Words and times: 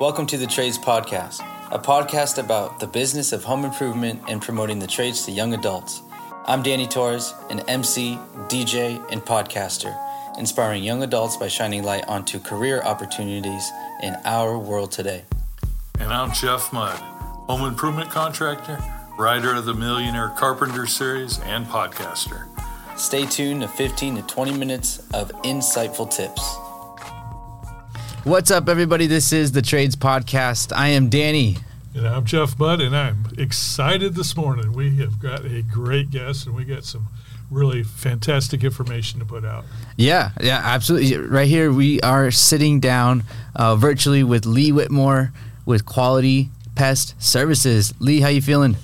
Welcome 0.00 0.24
to 0.28 0.38
the 0.38 0.46
Trades 0.46 0.78
Podcast, 0.78 1.40
a 1.70 1.78
podcast 1.78 2.42
about 2.42 2.80
the 2.80 2.86
business 2.86 3.34
of 3.34 3.44
home 3.44 3.66
improvement 3.66 4.22
and 4.28 4.40
promoting 4.40 4.78
the 4.78 4.86
trades 4.86 5.26
to 5.26 5.30
young 5.30 5.52
adults. 5.52 6.00
I'm 6.46 6.62
Danny 6.62 6.86
Torres, 6.86 7.34
an 7.50 7.60
MC, 7.68 8.18
DJ, 8.48 8.96
and 9.12 9.20
podcaster, 9.20 9.94
inspiring 10.38 10.82
young 10.82 11.02
adults 11.02 11.36
by 11.36 11.48
shining 11.48 11.82
light 11.82 12.08
onto 12.08 12.38
career 12.38 12.80
opportunities 12.80 13.70
in 14.02 14.16
our 14.24 14.56
world 14.56 14.90
today. 14.90 15.24
And 15.98 16.10
I'm 16.10 16.32
Jeff 16.32 16.72
Mudd, 16.72 16.98
home 17.50 17.68
improvement 17.68 18.08
contractor, 18.08 18.82
writer 19.18 19.54
of 19.54 19.66
the 19.66 19.74
Millionaire 19.74 20.30
Carpenter 20.30 20.86
series, 20.86 21.40
and 21.40 21.66
podcaster. 21.66 22.46
Stay 22.96 23.26
tuned 23.26 23.60
to 23.60 23.68
15 23.68 24.16
to 24.16 24.22
20 24.22 24.52
minutes 24.56 25.00
of 25.12 25.30
insightful 25.42 26.10
tips. 26.10 26.56
What's 28.24 28.50
up, 28.50 28.68
everybody? 28.68 29.06
This 29.06 29.32
is 29.32 29.52
the 29.52 29.62
Trades 29.62 29.96
Podcast. 29.96 30.76
I 30.76 30.88
am 30.88 31.08
Danny. 31.08 31.56
And 31.94 32.06
I'm 32.06 32.26
Jeff 32.26 32.56
Budd, 32.56 32.82
and 32.82 32.94
I'm 32.94 33.24
excited 33.38 34.14
this 34.14 34.36
morning. 34.36 34.74
We 34.74 34.98
have 34.98 35.18
got 35.18 35.46
a 35.46 35.62
great 35.62 36.10
guest, 36.10 36.46
and 36.46 36.54
we 36.54 36.66
got 36.66 36.84
some 36.84 37.08
really 37.50 37.82
fantastic 37.82 38.62
information 38.62 39.20
to 39.20 39.24
put 39.24 39.46
out. 39.46 39.64
Yeah, 39.96 40.32
yeah, 40.42 40.60
absolutely. 40.62 41.16
Right 41.16 41.48
here, 41.48 41.72
we 41.72 41.98
are 42.02 42.30
sitting 42.30 42.78
down 42.78 43.24
uh, 43.56 43.76
virtually 43.76 44.22
with 44.22 44.44
Lee 44.44 44.70
Whitmore 44.70 45.32
with 45.64 45.86
Quality 45.86 46.50
Pest 46.74 47.14
Services. 47.22 47.94
Lee, 48.00 48.20
how 48.20 48.28
you 48.28 48.42
feeling? 48.42 48.76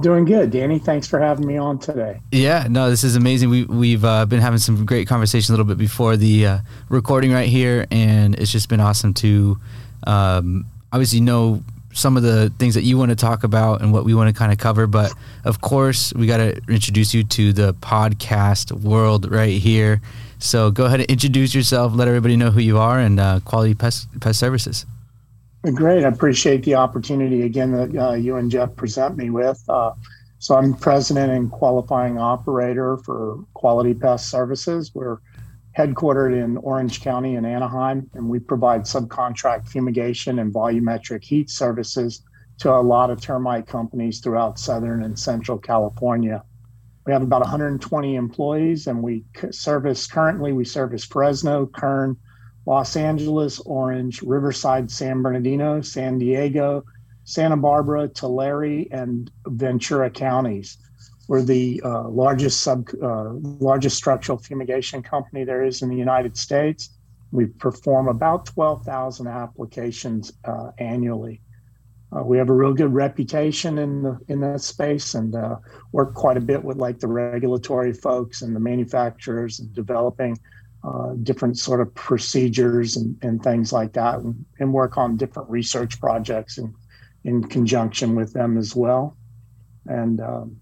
Doing 0.00 0.24
good, 0.24 0.52
Danny. 0.52 0.78
Thanks 0.78 1.08
for 1.08 1.18
having 1.18 1.44
me 1.46 1.56
on 1.56 1.78
today. 1.80 2.20
Yeah, 2.30 2.66
no, 2.70 2.88
this 2.88 3.02
is 3.02 3.16
amazing. 3.16 3.50
We 3.50 3.64
we've 3.64 4.04
uh, 4.04 4.26
been 4.26 4.40
having 4.40 4.60
some 4.60 4.86
great 4.86 5.08
conversation 5.08 5.52
a 5.52 5.56
little 5.56 5.66
bit 5.66 5.76
before 5.76 6.16
the 6.16 6.46
uh, 6.46 6.58
recording 6.88 7.32
right 7.32 7.48
here, 7.48 7.84
and 7.90 8.36
it's 8.36 8.52
just 8.52 8.68
been 8.68 8.78
awesome 8.78 9.12
to 9.14 9.58
um, 10.06 10.66
obviously 10.92 11.20
know 11.20 11.62
some 11.92 12.16
of 12.16 12.22
the 12.22 12.52
things 12.58 12.74
that 12.74 12.82
you 12.82 12.96
want 12.96 13.10
to 13.10 13.16
talk 13.16 13.42
about 13.42 13.82
and 13.82 13.92
what 13.92 14.04
we 14.04 14.14
want 14.14 14.32
to 14.32 14.38
kind 14.38 14.52
of 14.52 14.58
cover. 14.58 14.86
But 14.86 15.12
of 15.44 15.60
course, 15.60 16.14
we 16.14 16.26
got 16.26 16.36
to 16.36 16.60
introduce 16.68 17.12
you 17.12 17.24
to 17.24 17.52
the 17.52 17.74
podcast 17.74 18.70
world 18.70 19.28
right 19.30 19.60
here. 19.60 20.00
So 20.38 20.70
go 20.70 20.84
ahead 20.84 21.00
and 21.00 21.10
introduce 21.10 21.56
yourself. 21.56 21.92
Let 21.92 22.06
everybody 22.06 22.36
know 22.36 22.52
who 22.52 22.60
you 22.60 22.78
are 22.78 23.00
and 23.00 23.18
uh, 23.18 23.40
Quality 23.44 23.74
Pest 23.74 24.08
Pest 24.20 24.38
Services. 24.38 24.86
Great. 25.74 26.04
I 26.04 26.08
appreciate 26.08 26.62
the 26.62 26.76
opportunity 26.76 27.42
again 27.42 27.72
that 27.72 27.96
uh, 27.96 28.14
you 28.14 28.36
and 28.36 28.50
Jeff 28.50 28.74
present 28.76 29.16
me 29.16 29.30
with. 29.30 29.62
Uh, 29.68 29.92
so, 30.38 30.54
I'm 30.54 30.72
president 30.72 31.32
and 31.32 31.50
qualifying 31.50 32.16
operator 32.16 32.96
for 32.98 33.44
Quality 33.54 33.92
Pest 33.92 34.30
Services. 34.30 34.94
We're 34.94 35.18
headquartered 35.76 36.32
in 36.32 36.56
Orange 36.58 37.00
County 37.00 37.34
in 37.34 37.44
Anaheim, 37.44 38.08
and 38.14 38.28
we 38.28 38.38
provide 38.38 38.82
subcontract 38.82 39.68
fumigation 39.68 40.38
and 40.38 40.54
volumetric 40.54 41.24
heat 41.24 41.50
services 41.50 42.22
to 42.58 42.70
a 42.70 42.80
lot 42.80 43.10
of 43.10 43.20
termite 43.20 43.66
companies 43.66 44.20
throughout 44.20 44.58
Southern 44.60 45.02
and 45.02 45.18
Central 45.18 45.58
California. 45.58 46.42
We 47.04 47.12
have 47.12 47.22
about 47.22 47.40
120 47.40 48.14
employees, 48.14 48.86
and 48.86 49.02
we 49.02 49.24
service 49.50 50.06
currently 50.06 50.52
we 50.52 50.64
service 50.64 51.04
Fresno, 51.04 51.66
Kern, 51.66 52.16
Los 52.68 52.96
Angeles, 52.96 53.60
Orange, 53.60 54.20
Riverside, 54.20 54.90
San 54.90 55.22
Bernardino, 55.22 55.80
San 55.80 56.18
Diego, 56.18 56.84
Santa 57.24 57.56
Barbara, 57.56 58.08
Tulare, 58.08 58.86
and 58.90 59.30
Ventura 59.46 60.10
counties. 60.10 60.76
We're 61.28 61.40
the 61.40 61.80
uh, 61.82 62.08
largest 62.10 62.60
sub 62.60 62.90
uh, 63.02 63.30
largest 63.32 63.96
structural 63.96 64.36
fumigation 64.36 65.02
company 65.02 65.44
there 65.44 65.64
is 65.64 65.80
in 65.80 65.88
the 65.88 65.96
United 65.96 66.36
States. 66.36 66.90
We 67.32 67.46
perform 67.46 68.06
about 68.06 68.44
12,000 68.44 69.26
applications 69.26 70.34
uh, 70.44 70.72
annually. 70.76 71.40
Uh, 72.14 72.22
we 72.22 72.36
have 72.36 72.50
a 72.50 72.54
real 72.54 72.74
good 72.74 72.92
reputation 72.92 73.78
in 73.78 74.02
the 74.02 74.18
in 74.28 74.40
that 74.40 74.60
space 74.60 75.14
and 75.14 75.34
uh, 75.34 75.56
work 75.92 76.12
quite 76.12 76.36
a 76.36 76.40
bit 76.42 76.62
with 76.62 76.76
like 76.76 76.98
the 76.98 77.08
regulatory 77.08 77.94
folks 77.94 78.42
and 78.42 78.54
the 78.54 78.60
manufacturers 78.60 79.58
and 79.58 79.72
developing 79.72 80.38
uh, 80.88 81.14
different 81.22 81.58
sort 81.58 81.80
of 81.80 81.94
procedures 81.94 82.96
and, 82.96 83.18
and 83.22 83.42
things 83.42 83.72
like 83.72 83.92
that, 83.92 84.20
and, 84.20 84.44
and, 84.58 84.72
work 84.72 84.96
on 84.96 85.16
different 85.16 85.50
research 85.50 86.00
projects 86.00 86.56
in, 86.56 86.74
in 87.24 87.44
conjunction 87.44 88.14
with 88.14 88.32
them 88.32 88.56
as 88.56 88.74
well. 88.74 89.16
And 89.86 90.20
um, 90.20 90.60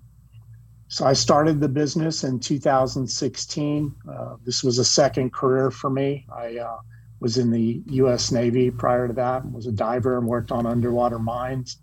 so 0.89 1.07
I 1.07 1.13
started 1.13 1.61
the 1.61 1.69
business 1.69 2.25
in 2.25 2.41
2016. 2.41 3.95
Uh, 4.09 4.37
this 4.45 4.65
was 4.65 4.79
a 4.79 4.85
second 4.85 5.33
career 5.33 5.71
for 5.71 5.91
me. 5.91 6.27
I 6.35 6.57
uh, 6.57 6.79
was 7.21 7.39
in 7.39 7.51
the 7.51 7.83
U.S. 7.87 8.33
Navy 8.33 8.71
prior 8.71 9.07
to 9.07 9.15
that, 9.15 9.49
was 9.53 9.67
a 9.67 9.73
diver 9.73 10.19
and 10.19 10.27
worked 10.27 10.51
on 10.51 10.67
underwater 10.67 11.21
mines. 11.21 11.79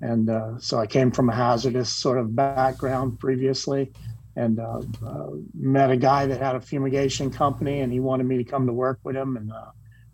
And 0.00 0.30
uh, 0.30 0.58
so 0.58 0.78
I 0.78 0.86
came 0.86 1.10
from 1.10 1.30
a 1.30 1.34
hazardous 1.34 1.90
sort 1.90 2.18
of 2.18 2.36
background 2.36 3.18
previously 3.18 3.90
and 4.38 4.60
uh, 4.60 4.80
uh, 5.04 5.30
met 5.52 5.90
a 5.90 5.96
guy 5.96 6.24
that 6.24 6.40
had 6.40 6.54
a 6.54 6.60
fumigation 6.60 7.28
company 7.28 7.80
and 7.80 7.92
he 7.92 7.98
wanted 7.98 8.24
me 8.24 8.36
to 8.36 8.44
come 8.44 8.66
to 8.66 8.72
work 8.72 9.00
with 9.02 9.16
him 9.16 9.36
and 9.36 9.52
uh, 9.52 9.70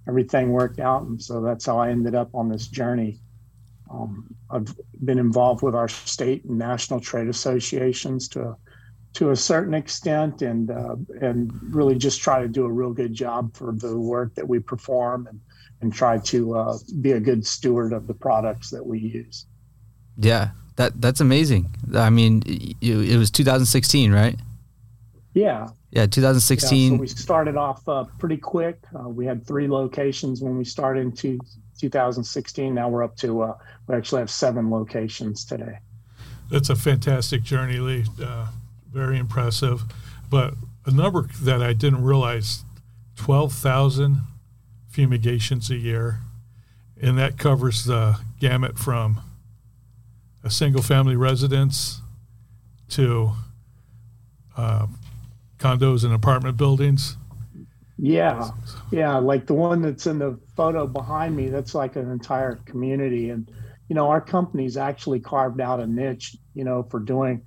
everything 0.08 0.50
worked 0.50 0.80
out 0.80 1.02
and 1.02 1.22
so 1.22 1.42
that's 1.42 1.66
how 1.66 1.78
i 1.78 1.90
ended 1.90 2.14
up 2.14 2.34
on 2.34 2.48
this 2.48 2.66
journey. 2.68 3.20
Um, 3.90 4.26
i've 4.50 4.74
been 5.04 5.18
involved 5.18 5.62
with 5.62 5.74
our 5.74 5.88
state 5.88 6.44
and 6.44 6.58
national 6.58 7.00
trade 7.00 7.28
associations 7.28 8.28
to 8.28 8.56
to 9.12 9.30
a 9.30 9.36
certain 9.36 9.74
extent 9.74 10.42
and 10.42 10.70
uh, 10.70 10.96
and 11.20 11.52
really 11.74 11.96
just 11.96 12.20
try 12.20 12.40
to 12.40 12.48
do 12.48 12.64
a 12.64 12.72
real 12.72 12.92
good 12.92 13.12
job 13.12 13.54
for 13.54 13.72
the 13.72 13.96
work 13.96 14.34
that 14.34 14.48
we 14.48 14.58
perform 14.58 15.26
and 15.26 15.40
and 15.82 15.92
try 15.92 16.16
to 16.18 16.56
uh, 16.56 16.78
be 17.02 17.12
a 17.12 17.20
good 17.20 17.46
steward 17.46 17.92
of 17.92 18.06
the 18.06 18.14
products 18.14 18.70
that 18.70 18.84
we 18.84 18.98
use. 18.98 19.46
Yeah 20.16 20.50
that 20.76 21.00
that's 21.00 21.20
amazing. 21.20 21.74
I 21.94 22.10
mean, 22.10 22.42
it, 22.46 22.76
it 22.82 23.16
was 23.16 23.30
2016, 23.30 24.12
right? 24.12 24.38
Yeah. 25.34 25.68
Yeah, 25.90 26.06
2016. 26.06 26.92
Yeah, 26.92 26.96
so 26.96 27.00
we 27.00 27.06
started 27.06 27.56
off 27.56 27.88
uh, 27.88 28.04
pretty 28.18 28.36
quick. 28.36 28.80
Uh, 28.98 29.08
we 29.08 29.26
had 29.26 29.46
three 29.46 29.68
locations 29.68 30.40
when 30.40 30.58
we 30.58 30.64
started 30.64 31.00
in 31.00 31.12
two, 31.12 31.38
2016. 31.78 32.74
Now 32.74 32.88
we're 32.88 33.04
up 33.04 33.16
to 33.18 33.42
uh, 33.42 33.58
we 33.86 33.94
actually 33.94 34.20
have 34.20 34.30
seven 34.30 34.70
locations 34.70 35.44
today. 35.44 35.78
That's 36.50 36.68
a 36.68 36.76
fantastic 36.76 37.42
journey, 37.42 37.78
Lee. 37.78 38.04
Uh, 38.22 38.48
very 38.92 39.18
impressive. 39.18 39.82
But 40.28 40.54
a 40.84 40.90
number 40.90 41.28
that 41.42 41.62
I 41.62 41.72
didn't 41.72 42.02
realize: 42.02 42.64
12,000 43.16 44.22
fumigations 44.88 45.70
a 45.70 45.76
year, 45.76 46.20
and 47.00 47.16
that 47.18 47.38
covers 47.38 47.84
the 47.84 48.18
gamut 48.40 48.78
from 48.78 49.20
a 50.44 50.50
single 50.50 50.82
family 50.82 51.16
residence 51.16 52.02
to 52.90 53.32
uh, 54.56 54.86
condos 55.58 56.04
and 56.04 56.12
apartment 56.12 56.56
buildings. 56.56 57.16
Yeah, 57.96 58.50
yeah, 58.90 59.16
like 59.16 59.46
the 59.46 59.54
one 59.54 59.80
that's 59.80 60.06
in 60.06 60.18
the 60.18 60.38
photo 60.56 60.86
behind 60.86 61.34
me, 61.34 61.48
that's 61.48 61.74
like 61.74 61.96
an 61.96 62.10
entire 62.10 62.56
community. 62.66 63.30
And, 63.30 63.50
you 63.88 63.94
know, 63.94 64.08
our 64.08 64.20
company's 64.20 64.76
actually 64.76 65.20
carved 65.20 65.60
out 65.60 65.80
a 65.80 65.86
niche, 65.86 66.36
you 66.54 66.64
know, 66.64 66.82
for 66.82 67.00
doing, 67.00 67.40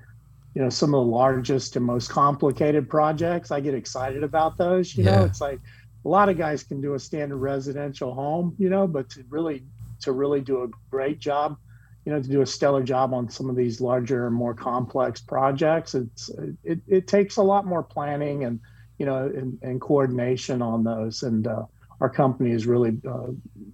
you 0.55 0.61
know, 0.61 0.69
some 0.69 0.93
of 0.95 1.05
the 1.05 1.11
largest 1.11 1.75
and 1.75 1.85
most 1.85 2.09
complicated 2.09 2.89
projects. 2.89 3.51
I 3.51 3.59
get 3.59 3.75
excited 3.75 4.23
about 4.23 4.57
those, 4.57 4.95
you 4.95 5.03
yeah. 5.03 5.17
know, 5.17 5.25
it's 5.25 5.41
like 5.41 5.59
a 6.03 6.07
lot 6.07 6.29
of 6.29 6.37
guys 6.37 6.63
can 6.63 6.81
do 6.81 6.95
a 6.95 6.99
standard 6.99 7.37
residential 7.37 8.13
home, 8.13 8.55
you 8.57 8.69
know, 8.69 8.87
but 8.87 9.09
to 9.11 9.23
really, 9.29 9.63
to 10.01 10.13
really 10.13 10.41
do 10.41 10.63
a 10.63 10.67
great 10.89 11.19
job 11.19 11.57
you 12.07 12.13
know 12.13 12.21
to 12.21 12.29
do 12.29 12.39
a 12.41 12.45
stellar 12.45 12.83
job 12.83 13.13
on 13.13 13.29
some 13.29 13.49
of 13.49 13.57
these 13.57 13.81
larger 13.81 14.31
more 14.31 14.53
complex 14.53 15.19
projects. 15.19 15.93
It's 15.93 16.29
it, 16.63 16.79
it 16.87 17.05
takes 17.05 17.35
a 17.35 17.43
lot 17.43 17.65
more 17.65 17.83
planning 17.83 18.45
and 18.45 18.61
you 18.97 19.05
know 19.05 19.25
and, 19.25 19.59
and 19.61 19.81
coordination 19.81 20.61
on 20.61 20.85
those. 20.85 21.23
And 21.23 21.45
uh, 21.45 21.63
our 21.99 22.09
company 22.09 22.51
has 22.51 22.65
really 22.65 22.97
uh, 23.05 23.31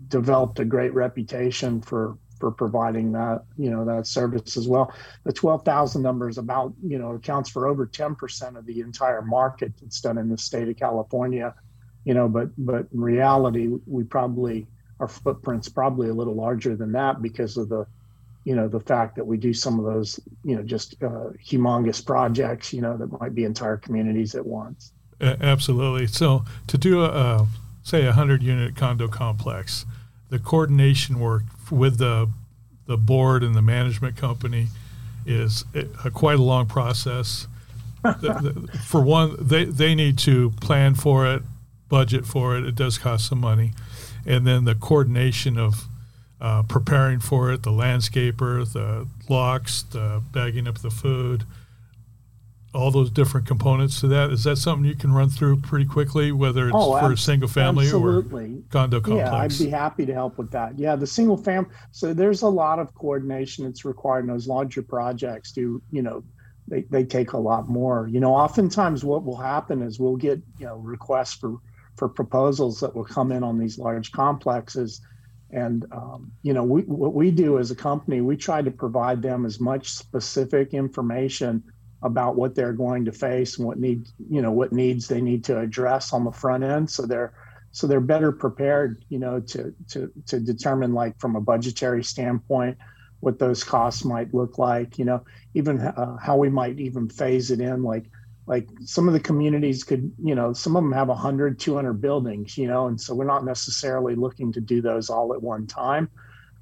developed 0.08 0.58
a 0.58 0.66
great 0.66 0.96
reputation 0.96 1.80
for 1.80 2.18
for 2.40 2.50
providing 2.50 3.12
that 3.12 3.44
you 3.56 3.70
know 3.70 3.86
that 3.86 4.08
service 4.08 4.58
as 4.58 4.68
well. 4.68 4.92
The 5.26 5.32
12,000 5.32 6.02
number 6.02 6.28
is 6.28 6.40
about 6.40 6.74
you 6.84 6.98
know 6.98 7.12
accounts 7.12 7.52
for 7.52 7.68
over 7.68 7.86
10% 7.86 8.58
of 8.58 8.66
the 8.66 8.80
entire 8.80 9.22
market 9.22 9.74
that's 9.80 10.02
done 10.02 10.18
in 10.18 10.28
the 10.28 10.40
state 10.40 10.68
of 10.68 10.76
California 10.76 11.54
you 12.06 12.14
know 12.14 12.28
but 12.28 12.50
but 12.58 12.86
in 12.94 13.00
reality 13.00 13.70
we 13.86 14.04
probably 14.04 14.68
our 15.00 15.08
footprint's 15.08 15.70
probably 15.70 16.10
a 16.10 16.14
little 16.14 16.36
larger 16.36 16.76
than 16.76 16.92
that 16.92 17.22
because 17.22 17.56
of 17.56 17.70
the 17.70 17.86
you 18.44 18.56
know 18.56 18.68
the 18.68 18.80
fact 18.80 19.16
that 19.16 19.26
we 19.26 19.38
do 19.38 19.54
some 19.54 19.80
of 19.80 19.86
those 19.86 20.20
you 20.44 20.56
know 20.56 20.64
just 20.64 21.02
uh, 21.04 21.32
humongous 21.44 22.06
projects 22.06 22.74
you 22.74 22.82
know 22.82 22.98
that 22.98 23.20
might 23.20 23.34
be 23.34 23.44
entire 23.44 23.78
communities 23.78 24.36
at 24.36 24.46
once. 24.46 24.92
Absolutely. 25.22 26.08
So 26.08 26.44
to 26.68 26.78
do 26.78 27.04
a, 27.04 27.10
a 27.10 27.48
say 27.84 28.04
a 28.04 28.08
100 28.08 28.44
unit 28.44 28.76
condo 28.76 29.08
complex 29.08 29.86
the 30.30 30.40
coordination 30.40 31.20
work 31.20 31.44
with 31.70 31.98
the 31.98 32.30
the 32.86 32.98
board 32.98 33.44
and 33.44 33.56
the 33.56 33.62
management 33.62 34.18
company 34.18 34.68
is 35.26 35.64
a, 35.74 36.12
quite 36.12 36.38
a 36.38 36.42
long 36.42 36.66
process. 36.66 37.48
The, 38.04 38.12
the, 38.12 38.78
for 38.84 39.02
one 39.02 39.38
they, 39.40 39.64
they 39.64 39.96
need 39.96 40.18
to 40.20 40.50
plan 40.60 40.96
for 40.96 41.26
it 41.28 41.44
budget 41.94 42.26
for 42.26 42.58
it. 42.58 42.66
It 42.66 42.74
does 42.74 42.98
cost 42.98 43.28
some 43.28 43.40
money. 43.40 43.72
And 44.26 44.48
then 44.48 44.66
the 44.66 44.74
coordination 44.74 45.60
of 45.60 45.88
uh, 46.44 46.62
preparing 46.64 47.20
for 47.20 47.52
it, 47.54 47.64
the 47.64 47.72
landscaper, 47.72 48.72
the 48.72 49.08
locks, 49.30 49.84
the 49.84 50.22
bagging 50.34 50.68
up 50.68 50.78
the 50.80 50.92
food, 50.92 51.46
all 52.74 52.92
those 52.92 53.10
different 53.10 53.48
components 53.48 54.02
to 54.02 54.08
that. 54.08 54.30
Is 54.30 54.44
that 54.44 54.58
something 54.58 54.84
you 54.86 54.96
can 54.96 55.14
run 55.14 55.30
through 55.30 55.62
pretty 55.62 55.86
quickly, 55.86 56.34
whether 56.34 56.68
it's 56.68 56.76
Oh, 56.78 57.00
for 57.00 57.14
a 57.14 57.18
single 57.18 57.48
family 57.48 57.86
absolutely. 57.86 58.56
or 58.58 58.62
condo 58.72 59.00
complex? 59.00 59.60
Yeah, 59.60 59.66
I'd 59.66 59.70
be 59.70 59.72
happy 59.72 60.06
to 60.06 60.14
help 60.14 60.38
with 60.38 60.52
that. 60.52 60.78
Yeah, 60.78 60.98
the 60.98 61.08
single 61.08 61.38
family. 61.38 61.70
So 61.92 62.14
there's 62.14 62.42
a 62.42 62.50
lot 62.50 62.78
of 62.78 62.94
coordination 62.94 63.64
that's 63.64 63.86
required 63.86 64.26
in 64.26 64.28
those 64.28 64.48
larger 64.48 64.82
projects. 64.82 65.54
Do 65.54 65.82
you 65.92 66.02
know? 66.02 66.24
They 66.68 66.82
they 66.84 67.04
take 67.06 67.34
a 67.34 67.38
lot 67.38 67.70
more. 67.70 68.08
You 68.12 68.20
know, 68.22 68.34
oftentimes 68.34 69.04
what 69.04 69.24
will 69.24 69.38
happen 69.38 69.82
is 69.82 70.00
we'll 70.00 70.16
get 70.18 70.42
you 70.60 70.66
know 70.66 70.76
requests 70.78 71.34
for 71.36 71.58
for 71.96 72.10
proposals 72.10 72.80
that 72.80 72.96
will 72.96 73.04
come 73.06 73.32
in 73.32 73.44
on 73.44 73.60
these 73.60 73.78
large 73.78 74.12
complexes, 74.14 75.02
and 75.54 75.86
um, 75.92 76.32
you 76.42 76.54
know 76.54 76.64
we 76.64 76.82
what 76.82 77.14
we 77.14 77.32
do 77.32 77.60
as 77.60 77.72
a 77.72 77.76
company 77.76 78.22
we 78.22 78.36
try 78.36 78.62
to 78.62 78.72
provide 78.72 79.22
them 79.22 79.46
as 79.46 79.60
much 79.60 79.90
specific 79.90 80.74
information 80.74 81.64
about 82.04 82.36
what 82.36 82.54
they're 82.54 82.74
going 82.74 83.06
to 83.06 83.12
face 83.12 83.58
and 83.58 83.66
what 83.66 83.80
need 83.80 84.08
you 84.30 84.42
know 84.42 84.52
what 84.52 84.74
needs 84.74 85.08
they 85.08 85.22
need 85.22 85.44
to 85.46 85.60
address 85.60 86.14
on 86.14 86.24
the 86.24 86.32
front 86.32 86.64
end. 86.64 86.90
So 86.90 87.06
they're 87.06 87.34
so 87.72 87.88
they're 87.88 88.02
better 88.02 88.32
prepared 88.32 89.04
you 89.10 89.20
know 89.20 89.40
to 89.40 89.74
to 89.90 90.12
to 90.28 90.40
determine 90.40 90.94
like 90.94 91.20
from 91.20 91.36
a 91.36 91.42
budgetary 91.42 92.04
standpoint 92.04 92.78
what 93.22 93.40
those 93.40 93.64
costs 93.64 94.04
might 94.04 94.34
look 94.34 94.58
like 94.58 95.00
you 95.00 95.06
know 95.06 95.24
even 95.54 95.80
uh, 95.80 96.18
how 96.18 96.36
we 96.36 96.50
might 96.50 96.80
even 96.80 97.10
phase 97.10 97.52
it 97.52 97.62
in 97.62 97.82
like 97.84 98.06
like 98.46 98.68
some 98.82 99.08
of 99.08 99.14
the 99.14 99.20
communities 99.20 99.84
could 99.84 100.12
you 100.22 100.36
know 100.36 100.54
some 100.54 100.76
of 100.76 100.84
them 100.84 100.92
have 100.92 101.08
100 101.08 101.60
200 101.60 101.94
buildings 102.02 102.58
you 102.58 102.68
know 102.68 102.88
and 102.88 103.00
so 103.00 103.16
we're 103.16 103.26
not 103.26 103.46
necessarily 103.46 104.16
looking 104.16 104.52
to 104.52 104.62
do 104.62 104.82
those 104.82 105.10
all 105.10 105.34
at 105.34 105.42
one 105.42 105.68
time. 105.68 106.10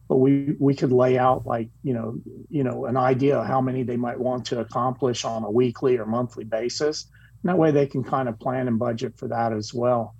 But 0.07 0.17
we 0.17 0.55
we 0.59 0.75
could 0.75 0.91
lay 0.91 1.17
out 1.17 1.45
like 1.45 1.69
you 1.83 1.93
know 1.93 2.19
you 2.49 2.63
know 2.63 2.85
an 2.85 2.97
idea 2.97 3.39
of 3.39 3.47
how 3.47 3.61
many 3.61 3.83
they 3.83 3.97
might 3.97 4.19
want 4.19 4.45
to 4.47 4.59
accomplish 4.59 5.23
on 5.25 5.43
a 5.43 5.51
weekly 5.51 5.97
or 5.97 6.05
monthly 6.05 6.43
basis. 6.43 7.09
And 7.43 7.49
that 7.49 7.57
way 7.57 7.71
they 7.71 7.87
can 7.87 8.03
kind 8.03 8.27
of 8.29 8.37
plan 8.39 8.67
and 8.67 8.77
budget 8.77 9.17
for 9.17 9.29
that 9.29 9.53
as 9.53 9.73
well. 9.73 10.13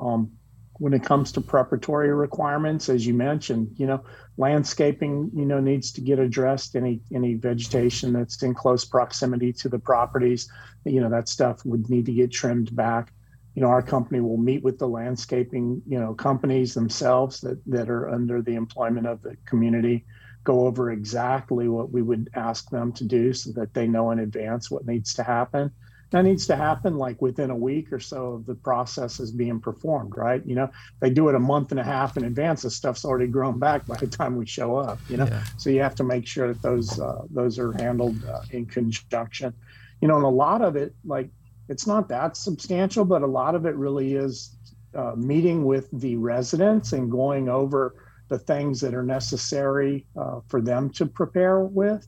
Um, 0.00 0.30
when 0.78 0.94
it 0.94 1.04
comes 1.04 1.32
to 1.32 1.40
preparatory 1.40 2.12
requirements 2.14 2.88
as 2.88 3.06
you 3.06 3.14
mentioned 3.14 3.68
you 3.76 3.86
know 3.86 4.02
landscaping 4.36 5.30
you 5.34 5.44
know 5.44 5.60
needs 5.60 5.92
to 5.92 6.00
get 6.00 6.18
addressed. 6.18 6.76
Any 6.76 7.00
any 7.14 7.34
vegetation 7.34 8.12
that's 8.12 8.42
in 8.42 8.54
close 8.54 8.84
proximity 8.84 9.52
to 9.54 9.68
the 9.68 9.78
properties 9.78 10.50
you 10.84 11.00
know 11.00 11.10
that 11.10 11.28
stuff 11.28 11.64
would 11.64 11.88
need 11.88 12.06
to 12.06 12.12
get 12.12 12.32
trimmed 12.32 12.74
back. 12.74 13.12
You 13.54 13.62
know 13.62 13.68
our 13.68 13.82
company 13.82 14.20
will 14.20 14.38
meet 14.38 14.62
with 14.62 14.78
the 14.78 14.88
landscaping 14.88 15.82
you 15.86 15.98
know 15.98 16.14
companies 16.14 16.74
themselves 16.74 17.40
that 17.42 17.62
that 17.66 17.90
are 17.90 18.08
under 18.08 18.42
the 18.42 18.54
employment 18.54 19.06
of 19.06 19.22
the 19.22 19.36
community 19.46 20.04
go 20.44 20.66
over 20.66 20.90
exactly 20.90 21.68
what 21.68 21.92
we 21.92 22.02
would 22.02 22.28
ask 22.34 22.68
them 22.70 22.92
to 22.92 23.04
do 23.04 23.32
so 23.32 23.52
that 23.52 23.74
they 23.74 23.86
know 23.86 24.10
in 24.10 24.18
advance 24.18 24.70
what 24.70 24.86
needs 24.86 25.14
to 25.14 25.22
happen 25.22 25.70
that 26.12 26.22
needs 26.22 26.46
to 26.46 26.56
happen 26.56 26.96
like 26.96 27.20
within 27.20 27.50
a 27.50 27.56
week 27.56 27.92
or 27.92 27.98
so 27.98 28.34
of 28.34 28.46
the 28.46 28.54
process 28.54 29.18
is 29.18 29.32
being 29.32 29.58
performed 29.60 30.12
right? 30.16 30.42
You 30.46 30.54
know 30.54 30.70
they 31.00 31.10
do 31.10 31.28
it 31.28 31.34
a 31.34 31.40
month 31.40 31.72
and 31.72 31.80
a 31.80 31.84
half 31.84 32.16
in 32.16 32.24
advance 32.24 32.62
the 32.62 32.70
stuff's 32.70 33.04
already 33.04 33.26
grown 33.26 33.58
back 33.58 33.86
by 33.86 33.96
the 33.96 34.06
time 34.06 34.36
we 34.36 34.46
show 34.46 34.76
up 34.76 34.98
you 35.08 35.16
know? 35.16 35.26
Yeah. 35.26 35.42
so 35.56 35.70
you 35.70 35.80
have 35.80 35.94
to 35.96 36.04
make 36.04 36.26
sure 36.26 36.48
that 36.48 36.62
those 36.62 37.00
uh, 37.00 37.22
those 37.30 37.58
are 37.58 37.72
handled 37.72 38.16
uh, 38.24 38.42
in 38.50 38.66
conjunction. 38.66 39.52
You 40.00 40.08
know 40.08 40.16
and 40.16 40.24
a 40.24 40.28
lot 40.28 40.62
of 40.62 40.76
it 40.76 40.94
like 41.04 41.30
it's 41.68 41.86
not 41.86 42.08
that 42.08 42.36
substantial 42.36 43.04
but 43.04 43.22
a 43.22 43.26
lot 43.26 43.54
of 43.54 43.66
it 43.66 43.74
really 43.74 44.14
is 44.14 44.56
uh, 44.94 45.14
meeting 45.16 45.64
with 45.64 45.88
the 45.92 46.16
residents 46.16 46.92
and 46.92 47.10
going 47.10 47.48
over 47.48 47.94
the 48.28 48.38
things 48.38 48.80
that 48.80 48.94
are 48.94 49.02
necessary 49.02 50.06
uh, 50.18 50.40
for 50.48 50.60
them 50.60 50.90
to 50.90 51.06
prepare 51.06 51.60
with 51.60 52.06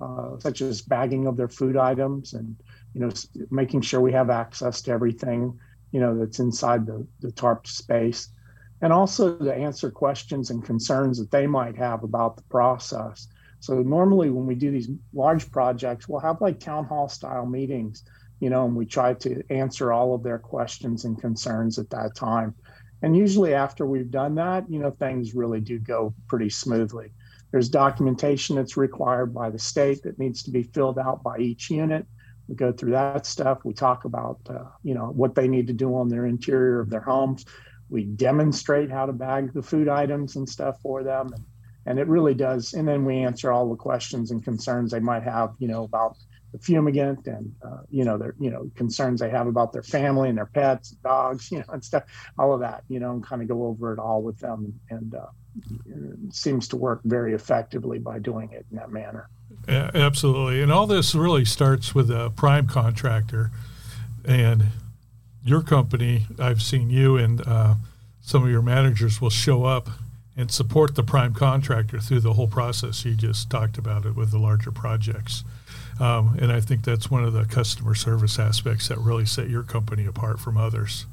uh, 0.00 0.38
such 0.38 0.62
as 0.62 0.80
bagging 0.80 1.26
of 1.26 1.36
their 1.36 1.48
food 1.48 1.76
items 1.76 2.32
and 2.32 2.56
you 2.94 3.00
know 3.00 3.10
making 3.50 3.80
sure 3.80 4.00
we 4.00 4.12
have 4.12 4.30
access 4.30 4.82
to 4.82 4.90
everything 4.90 5.58
you 5.92 6.00
know 6.00 6.16
that's 6.16 6.38
inside 6.40 6.86
the, 6.86 7.06
the 7.20 7.32
tarp 7.32 7.66
space. 7.66 8.28
And 8.82 8.94
also 8.94 9.36
to 9.36 9.54
answer 9.54 9.90
questions 9.90 10.48
and 10.48 10.64
concerns 10.64 11.18
that 11.18 11.30
they 11.30 11.46
might 11.46 11.76
have 11.76 12.02
about 12.02 12.36
the 12.36 12.42
process. 12.44 13.28
So 13.58 13.82
normally 13.82 14.30
when 14.30 14.46
we 14.46 14.54
do 14.54 14.70
these 14.70 14.88
large 15.12 15.50
projects 15.50 16.08
we'll 16.08 16.20
have 16.20 16.40
like 16.40 16.60
town 16.60 16.84
hall 16.86 17.08
style 17.08 17.46
meetings 17.46 18.04
you 18.40 18.48
know 18.48 18.64
and 18.64 18.74
we 18.74 18.86
try 18.86 19.14
to 19.14 19.42
answer 19.50 19.92
all 19.92 20.14
of 20.14 20.22
their 20.22 20.38
questions 20.38 21.04
and 21.04 21.20
concerns 21.20 21.78
at 21.78 21.90
that 21.90 22.14
time. 22.14 22.54
And 23.02 23.16
usually 23.16 23.54
after 23.54 23.86
we've 23.86 24.10
done 24.10 24.34
that 24.36 24.70
you 24.70 24.78
know 24.78 24.90
things 24.92 25.34
really 25.34 25.60
do 25.60 25.78
go 25.78 26.14
pretty 26.28 26.50
smoothly. 26.50 27.12
There's 27.50 27.68
documentation 27.68 28.56
that's 28.56 28.76
required 28.76 29.34
by 29.34 29.50
the 29.50 29.58
state 29.58 30.04
that 30.04 30.20
needs 30.20 30.44
to 30.44 30.52
be 30.52 30.62
filled 30.62 31.00
out 31.00 31.22
by 31.24 31.38
each 31.38 31.68
unit 31.68 32.06
we 32.50 32.56
go 32.56 32.72
through 32.72 32.90
that 32.90 33.24
stuff. 33.24 33.60
We 33.64 33.72
talk 33.72 34.04
about 34.04 34.40
uh, 34.50 34.64
you 34.82 34.94
know 34.94 35.06
what 35.06 35.34
they 35.34 35.48
need 35.48 35.68
to 35.68 35.72
do 35.72 35.94
on 35.94 36.08
their 36.08 36.26
interior 36.26 36.80
of 36.80 36.90
their 36.90 37.00
homes. 37.00 37.46
We 37.88 38.04
demonstrate 38.04 38.90
how 38.90 39.06
to 39.06 39.12
bag 39.12 39.54
the 39.54 39.62
food 39.62 39.88
items 39.88 40.36
and 40.36 40.48
stuff 40.48 40.80
for 40.82 41.02
them. 41.02 41.32
And, 41.32 41.44
and 41.86 41.98
it 41.98 42.08
really 42.08 42.34
does 42.34 42.74
and 42.74 42.86
then 42.86 43.04
we 43.06 43.16
answer 43.18 43.50
all 43.50 43.70
the 43.70 43.76
questions 43.76 44.30
and 44.30 44.44
concerns 44.44 44.90
they 44.90 45.00
might 45.00 45.22
have 45.22 45.54
you 45.58 45.66
know 45.66 45.84
about 45.84 46.14
the 46.52 46.58
fumigant 46.58 47.26
and 47.26 47.54
uh, 47.64 47.78
you 47.88 48.04
know 48.04 48.18
their 48.18 48.34
you 48.38 48.50
know 48.50 48.70
concerns 48.76 49.20
they 49.20 49.30
have 49.30 49.46
about 49.46 49.72
their 49.72 49.82
family 49.82 50.28
and 50.28 50.36
their 50.36 50.46
pets 50.46 50.90
dogs 51.02 51.50
you 51.52 51.58
know 51.58 51.64
and 51.70 51.82
stuff 51.82 52.02
all 52.38 52.52
of 52.52 52.60
that 52.60 52.84
you 52.88 53.00
know 53.00 53.12
and 53.12 53.24
kind 53.24 53.40
of 53.40 53.48
go 53.48 53.64
over 53.64 53.92
it 53.92 53.98
all 53.98 54.22
with 54.22 54.38
them. 54.40 54.78
And 54.90 55.14
uh, 55.14 55.26
seems 56.30 56.68
to 56.68 56.76
work 56.76 57.00
very 57.04 57.34
effectively 57.34 57.98
by 57.98 58.20
doing 58.20 58.52
it 58.52 58.64
in 58.70 58.76
that 58.76 58.90
manner 58.90 59.28
Absolutely. 59.68 60.62
And 60.62 60.72
all 60.72 60.86
this 60.86 61.14
really 61.14 61.44
starts 61.44 61.94
with 61.94 62.10
a 62.10 62.30
prime 62.34 62.66
contractor. 62.66 63.50
And 64.24 64.64
your 65.44 65.62
company, 65.62 66.26
I've 66.38 66.62
seen 66.62 66.90
you 66.90 67.16
and 67.16 67.46
uh, 67.46 67.74
some 68.20 68.44
of 68.44 68.50
your 68.50 68.62
managers 68.62 69.20
will 69.20 69.30
show 69.30 69.64
up 69.64 69.88
and 70.36 70.50
support 70.50 70.94
the 70.94 71.02
prime 71.02 71.34
contractor 71.34 71.98
through 72.00 72.20
the 72.20 72.34
whole 72.34 72.48
process. 72.48 73.04
You 73.04 73.14
just 73.14 73.50
talked 73.50 73.78
about 73.78 74.06
it 74.06 74.14
with 74.14 74.30
the 74.30 74.38
larger 74.38 74.70
projects. 74.70 75.44
Um, 75.98 76.38
and 76.40 76.50
I 76.50 76.60
think 76.60 76.84
that's 76.84 77.10
one 77.10 77.24
of 77.24 77.32
the 77.32 77.44
customer 77.44 77.94
service 77.94 78.38
aspects 78.38 78.88
that 78.88 78.98
really 78.98 79.26
set 79.26 79.50
your 79.50 79.62
company 79.62 80.06
apart 80.06 80.40
from 80.40 80.56
others. 80.56 81.04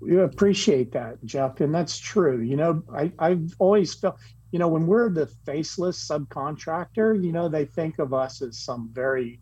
we 0.00 0.18
appreciate 0.18 0.92
that, 0.92 1.24
Jeff, 1.24 1.60
and 1.60 1.74
that's 1.74 1.98
true. 1.98 2.40
You 2.40 2.56
know, 2.56 2.82
I, 2.94 3.12
I've 3.18 3.54
always 3.58 3.94
felt, 3.94 4.18
you 4.52 4.58
know, 4.58 4.68
when 4.68 4.86
we're 4.86 5.08
the 5.10 5.26
faceless 5.46 6.08
subcontractor, 6.08 7.22
you 7.22 7.32
know, 7.32 7.48
they 7.48 7.64
think 7.64 7.98
of 7.98 8.12
us 8.12 8.42
as 8.42 8.58
some 8.58 8.90
very 8.92 9.40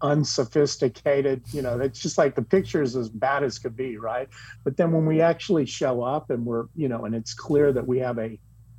unsophisticated, 0.00 1.42
you 1.52 1.60
know, 1.60 1.78
it's 1.78 2.00
just 2.00 2.16
like 2.16 2.34
the 2.34 2.42
picture 2.42 2.82
is 2.82 2.96
as 2.96 3.08
bad 3.08 3.42
as 3.42 3.58
could 3.58 3.76
be, 3.76 3.98
right? 3.98 4.28
But 4.64 4.76
then 4.76 4.92
when 4.92 5.04
we 5.04 5.20
actually 5.20 5.66
show 5.66 6.02
up 6.02 6.30
and 6.30 6.46
we're, 6.46 6.66
you 6.74 6.88
know, 6.88 7.04
and 7.04 7.14
it's 7.14 7.34
clear 7.34 7.72
that 7.72 7.86
we 7.86 7.98
have 7.98 8.18
a 8.18 8.38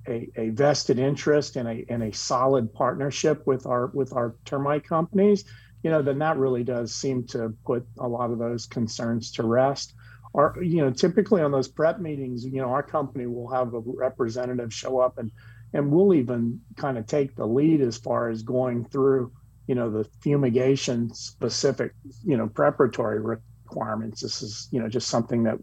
a, 0.10 0.30
a 0.38 0.50
vested 0.52 1.00
interest 1.00 1.58
and 1.58 1.68
a 1.68 1.86
and 1.90 2.02
a 2.02 2.13
solid 2.13 2.74
partnership 2.74 3.46
with 3.46 3.68
our 3.68 3.88
with 3.88 4.13
our 4.13 4.36
termite 4.46 4.88
companies, 4.88 5.44
you 5.84 5.92
know, 5.92 6.02
then 6.02 6.18
that 6.20 6.38
really 6.38 6.63
does 6.63 6.96
seem 6.96 7.28
to 7.28 7.54
put 7.66 7.86
a 8.00 8.08
lot 8.08 8.32
of 8.32 8.40
those 8.40 8.66
concerns 8.66 9.32
to 9.34 9.44
rest 9.44 9.94
our 10.36 10.56
you 10.62 10.82
know 10.82 10.92
typically 10.92 11.42
on 11.42 11.52
those 11.52 11.68
prep 11.68 12.00
meetings 12.00 12.46
you 12.46 12.62
know 12.62 12.70
our 12.70 12.84
company 12.84 13.25
will 13.25 13.50
have 13.50 13.74
a 13.74 13.80
representative 13.80 14.74
show 14.74 15.00
up 15.00 15.18
and 15.18 15.32
and 15.78 15.92
we'll 15.92 16.14
even 16.14 16.60
kind 16.76 16.98
of 16.98 17.06
take 17.06 17.36
the 17.36 17.46
lead 17.46 17.82
as 17.82 17.98
far 17.98 18.30
as 18.30 18.42
going 18.42 18.84
through 18.86 19.32
you 19.68 19.76
know 19.76 19.90
the 19.90 20.04
fumigation 20.22 21.14
specific 21.14 21.94
you 22.26 22.36
know 22.36 22.48
preparatory 22.48 23.20
requirements 23.22 24.22
this 24.22 24.42
is 24.42 24.68
you 24.72 24.82
know 24.82 24.90
just 24.90 25.08
something 25.08 25.44
that 25.44 25.58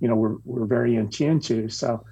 you 0.00 0.08
know 0.08 0.16
we're, 0.16 0.36
we're 0.44 0.66
very 0.66 0.96
in 0.96 1.08
tune 1.08 1.40
to 1.40 1.68
so 1.68 2.04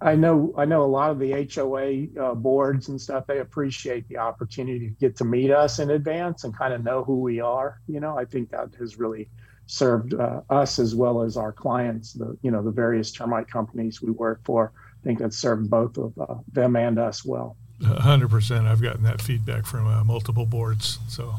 I, 0.00 0.14
know 0.16 0.54
I 0.56 0.64
know 0.64 0.82
a 0.82 0.86
lot 0.86 1.10
of 1.10 1.18
the 1.18 1.32
HOA 1.54 2.06
uh, 2.18 2.34
boards 2.34 2.88
and 2.88 2.98
stuff. 2.98 3.26
They 3.26 3.40
appreciate 3.40 4.08
the 4.08 4.16
opportunity 4.16 4.88
to 4.88 4.94
get 4.94 5.16
to 5.16 5.24
meet 5.24 5.50
us 5.50 5.80
in 5.80 5.90
advance 5.90 6.44
and 6.44 6.56
kind 6.56 6.72
of 6.72 6.82
know 6.82 7.04
who 7.04 7.20
we 7.20 7.40
are. 7.40 7.78
You 7.86 8.00
know, 8.00 8.16
I 8.18 8.24
think 8.24 8.50
that 8.50 8.74
has 8.78 8.98
really 8.98 9.28
served 9.66 10.14
uh, 10.14 10.40
us 10.48 10.78
as 10.78 10.94
well 10.94 11.22
as 11.22 11.36
our 11.36 11.52
clients. 11.52 12.12
The 12.12 12.36
you 12.42 12.50
know 12.50 12.62
the 12.62 12.70
various 12.70 13.12
termite 13.12 13.50
companies 13.50 14.00
we 14.00 14.10
work 14.10 14.40
for. 14.44 14.72
I 14.76 15.04
think 15.04 15.18
that 15.18 15.34
served 15.34 15.70
both 15.70 15.98
of 15.98 16.18
uh, 16.18 16.36
them 16.52 16.76
and 16.76 16.98
us 16.98 17.24
well. 17.24 17.56
hundred 17.82 18.30
percent. 18.30 18.66
I've 18.66 18.82
gotten 18.82 19.02
that 19.04 19.20
feedback 19.20 19.66
from 19.66 19.86
uh, 19.86 20.04
multiple 20.04 20.46
boards. 20.46 20.98
So 21.08 21.34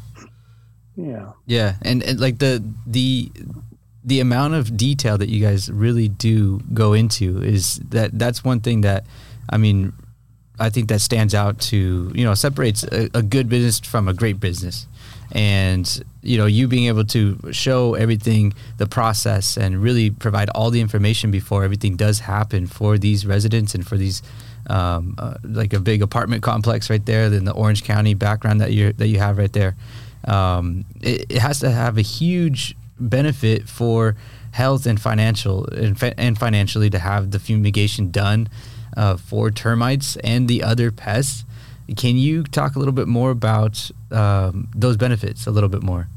Yeah. 0.98 1.32
Yeah, 1.46 1.76
and, 1.84 2.04
and 2.04 2.20
like 2.20 2.40
the 2.40 2.64
the 2.86 3.32
the 4.04 4.20
amount 4.20 4.56
of 4.56 4.76
detail 4.76 5.18
that 5.18 5.30
you 5.30 5.42
guys 5.42 5.70
really 5.70 6.08
do 6.08 6.60
go 6.74 6.94
into 6.94 7.42
is 7.42 7.78
that 7.90 8.18
that's 8.18 8.44
one 8.44 8.60
thing 8.62 8.82
that 8.82 9.06
I 9.50 9.58
mean 9.58 9.94
I 10.60 10.70
think 10.70 10.88
that 10.90 11.02
stands 11.02 11.36
out 11.36 11.60
to 11.62 12.12
you 12.16 12.24
know 12.24 12.34
separates 12.34 12.84
a, 12.84 13.10
a 13.14 13.22
good 13.22 13.48
business 13.48 13.80
from 13.80 14.08
a 14.08 14.14
great 14.14 14.40
business 14.40 14.88
and 15.32 16.04
you 16.22 16.38
know 16.38 16.46
you 16.46 16.68
being 16.68 16.86
able 16.86 17.04
to 17.04 17.38
show 17.52 17.96
everything 17.96 18.54
the 18.78 18.88
process 18.88 19.58
and 19.58 19.82
really 19.82 20.10
provide 20.10 20.50
all 20.52 20.70
the 20.72 20.82
information 20.82 21.32
before 21.32 21.64
everything 21.64 21.96
does 21.96 22.20
happen 22.20 22.68
for 22.68 22.98
these 22.98 23.26
residents 23.26 23.76
and 23.76 23.86
for 23.86 23.98
these 23.98 24.22
um, 24.70 25.16
uh, 25.18 25.36
like 25.44 25.74
a 25.74 25.80
big 25.80 26.02
apartment 26.02 26.44
complex 26.44 26.90
right 26.90 27.06
there 27.06 27.26
in 27.26 27.46
the 27.46 27.54
Orange 27.54 27.84
County 27.84 28.14
background 28.14 28.62
that 28.62 28.72
you 28.74 28.94
that 28.94 29.08
you 29.08 29.20
have 29.20 29.38
right 29.38 29.52
there. 29.54 29.76
Um, 30.26 30.86
it, 31.02 31.26
it, 31.30 31.38
has 31.38 31.60
to 31.62 31.72
have 31.72 31.98
a 31.98 32.02
huge 32.02 32.76
benefit 33.00 33.70
for 33.70 34.16
health 34.52 34.86
and 34.86 35.00
financial 35.00 35.66
and, 35.68 36.02
and 36.18 36.38
financially 36.38 36.90
to 36.90 37.00
have 37.00 37.32
the 37.32 37.40
fumigation 37.40 38.12
done 38.12 38.50
uh, 38.98 39.16
for 39.16 39.52
termites 39.52 40.18
and 40.18 40.50
the 40.50 40.64
other 40.64 40.92
pests 40.92 41.46
can 41.96 42.18
you 42.18 42.44
talk 42.44 42.76
a 42.76 42.80
little 42.80 42.94
bit 42.94 43.08
more 43.08 43.32
about 43.32 43.90
um, 44.12 44.70
those 44.76 44.98
benefits 44.98 45.48
a 45.48 45.52
little 45.52 45.70
bit 45.70 45.84
more? 45.84 46.08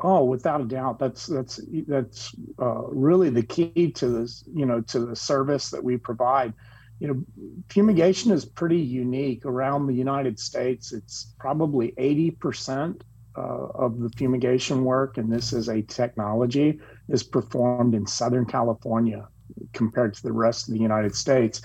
Oh, 0.00 0.24
without 0.24 0.60
a 0.60 0.64
doubt, 0.64 0.98
that's 0.98 1.26
that's 1.26 1.60
that's 1.86 2.34
uh, 2.60 2.82
really 2.88 3.30
the 3.30 3.42
key 3.42 3.90
to 3.92 4.08
this. 4.08 4.44
You 4.52 4.66
know, 4.66 4.80
to 4.82 5.00
the 5.00 5.16
service 5.16 5.70
that 5.70 5.82
we 5.82 5.96
provide. 5.96 6.52
You 7.00 7.08
know, 7.08 7.24
fumigation 7.68 8.30
is 8.30 8.44
pretty 8.44 8.78
unique 8.78 9.44
around 9.44 9.86
the 9.86 9.94
United 9.94 10.38
States. 10.38 10.92
It's 10.92 11.34
probably 11.38 11.94
eighty 11.96 12.30
percent 12.30 13.04
uh, 13.36 13.68
of 13.74 14.00
the 14.00 14.10
fumigation 14.10 14.84
work, 14.84 15.16
and 15.16 15.32
this 15.32 15.52
is 15.52 15.68
a 15.68 15.82
technology, 15.82 16.80
is 17.08 17.22
performed 17.22 17.94
in 17.94 18.06
Southern 18.06 18.44
California 18.44 19.26
compared 19.72 20.14
to 20.14 20.22
the 20.22 20.32
rest 20.32 20.68
of 20.68 20.74
the 20.74 20.80
United 20.80 21.14
States 21.14 21.62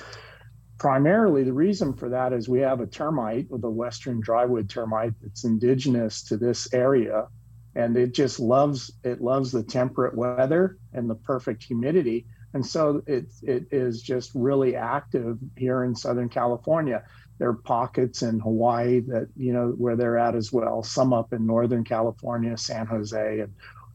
primarily 0.80 1.44
the 1.44 1.54
reason 1.54 1.94
for 1.94 2.10
that 2.10 2.32
is 2.34 2.48
we 2.48 2.62
have 2.62 2.80
a 2.80 2.88
termite 2.88 3.48
the 3.52 3.70
western 3.70 4.24
drywood 4.24 4.70
termite 4.70 5.14
that's 5.22 5.44
indigenous 5.44 6.24
to 6.24 6.38
this 6.38 6.74
area. 6.74 7.28
And 7.76 7.96
it 7.96 8.14
just 8.14 8.40
loves 8.40 8.92
it 9.04 9.22
loves 9.22 9.52
the 9.52 9.62
temperate 9.62 10.16
weather 10.16 10.78
and 10.94 11.10
the 11.10 11.16
perfect 11.16 11.64
humidity. 11.64 12.26
And 12.54 12.66
so 12.66 13.04
it, 13.06 13.26
it 13.44 13.68
is 13.72 14.02
just 14.02 14.32
really 14.34 14.76
active 14.76 15.38
here 15.56 15.84
in 15.84 15.94
southern 15.96 16.30
california. 16.30 17.04
There 17.38 17.50
are 17.50 17.54
pockets 17.54 18.22
in 18.22 18.40
hawaii 18.40 19.02
that 19.02 19.28
you 19.36 19.54
know 19.54 19.70
where 19.78 19.96
they're 19.96 20.18
at 20.18 20.36
as 20.36 20.52
well 20.52 20.82
some 20.82 21.14
up 21.14 21.32
in 21.32 21.46
northern 21.46 21.86
california 21.86 22.58
san 22.58 22.86
jose 22.86 23.40
and 23.40 23.54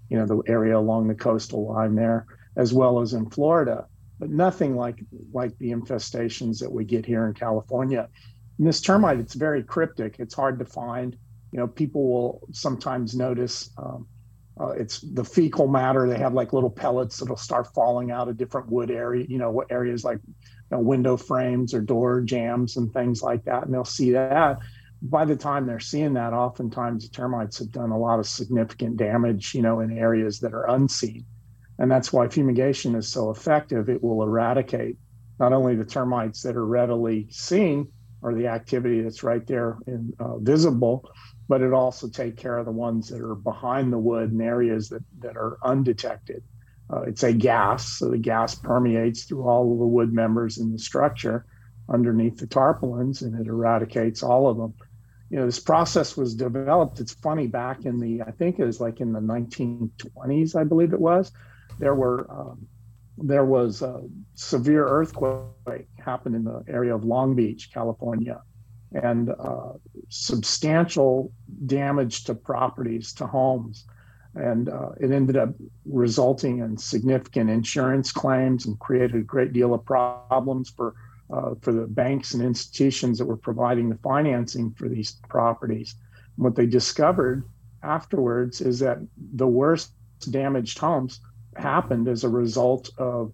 you 0.09 0.17
know 0.17 0.25
the 0.25 0.41
area 0.47 0.79
along 0.79 1.09
the 1.09 1.15
coastal 1.15 1.67
line 1.67 1.95
there 1.95 2.27
as 2.57 2.73
well 2.73 3.03
as 3.03 3.13
in 3.13 3.29
florida 3.29 3.87
but 4.19 4.31
nothing 4.31 4.77
like 4.77 5.03
like 5.33 5.57
the 5.59 5.71
infestations 5.71 6.61
that 6.61 6.71
we 6.71 6.85
get 6.85 7.05
here 7.07 7.27
in 7.27 7.35
California. 7.35 8.09
And 8.59 8.67
this 8.67 8.81
termite, 8.81 9.19
it's 9.19 9.35
very 9.35 9.63
cryptic. 9.63 10.17
It's 10.19 10.35
hard 10.35 10.59
to 10.61 10.65
find. 10.65 11.17
You 11.53 11.61
know, 11.61 11.67
people 11.69 12.09
will 12.09 12.49
sometimes 12.53 13.15
notice 13.15 13.71
um, 13.79 14.07
uh, 14.61 14.69
it's 14.69 15.01
the 15.01 15.25
fecal 15.25 15.67
matter. 15.67 16.09
They 16.09 16.19
have 16.19 16.35
like 16.35 16.53
little 16.53 16.71
pellets 16.71 17.19
that'll 17.19 17.37
start 17.37 17.75
falling 17.75 18.13
out 18.13 18.29
of 18.29 18.37
different 18.37 18.71
wood 18.71 18.91
area. 18.91 19.27
You 19.29 19.39
know, 19.39 19.65
areas 19.69 20.05
like 20.05 20.21
you 20.27 20.35
know, 20.71 20.79
window 20.79 21.17
frames 21.17 21.75
or 21.75 21.81
door 21.81 22.21
jambs 22.21 22.77
and 22.77 22.93
things 22.93 23.23
like 23.23 23.45
that, 23.45 23.65
and 23.65 23.75
they'll 23.75 23.85
see 23.85 24.13
that. 24.13 24.59
By 25.03 25.25
the 25.25 25.37
time 25.37 25.67
they're 25.67 25.81
seeing 25.81 26.15
that, 26.15 26.33
oftentimes 26.33 27.05
the 27.05 27.15
termites 27.15 27.59
have 27.59 27.73
done 27.73 27.91
a 27.91 27.99
lot 27.99 28.21
of 28.21 28.27
significant 28.27 28.97
damage. 28.97 29.55
You 29.55 29.63
know, 29.63 29.81
in 29.81 29.99
areas 29.99 30.39
that 30.41 30.55
are 30.55 30.71
unseen. 30.71 31.25
And 31.79 31.91
that's 31.91 32.13
why 32.13 32.29
fumigation 32.29 32.95
is 32.95 33.09
so 33.09 33.31
effective. 33.31 33.89
It 33.89 34.03
will 34.03 34.23
eradicate 34.23 34.97
not 35.41 35.53
only 35.53 35.75
the 35.75 35.85
termites 35.85 36.43
that 36.43 36.57
are 36.57 36.67
readily 36.67 37.27
seen 37.31 37.89
or 38.23 38.35
the 38.35 38.47
activity 38.47 39.03
that's 39.03 39.23
right 39.23 39.47
there 39.47 39.79
and 39.87 40.15
uh, 40.21 40.39
visible, 40.39 41.11
but 41.49 41.61
it 41.61 41.73
also 41.73 42.09
take 42.09 42.37
care 42.37 42.57
of 42.57 42.65
the 42.65 42.73
ones 42.73 43.09
that 43.09 43.21
are 43.21 43.35
behind 43.35 43.93
the 43.93 43.99
wood 43.99 44.33
in 44.33 44.41
areas 44.41 44.89
that, 44.89 45.03
that 45.19 45.37
are 45.37 45.59
undetected. 45.63 46.43
Uh, 46.91 47.03
it's 47.03 47.23
a 47.23 47.33
gas, 47.33 47.99
so 47.99 48.11
the 48.11 48.19
gas 48.19 48.55
permeates 48.55 49.25
through 49.25 49.47
all 49.47 49.73
of 49.73 49.79
the 49.79 49.87
wood 49.87 50.13
members 50.13 50.59
in 50.59 50.73
the 50.73 50.79
structure 50.79 51.45
underneath 51.89 52.39
the 52.39 52.47
tarpaulins 52.47 53.23
and 53.23 53.39
it 53.39 53.47
eradicates 53.47 54.23
all 54.23 54.49
of 54.49 54.57
them. 54.57 54.73
You 55.29 55.39
know, 55.41 55.47
this 55.47 55.61
process 55.61 56.17
was 56.17 56.35
developed, 56.35 57.01
it's 57.01 57.15
funny, 57.15 57.47
back 57.47 57.85
in 57.85 57.99
the, 57.99 58.23
I 58.23 58.31
think 58.31 58.59
it 58.59 58.65
was 58.65 58.81
like 58.81 59.01
in 59.01 59.13
the 59.13 59.21
1920s, 59.21 60.55
I 60.55 60.65
believe 60.65 60.93
it 60.93 61.01
was 61.01 61.33
there 61.79 61.95
were 61.95 62.31
um, 62.31 62.67
there 63.19 63.45
was 63.45 63.83
a 63.83 64.03
severe 64.35 64.87
earthquake 64.87 65.87
happened 66.05 66.35
in 66.35 66.45
the 66.45 66.65
area 66.69 66.95
of 66.95 67.05
Long 67.05 67.35
Beach, 67.35 67.71
California, 67.73 68.43
and 68.93 69.31
uh, 69.31 69.73
substantial 70.09 71.33
damage 71.67 72.25
to 72.25 72.35
properties, 72.35 73.13
to 73.15 73.27
homes. 73.27 73.87
And 74.35 74.69
uh, 74.69 74.91
it 75.01 75.13
ended 75.13 75.37
up 75.37 75.51
resulting 75.85 76.59
in 76.59 76.77
significant 76.77 77.51
insurance 77.51 78.11
claims 78.11 78.67
and 78.67 78.77
created 78.81 79.15
a 79.15 79.23
great 79.23 79.53
deal 79.53 79.75
of 79.75 79.85
problems 79.85 80.71
for 80.71 80.95
uh, 81.33 81.55
for 81.63 81.73
the 81.73 81.87
banks 81.87 82.35
and 82.35 82.43
institutions 82.43 83.19
that 83.19 83.25
were 83.25 83.37
providing 83.37 83.89
the 83.89 83.99
financing 83.99 84.73
for 84.73 84.89
these 84.89 85.13
properties. 85.29 85.95
And 86.37 86.45
what 86.45 86.55
they 86.55 86.67
discovered 86.67 87.45
afterwards 87.83 88.61
is 88.61 88.79
that 88.81 88.99
the 89.17 89.47
worst 89.47 89.93
damaged 90.31 90.79
homes 90.79 91.21
happened 91.57 92.09
as 92.09 92.25
a 92.25 92.29
result 92.29 92.91
of 92.99 93.33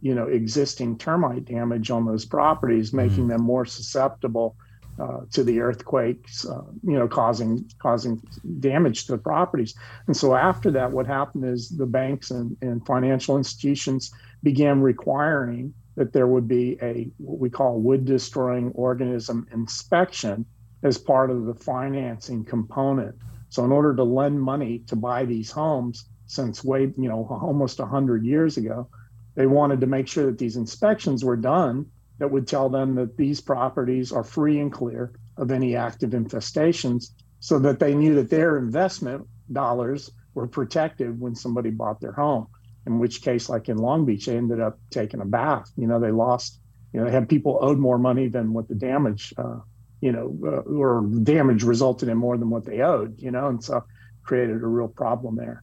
you 0.00 0.14
know 0.14 0.26
existing 0.26 0.98
termite 0.98 1.44
damage 1.44 1.90
on 1.90 2.04
those 2.04 2.24
properties 2.24 2.92
making 2.92 3.26
mm. 3.26 3.28
them 3.28 3.42
more 3.42 3.64
susceptible 3.64 4.56
uh, 5.00 5.20
to 5.30 5.42
the 5.42 5.60
earthquakes 5.60 6.44
uh, 6.44 6.62
you 6.82 6.98
know 6.98 7.08
causing 7.08 7.64
causing 7.78 8.20
damage 8.60 9.06
to 9.06 9.12
the 9.12 9.18
properties 9.18 9.74
and 10.06 10.16
so 10.16 10.34
after 10.34 10.70
that 10.70 10.90
what 10.90 11.06
happened 11.06 11.44
is 11.44 11.70
the 11.70 11.86
banks 11.86 12.30
and, 12.30 12.56
and 12.60 12.84
financial 12.84 13.38
institutions 13.38 14.12
began 14.42 14.82
requiring 14.82 15.72
that 15.96 16.12
there 16.12 16.26
would 16.26 16.48
be 16.48 16.76
a 16.82 17.08
what 17.18 17.38
we 17.38 17.48
call 17.48 17.80
wood 17.80 18.04
destroying 18.04 18.70
organism 18.72 19.46
inspection 19.52 20.44
as 20.82 20.98
part 20.98 21.30
of 21.30 21.46
the 21.46 21.54
financing 21.54 22.44
component 22.44 23.14
so 23.48 23.64
in 23.64 23.72
order 23.72 23.94
to 23.94 24.02
lend 24.02 24.40
money 24.40 24.80
to 24.80 24.96
buy 24.96 25.24
these 25.24 25.50
homes 25.50 26.06
since 26.32 26.64
way, 26.64 26.92
you 26.96 27.08
know, 27.08 27.26
almost 27.42 27.78
100 27.78 28.24
years 28.24 28.56
ago. 28.56 28.88
They 29.34 29.46
wanted 29.46 29.80
to 29.80 29.86
make 29.86 30.08
sure 30.08 30.26
that 30.26 30.38
these 30.38 30.56
inspections 30.56 31.24
were 31.24 31.36
done 31.36 31.86
that 32.18 32.30
would 32.30 32.46
tell 32.46 32.68
them 32.68 32.94
that 32.94 33.16
these 33.16 33.40
properties 33.40 34.12
are 34.12 34.24
free 34.24 34.58
and 34.58 34.72
clear 34.72 35.12
of 35.36 35.50
any 35.50 35.76
active 35.76 36.10
infestations 36.10 37.10
so 37.40 37.58
that 37.58 37.80
they 37.80 37.94
knew 37.94 38.14
that 38.14 38.30
their 38.30 38.56
investment 38.56 39.26
dollars 39.50 40.10
were 40.34 40.46
protected 40.46 41.20
when 41.20 41.34
somebody 41.34 41.70
bought 41.70 42.00
their 42.00 42.12
home. 42.12 42.46
In 42.86 42.98
which 42.98 43.22
case, 43.22 43.48
like 43.48 43.68
in 43.68 43.76
Long 43.76 44.06
Beach, 44.06 44.26
they 44.26 44.36
ended 44.36 44.60
up 44.60 44.78
taking 44.90 45.20
a 45.20 45.24
bath. 45.24 45.70
You 45.76 45.86
know, 45.86 46.00
they 46.00 46.10
lost, 46.10 46.60
you 46.92 47.00
know, 47.00 47.06
they 47.06 47.12
had 47.12 47.28
people 47.28 47.58
owed 47.60 47.78
more 47.78 47.98
money 47.98 48.28
than 48.28 48.52
what 48.52 48.68
the 48.68 48.74
damage, 48.74 49.32
uh, 49.36 49.58
you 50.00 50.12
know, 50.12 50.36
uh, 50.44 50.70
or 50.70 51.06
damage 51.22 51.62
resulted 51.62 52.08
in 52.08 52.16
more 52.16 52.36
than 52.38 52.50
what 52.50 52.64
they 52.64 52.80
owed, 52.80 53.20
you 53.20 53.30
know, 53.30 53.48
and 53.48 53.62
so 53.62 53.84
created 54.24 54.62
a 54.62 54.66
real 54.66 54.88
problem 54.88 55.36
there. 55.36 55.62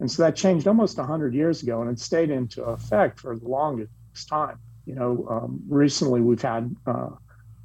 And 0.00 0.10
so 0.10 0.22
that 0.22 0.36
changed 0.36 0.68
almost 0.68 0.98
100 0.98 1.34
years 1.34 1.62
ago, 1.62 1.80
and 1.80 1.90
it 1.90 1.98
stayed 1.98 2.30
into 2.30 2.62
effect 2.64 3.20
for 3.20 3.36
the 3.36 3.48
longest 3.48 3.90
time. 4.28 4.58
You 4.84 4.94
know, 4.94 5.26
um, 5.28 5.60
recently 5.68 6.20
we've 6.20 6.42
had, 6.42 6.74
uh, 6.86 7.10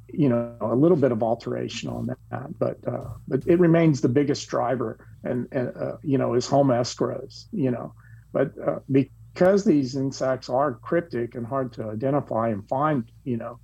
you 0.08 0.28
know, 0.28 0.56
a 0.60 0.74
little 0.74 0.96
bit 0.96 1.12
of 1.12 1.22
alteration 1.22 1.88
on 1.88 2.06
that, 2.30 2.58
but 2.58 2.78
uh, 2.86 3.10
but 3.28 3.46
it 3.46 3.60
remains 3.60 4.00
the 4.00 4.08
biggest 4.08 4.48
driver, 4.48 5.06
and, 5.24 5.46
and 5.52 5.72
uh, 5.76 5.96
you 6.02 6.18
know, 6.18 6.34
is 6.34 6.46
home 6.46 6.68
escrows. 6.68 7.46
You 7.52 7.70
know, 7.70 7.94
but 8.32 8.52
uh, 8.66 8.80
because 8.90 9.64
these 9.64 9.94
insects 9.94 10.48
are 10.48 10.74
cryptic 10.74 11.34
and 11.34 11.46
hard 11.46 11.72
to 11.74 11.90
identify 11.90 12.48
and 12.48 12.66
find, 12.68 13.04
you 13.24 13.36
know, 13.36 13.58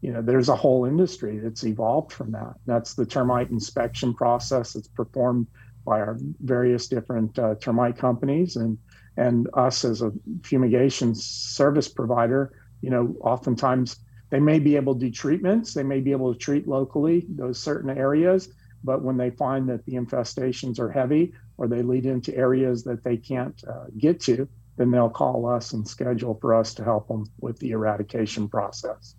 you 0.00 0.12
know, 0.12 0.20
there's 0.20 0.48
a 0.48 0.56
whole 0.56 0.84
industry 0.84 1.38
that's 1.38 1.64
evolved 1.64 2.12
from 2.12 2.32
that. 2.32 2.54
That's 2.66 2.94
the 2.94 3.06
termite 3.06 3.50
inspection 3.50 4.14
process 4.14 4.72
that's 4.72 4.88
performed 4.88 5.46
by 5.84 6.00
our 6.00 6.16
various 6.40 6.88
different 6.88 7.38
uh, 7.38 7.54
termite 7.56 7.96
companies 7.96 8.56
and 8.56 8.78
and 9.16 9.48
us 9.54 9.84
as 9.84 10.00
a 10.00 10.10
fumigation 10.42 11.14
service 11.14 11.88
provider 11.88 12.52
you 12.80 12.90
know 12.90 13.14
oftentimes 13.20 13.96
they 14.30 14.40
may 14.40 14.58
be 14.58 14.76
able 14.76 14.94
to 14.94 15.00
do 15.00 15.10
treatments 15.10 15.74
they 15.74 15.82
may 15.82 16.00
be 16.00 16.12
able 16.12 16.32
to 16.32 16.38
treat 16.38 16.66
locally 16.66 17.26
those 17.28 17.58
certain 17.58 17.90
areas 17.90 18.48
but 18.84 19.02
when 19.02 19.16
they 19.16 19.30
find 19.30 19.68
that 19.68 19.84
the 19.86 19.92
infestations 19.92 20.78
are 20.78 20.90
heavy 20.90 21.32
or 21.58 21.68
they 21.68 21.82
lead 21.82 22.06
into 22.06 22.36
areas 22.36 22.82
that 22.82 23.04
they 23.04 23.16
can't 23.16 23.62
uh, 23.68 23.84
get 23.98 24.20
to 24.20 24.48
then 24.76 24.90
they'll 24.90 25.10
call 25.10 25.46
us 25.46 25.74
and 25.74 25.86
schedule 25.86 26.38
for 26.40 26.54
us 26.54 26.72
to 26.74 26.82
help 26.82 27.06
them 27.06 27.26
with 27.40 27.58
the 27.58 27.72
eradication 27.72 28.48
process. 28.48 29.14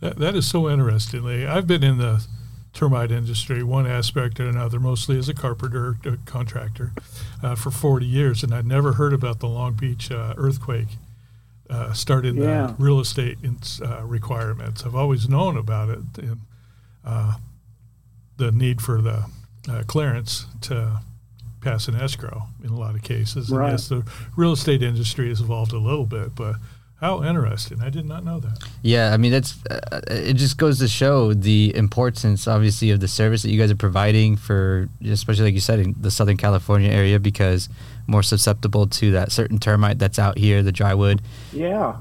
That, 0.00 0.18
that 0.18 0.36
is 0.36 0.46
so 0.46 0.68
interesting 0.68 1.26
i've 1.46 1.66
been 1.66 1.82
in 1.82 1.98
the 1.98 2.24
termite 2.78 3.10
industry, 3.10 3.60
one 3.64 3.88
aspect 3.88 4.38
or 4.38 4.46
another, 4.46 4.78
mostly 4.78 5.18
as 5.18 5.28
a 5.28 5.34
carpenter 5.34 5.96
a 6.04 6.16
contractor, 6.26 6.92
uh, 7.42 7.56
for 7.56 7.72
40 7.72 8.06
years, 8.06 8.44
and 8.44 8.54
I'd 8.54 8.66
never 8.66 8.92
heard 8.92 9.12
about 9.12 9.40
the 9.40 9.48
Long 9.48 9.74
Beach 9.74 10.12
uh, 10.12 10.34
earthquake. 10.36 10.86
Uh, 11.68 11.92
started 11.92 12.34
yeah. 12.36 12.68
the 12.68 12.74
real 12.78 12.98
estate 12.98 13.36
in, 13.42 13.58
uh, 13.84 14.02
requirements. 14.04 14.86
I've 14.86 14.94
always 14.94 15.28
known 15.28 15.58
about 15.58 15.90
it, 15.90 15.98
and 16.16 16.38
uh, 17.04 17.34
the 18.38 18.52
need 18.52 18.80
for 18.80 19.02
the 19.02 19.26
uh, 19.68 19.82
clearance 19.86 20.46
to 20.62 21.00
pass 21.60 21.88
an 21.88 21.96
escrow 21.96 22.44
in 22.62 22.70
a 22.70 22.76
lot 22.76 22.94
of 22.94 23.02
cases. 23.02 23.50
Right. 23.50 23.70
And 23.70 23.72
yes, 23.72 23.88
the 23.88 24.06
real 24.34 24.52
estate 24.52 24.82
industry 24.82 25.28
has 25.28 25.40
evolved 25.40 25.72
a 25.72 25.78
little 25.78 26.06
bit, 26.06 26.34
but 26.34 26.54
how 27.00 27.22
interesting! 27.22 27.80
I 27.80 27.90
did 27.90 28.06
not 28.06 28.24
know 28.24 28.40
that. 28.40 28.58
Yeah, 28.82 29.12
I 29.12 29.16
mean 29.16 29.30
that's 29.32 29.56
uh, 29.70 30.00
it. 30.08 30.34
Just 30.34 30.58
goes 30.58 30.78
to 30.80 30.88
show 30.88 31.32
the 31.34 31.72
importance, 31.76 32.48
obviously, 32.48 32.90
of 32.90 33.00
the 33.00 33.08
service 33.08 33.42
that 33.42 33.50
you 33.50 33.58
guys 33.60 33.70
are 33.70 33.76
providing 33.76 34.36
for, 34.36 34.88
especially 35.04 35.44
like 35.44 35.54
you 35.54 35.60
said, 35.60 35.78
in 35.80 35.94
the 36.00 36.10
Southern 36.10 36.36
California 36.36 36.90
area, 36.90 37.18
because 37.20 37.68
more 38.06 38.22
susceptible 38.22 38.86
to 38.88 39.10
that 39.12 39.30
certain 39.32 39.58
termite 39.58 39.98
that's 39.98 40.18
out 40.18 40.38
here, 40.38 40.62
the 40.62 40.72
drywood. 40.72 41.20
Yeah. 41.52 41.96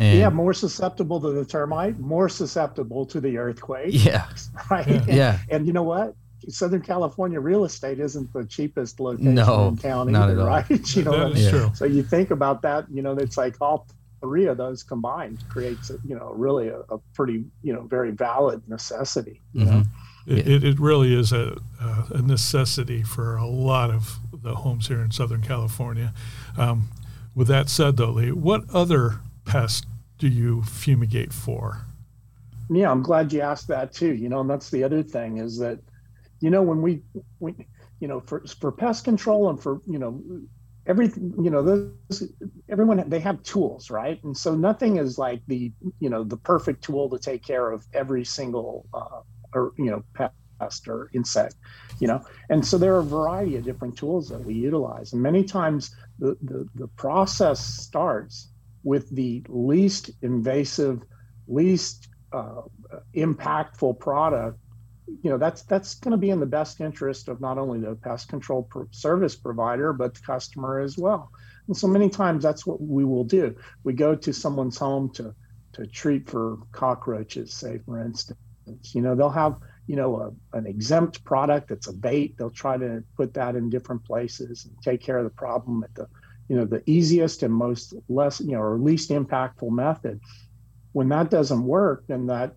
And 0.00 0.16
yeah, 0.18 0.28
more 0.28 0.54
susceptible 0.54 1.20
to 1.20 1.30
the 1.32 1.44
termite, 1.44 1.98
more 1.98 2.28
susceptible 2.28 3.04
to 3.06 3.20
the 3.20 3.36
earthquake. 3.36 3.88
yeah, 3.90 4.28
Right. 4.70 4.86
Yeah. 4.86 4.94
And, 4.96 5.08
yeah, 5.08 5.38
and 5.50 5.66
you 5.66 5.72
know 5.72 5.82
what? 5.82 6.14
Southern 6.48 6.82
California 6.82 7.40
real 7.40 7.64
estate 7.64 7.98
isn't 7.98 8.32
the 8.32 8.44
cheapest 8.44 9.00
location 9.00 9.34
No, 9.34 9.68
in 9.68 9.76
town 9.76 10.12
not 10.12 10.30
either, 10.30 10.34
at 10.34 10.38
all. 10.38 10.46
right? 10.46 10.70
you 10.96 11.02
know, 11.02 11.10
that 11.10 11.18
what 11.24 11.36
I 11.36 11.38
is 11.40 11.44
Yeah. 11.44 11.50
true. 11.50 11.70
So 11.74 11.84
you 11.84 12.04
think 12.04 12.30
about 12.30 12.62
that, 12.62 12.86
you 12.92 13.02
know, 13.02 13.12
it's 13.18 13.36
like 13.36 13.56
all 13.60 13.88
three 14.20 14.46
of 14.46 14.56
those 14.56 14.82
combined 14.82 15.44
creates, 15.48 15.90
you 16.04 16.16
know, 16.16 16.32
really 16.34 16.68
a, 16.68 16.80
a 16.90 16.98
pretty, 17.14 17.44
you 17.62 17.72
know, 17.72 17.82
very 17.82 18.10
valid 18.10 18.62
necessity. 18.68 19.40
You 19.52 19.64
know? 19.64 19.70
Mhm. 19.70 19.86
It, 20.26 20.48
it, 20.48 20.64
it 20.64 20.78
really 20.78 21.18
is 21.18 21.32
a, 21.32 21.56
uh, 21.80 22.04
a 22.10 22.22
necessity 22.22 23.02
for 23.02 23.36
a 23.36 23.46
lot 23.46 23.90
of 23.90 24.18
the 24.32 24.56
homes 24.56 24.88
here 24.88 25.00
in 25.00 25.10
Southern 25.10 25.42
California. 25.42 26.12
Um, 26.56 26.88
with 27.34 27.48
that 27.48 27.68
said, 27.68 27.96
though, 27.96 28.10
Lee, 28.10 28.32
what 28.32 28.64
other 28.72 29.20
pests 29.44 29.86
do 30.18 30.28
you 30.28 30.62
fumigate 30.62 31.32
for? 31.32 31.86
Yeah, 32.68 32.90
I'm 32.90 33.02
glad 33.02 33.32
you 33.32 33.40
asked 33.40 33.68
that 33.68 33.92
too. 33.92 34.14
You 34.14 34.28
know, 34.28 34.40
and 34.40 34.50
that's 34.50 34.70
the 34.70 34.84
other 34.84 35.02
thing 35.02 35.38
is 35.38 35.58
that, 35.58 35.78
you 36.40 36.50
know, 36.50 36.62
when 36.62 36.82
we, 36.82 37.00
we 37.40 37.54
you 38.00 38.08
know, 38.08 38.20
for 38.20 38.44
for 38.60 38.70
pest 38.70 39.04
control 39.04 39.48
and 39.48 39.60
for 39.60 39.80
you 39.86 39.98
know, 39.98 40.22
everything, 40.88 41.34
you 41.42 41.50
know, 41.50 41.62
those 41.62 42.22
everyone 42.70 43.08
they 43.08 43.20
have 43.20 43.42
tools, 43.42 43.90
right? 43.90 44.22
And 44.24 44.36
so 44.36 44.54
nothing 44.54 44.96
is 44.96 45.18
like 45.18 45.42
the 45.46 45.72
you 46.00 46.10
know 46.10 46.24
the 46.24 46.36
perfect 46.38 46.82
tool 46.82 47.08
to 47.10 47.18
take 47.18 47.44
care 47.44 47.70
of 47.70 47.86
every 47.94 48.24
single 48.24 48.86
uh, 48.94 49.20
or 49.54 49.72
you 49.78 49.90
know 49.90 50.02
pest 50.14 50.88
or 50.88 51.10
insect, 51.14 51.54
you 52.00 52.08
know. 52.08 52.22
And 52.50 52.66
so 52.66 52.78
there 52.78 52.94
are 52.94 53.00
a 53.00 53.04
variety 53.04 53.56
of 53.56 53.64
different 53.64 53.96
tools 53.96 54.28
that 54.30 54.44
we 54.44 54.54
utilize, 54.54 55.12
and 55.12 55.22
many 55.22 55.44
times 55.44 55.94
the 56.18 56.36
the, 56.42 56.68
the 56.74 56.88
process 56.96 57.60
starts 57.64 58.50
with 58.82 59.08
the 59.14 59.44
least 59.48 60.10
invasive, 60.22 61.02
least 61.46 62.08
uh, 62.32 62.62
impactful 63.16 63.98
product, 64.00 64.58
you 65.22 65.30
know, 65.30 65.38
that's 65.38 65.62
that's 65.62 65.94
going 65.96 66.12
to 66.12 66.18
be 66.18 66.30
in 66.30 66.40
the 66.40 66.46
best 66.46 66.80
interest 66.80 67.28
of 67.28 67.40
not 67.40 67.58
only 67.58 67.80
the 67.80 67.96
pest 67.96 68.28
control 68.28 68.68
service 68.90 69.36
provider 69.36 69.92
but 69.92 70.14
the 70.14 70.20
customer 70.20 70.80
as 70.80 70.96
well. 70.98 71.30
And 71.66 71.76
so 71.76 71.86
many 71.86 72.08
times 72.08 72.42
that's 72.42 72.66
what 72.66 72.80
we 72.80 73.04
will 73.04 73.24
do. 73.24 73.54
We 73.84 73.92
go 73.92 74.14
to 74.14 74.32
someone's 74.32 74.78
home 74.78 75.10
to 75.14 75.34
to 75.74 75.86
treat 75.86 76.28
for 76.28 76.58
cockroaches, 76.72 77.52
say 77.52 77.78
for 77.84 78.00
instance. 78.00 78.38
You 78.92 79.02
know, 79.02 79.14
they'll 79.14 79.30
have 79.30 79.56
you 79.86 79.96
know 79.96 80.34
a, 80.52 80.56
an 80.58 80.66
exempt 80.66 81.24
product 81.24 81.68
that's 81.68 81.88
a 81.88 81.92
bait. 81.92 82.36
They'll 82.36 82.50
try 82.50 82.76
to 82.76 83.02
put 83.16 83.34
that 83.34 83.56
in 83.56 83.70
different 83.70 84.04
places 84.04 84.64
and 84.64 84.74
take 84.82 85.00
care 85.02 85.18
of 85.18 85.24
the 85.24 85.30
problem 85.30 85.82
at 85.84 85.94
the 85.94 86.06
you 86.48 86.56
know 86.56 86.64
the 86.64 86.82
easiest 86.86 87.42
and 87.42 87.52
most 87.52 87.94
less 88.08 88.40
you 88.40 88.52
know 88.52 88.60
or 88.60 88.78
least 88.78 89.10
impactful 89.10 89.70
method 89.70 90.20
when 90.92 91.08
that 91.10 91.30
doesn't 91.30 91.62
work 91.62 92.04
then 92.08 92.26
that 92.26 92.54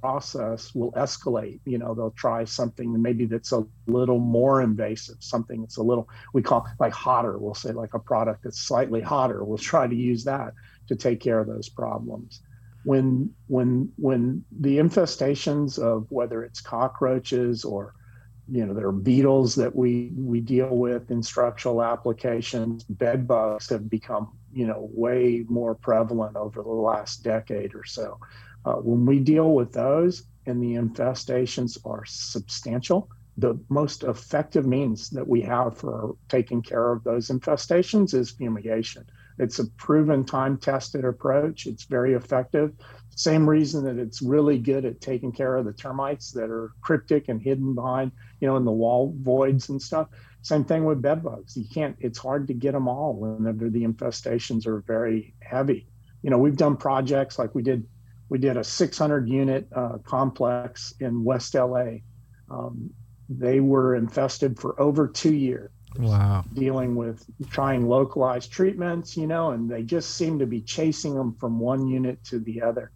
process 0.00 0.74
will 0.74 0.92
escalate. 0.92 1.60
You 1.64 1.78
know 1.78 1.94
they'll 1.94 2.10
try 2.12 2.44
something 2.44 3.00
maybe 3.00 3.26
that's 3.26 3.52
a 3.52 3.64
little 3.86 4.18
more 4.18 4.62
invasive 4.62 5.16
something 5.20 5.60
that's 5.60 5.76
a 5.76 5.82
little 5.82 6.08
we 6.32 6.42
call 6.42 6.66
like 6.80 6.92
hotter 6.92 7.38
we'll 7.38 7.54
say 7.54 7.72
like 7.72 7.94
a 7.94 7.98
product 7.98 8.44
that's 8.44 8.60
slightly 8.60 9.00
hotter. 9.00 9.44
We'll 9.44 9.58
try 9.58 9.86
to 9.86 9.94
use 9.94 10.24
that 10.24 10.52
to 10.88 10.96
take 10.96 11.20
care 11.20 11.38
of 11.38 11.46
those 11.46 11.68
problems. 11.68 12.40
When 12.84 13.32
when 13.46 13.92
when 13.96 14.44
the 14.60 14.78
infestations 14.78 15.78
of 15.78 16.06
whether 16.10 16.42
it's 16.42 16.60
cockroaches 16.60 17.64
or 17.64 17.94
you 18.50 18.66
know 18.66 18.74
there 18.74 18.86
are 18.86 18.92
beetles 18.92 19.54
that 19.54 19.74
we 19.74 20.12
we 20.16 20.40
deal 20.40 20.76
with 20.76 21.10
in 21.10 21.22
structural 21.22 21.82
applications 21.82 22.82
bed 22.84 23.26
bugs 23.26 23.68
have 23.68 23.88
become 23.88 24.36
you 24.52 24.66
know 24.66 24.90
way 24.92 25.44
more 25.48 25.74
prevalent 25.76 26.36
over 26.36 26.62
the 26.62 26.68
last 26.68 27.22
decade 27.22 27.74
or 27.74 27.84
so 27.84 28.18
uh, 28.64 28.74
when 28.74 29.06
we 29.06 29.18
deal 29.18 29.54
with 29.54 29.72
those 29.72 30.24
and 30.46 30.62
the 30.62 30.74
infestations 30.74 31.78
are 31.84 32.04
substantial 32.04 33.08
the 33.38 33.58
most 33.68 34.04
effective 34.04 34.66
means 34.66 35.08
that 35.10 35.26
we 35.26 35.40
have 35.42 35.78
for 35.78 36.16
taking 36.28 36.60
care 36.60 36.92
of 36.92 37.02
those 37.02 37.28
infestations 37.28 38.14
is 38.14 38.30
fumigation. 38.30 39.06
It's 39.38 39.58
a 39.58 39.66
proven 39.70 40.24
time 40.24 40.58
tested 40.58 41.04
approach. 41.04 41.66
It's 41.66 41.84
very 41.84 42.12
effective. 42.12 42.72
Same 43.16 43.48
reason 43.48 43.84
that 43.84 43.98
it's 43.98 44.20
really 44.20 44.58
good 44.58 44.84
at 44.84 45.00
taking 45.00 45.32
care 45.32 45.56
of 45.56 45.64
the 45.64 45.72
termites 45.72 46.30
that 46.32 46.50
are 46.50 46.72
cryptic 46.82 47.28
and 47.28 47.40
hidden 47.40 47.74
behind 47.74 48.12
you 48.40 48.48
know 48.48 48.56
in 48.56 48.64
the 48.64 48.72
wall 48.72 49.14
voids 49.18 49.70
and 49.70 49.80
stuff. 49.80 50.08
Same 50.42 50.64
thing 50.64 50.84
with 50.84 51.00
bed 51.00 51.22
bugs. 51.22 51.56
You 51.56 51.64
can't 51.72 51.96
it's 52.00 52.18
hard 52.18 52.46
to 52.48 52.54
get 52.54 52.72
them 52.72 52.88
all 52.88 53.14
whenever 53.14 53.70
the 53.70 53.84
infestations 53.84 54.66
are 54.66 54.80
very 54.80 55.34
heavy. 55.40 55.86
You 56.22 56.30
know 56.30 56.38
we've 56.38 56.56
done 56.56 56.76
projects 56.76 57.38
like 57.38 57.54
we 57.54 57.62
did 57.62 57.86
we 58.32 58.38
did 58.38 58.56
a 58.56 58.64
600 58.64 59.28
unit 59.28 59.68
uh, 59.76 59.98
complex 60.04 60.94
in 61.00 61.22
west 61.22 61.54
la 61.54 61.84
um, 62.50 62.88
they 63.28 63.60
were 63.60 63.94
infested 63.94 64.58
for 64.58 64.80
over 64.80 65.06
two 65.06 65.34
years 65.34 65.70
wow, 65.98 66.42
dealing 66.54 66.94
with 66.96 67.24
trying 67.50 67.86
localized 67.86 68.50
treatments, 68.50 69.16
you 69.18 69.26
know, 69.26 69.50
and 69.50 69.70
they 69.70 69.82
just 69.82 70.12
seem 70.16 70.38
to 70.38 70.46
be 70.46 70.62
chasing 70.62 71.14
them 71.14 71.34
from 71.38 71.58
one 71.60 71.86
unit 71.86 72.24
to 72.24 72.38
the 72.38 72.62
other. 72.62 72.90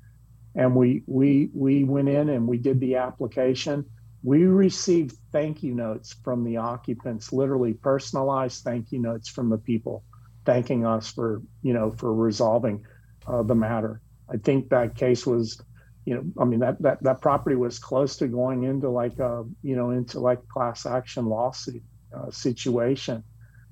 And 0.54 0.74
we 0.74 1.02
we 1.06 1.50
we 1.52 1.84
went 1.84 2.08
in 2.08 2.30
and 2.30 2.46
we 2.46 2.56
did 2.56 2.80
the 2.80 2.96
application. 2.96 3.84
We 4.22 4.44
received 4.44 5.16
thank 5.32 5.62
you 5.62 5.74
notes 5.74 6.14
from 6.24 6.44
the 6.44 6.56
occupants, 6.56 7.32
literally 7.32 7.74
personalized 7.74 8.64
thank 8.64 8.90
you 8.90 9.00
notes 9.00 9.28
from 9.28 9.50
the 9.50 9.58
people, 9.58 10.02
thanking 10.46 10.86
us 10.86 11.12
for 11.12 11.42
you 11.62 11.74
know 11.74 11.90
for 11.90 12.14
resolving 12.14 12.86
uh, 13.26 13.42
the 13.42 13.54
matter. 13.54 14.00
I 14.32 14.36
think 14.38 14.70
that 14.70 14.96
case 14.96 15.26
was, 15.26 15.60
you 16.04 16.14
know, 16.14 16.24
I 16.40 16.44
mean 16.44 16.60
that 16.60 16.80
that 16.82 17.02
that 17.02 17.20
property 17.20 17.56
was 17.56 17.78
close 17.78 18.16
to 18.18 18.28
going 18.28 18.64
into 18.64 18.88
like 18.90 19.18
a 19.18 19.44
you 19.62 19.76
know 19.76 19.90
into 19.90 20.20
like 20.20 20.46
class 20.48 20.86
action 20.86 21.26
lawsuit 21.26 21.82
uh, 22.16 22.30
situation 22.30 23.22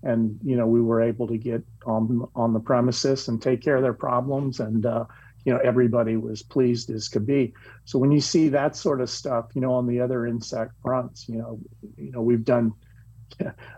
and 0.05 0.39
you 0.45 0.57
know 0.57 0.67
we 0.67 0.81
were 0.81 1.01
able 1.01 1.27
to 1.27 1.37
get 1.37 1.63
on 1.87 2.29
on 2.35 2.53
the 2.53 2.61
premises 2.61 3.29
and 3.29 3.41
take 3.41 3.63
care 3.63 3.77
of 3.77 3.83
their 3.83 3.95
problems 3.95 4.61
and 4.61 4.87
uh, 4.87 5.05
you 5.45 5.53
know 5.53 5.59
everybody 5.65 6.17
was 6.17 6.43
pleased 6.43 6.91
as 6.91 7.09
could 7.09 7.27
be 7.27 7.53
so 7.85 7.99
when 7.99 8.13
you 8.13 8.21
see 8.21 8.49
that 8.49 8.77
sort 8.77 9.01
of 9.01 9.11
stuff 9.11 9.47
you 9.55 9.61
know 9.61 9.73
on 9.73 9.87
the 9.87 10.01
other 10.01 10.27
insect 10.27 10.73
fronts 10.83 11.29
you 11.29 11.39
know 11.39 11.59
you 11.97 12.13
know 12.13 12.21
we've 12.21 12.45
done 12.45 12.73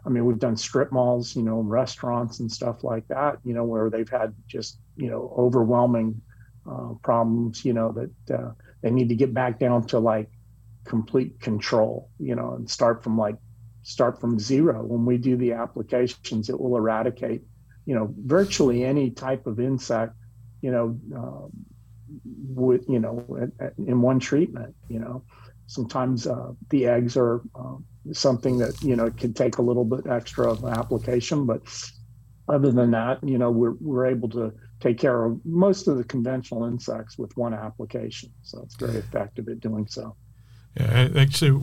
i 0.05 0.09
mean 0.09 0.25
we've 0.25 0.39
done 0.39 0.57
strip 0.57 0.93
malls 0.93 1.35
you 1.37 1.43
know 1.43 1.61
restaurants 1.61 2.41
and 2.41 2.51
stuff 2.51 2.85
like 2.85 3.07
that 3.09 3.39
you 3.45 3.55
know 3.55 3.65
where 3.65 3.89
they've 3.89 4.11
had 4.11 4.35
just 4.47 4.79
you 4.97 5.09
know 5.09 5.33
overwhelming 5.39 6.21
uh, 6.69 6.95
problems 7.03 7.65
you 7.65 7.73
know 7.73 7.93
that 7.93 8.35
uh, 8.39 8.51
they 8.83 8.91
need 8.91 9.09
to 9.09 9.15
get 9.15 9.33
back 9.33 9.59
down 9.59 9.87
to 9.87 9.99
like 9.99 10.31
complete 10.85 11.41
control 11.41 12.11
you 12.19 12.35
know 12.35 12.55
and 12.55 12.71
start 12.71 13.03
from 13.03 13.19
like 13.19 13.37
start 13.87 14.21
from 14.21 14.37
zero. 14.37 14.83
When 14.85 15.05
we 15.05 15.17
do 15.17 15.37
the 15.37 15.53
applications, 15.53 16.49
it 16.51 16.61
will 16.61 16.77
eradicate, 16.77 17.43
you 17.85 17.95
know, 17.95 18.13
virtually 18.19 18.85
any 18.85 19.11
type 19.11 19.47
of 19.47 19.61
insect, 19.61 20.13
you 20.61 20.73
know, 20.73 20.99
um, 21.15 21.51
with, 22.53 22.85
you 22.89 22.99
know, 22.99 23.49
in 23.79 24.03
one 24.03 24.19
treatment, 24.19 24.75
you 24.89 24.99
know, 24.99 25.23
sometimes 25.69 26.27
uh, 26.27 26.51
the 26.71 26.89
eggs 26.89 27.17
are 27.17 27.43
uh, 27.55 27.77
something 28.13 28.59
that, 28.59 28.75
you 28.83 28.97
know, 28.97 29.09
can 29.11 29.33
take 29.33 29.59
a 29.59 29.63
little 29.63 29.85
bit 29.85 30.09
extra 30.09 30.51
of 30.51 30.65
application, 30.65 31.47
but 31.47 31.63
other 32.49 32.73
than 32.73 32.91
that, 32.91 33.23
you 33.23 33.39
know, 33.39 33.53
we're, 33.53 33.75
we're 33.81 34.07
able 34.07 34.29
to 34.31 34.53
take 34.81 34.99
care 34.99 35.25
of 35.25 35.45
most 35.45 35.89
of 35.89 35.97
the 35.97 36.05
conventional 36.05 36.65
insects 36.65 37.19
with 37.19 37.37
one 37.37 37.55
application. 37.55 38.31
So 38.43 38.61
it's 38.63 38.75
very 38.77 38.97
effective 38.97 39.49
at 39.49 39.61
doing 39.61 39.87
so. 39.87 40.15
Yeah, 40.79 41.09
actually, 41.17 41.61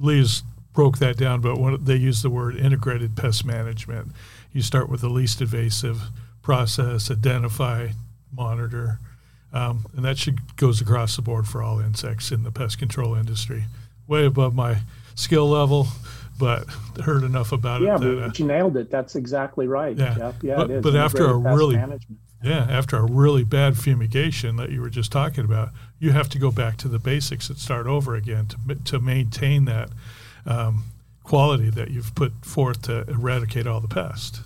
Lee's 0.00 0.42
broke 0.72 0.98
that 0.98 1.16
down, 1.16 1.40
but 1.40 1.58
when 1.58 1.84
they 1.84 1.96
use 1.96 2.22
the 2.22 2.30
word 2.30 2.56
integrated 2.56 3.16
pest 3.16 3.44
management, 3.44 4.08
you 4.52 4.62
start 4.62 4.88
with 4.88 5.00
the 5.00 5.08
least 5.08 5.40
invasive 5.40 6.00
process, 6.42 7.10
identify, 7.10 7.88
monitor, 8.36 8.98
um, 9.52 9.86
and 9.94 10.04
that 10.04 10.18
should 10.18 10.56
goes 10.56 10.80
across 10.80 11.16
the 11.16 11.22
board 11.22 11.46
for 11.46 11.62
all 11.62 11.78
insects 11.78 12.32
in 12.32 12.42
the 12.42 12.50
pest 12.50 12.78
control 12.78 13.14
industry. 13.14 13.64
Way 14.08 14.24
above 14.24 14.54
my 14.54 14.78
skill 15.14 15.48
level, 15.48 15.88
but 16.38 16.64
heard 17.04 17.22
enough 17.22 17.52
about 17.52 17.82
yeah, 17.82 17.96
it. 17.96 18.02
Yeah, 18.02 18.14
but 18.14 18.22
uh, 18.22 18.30
you 18.34 18.46
nailed 18.46 18.76
it. 18.76 18.90
That's 18.90 19.14
exactly 19.14 19.68
right. 19.68 19.96
Yeah. 19.96 20.14
Jeff. 20.16 20.34
Yeah, 20.42 20.56
But- 20.56 20.70
it 20.70 20.76
is. 20.76 20.82
but 20.82 20.96
after 20.96 21.26
a 21.26 21.36
really- 21.36 21.76
management. 21.76 22.18
Yeah, 22.42 22.66
after 22.68 22.96
a 22.96 23.04
really 23.04 23.44
bad 23.44 23.76
fumigation 23.76 24.56
that 24.56 24.70
you 24.70 24.80
were 24.80 24.90
just 24.90 25.12
talking 25.12 25.44
about, 25.44 25.70
you 26.00 26.10
have 26.10 26.28
to 26.30 26.38
go 26.38 26.50
back 26.50 26.76
to 26.78 26.88
the 26.88 26.98
basics 26.98 27.48
and 27.48 27.56
start 27.56 27.86
over 27.86 28.16
again 28.16 28.48
to 28.48 28.74
to 28.74 28.98
maintain 28.98 29.64
that 29.66 29.90
um, 30.44 30.84
quality 31.22 31.70
that 31.70 31.90
you've 31.90 32.14
put 32.14 32.32
forth 32.44 32.82
to 32.82 33.08
eradicate 33.08 33.66
all 33.66 33.80
the 33.80 33.88
pests. 33.88 34.40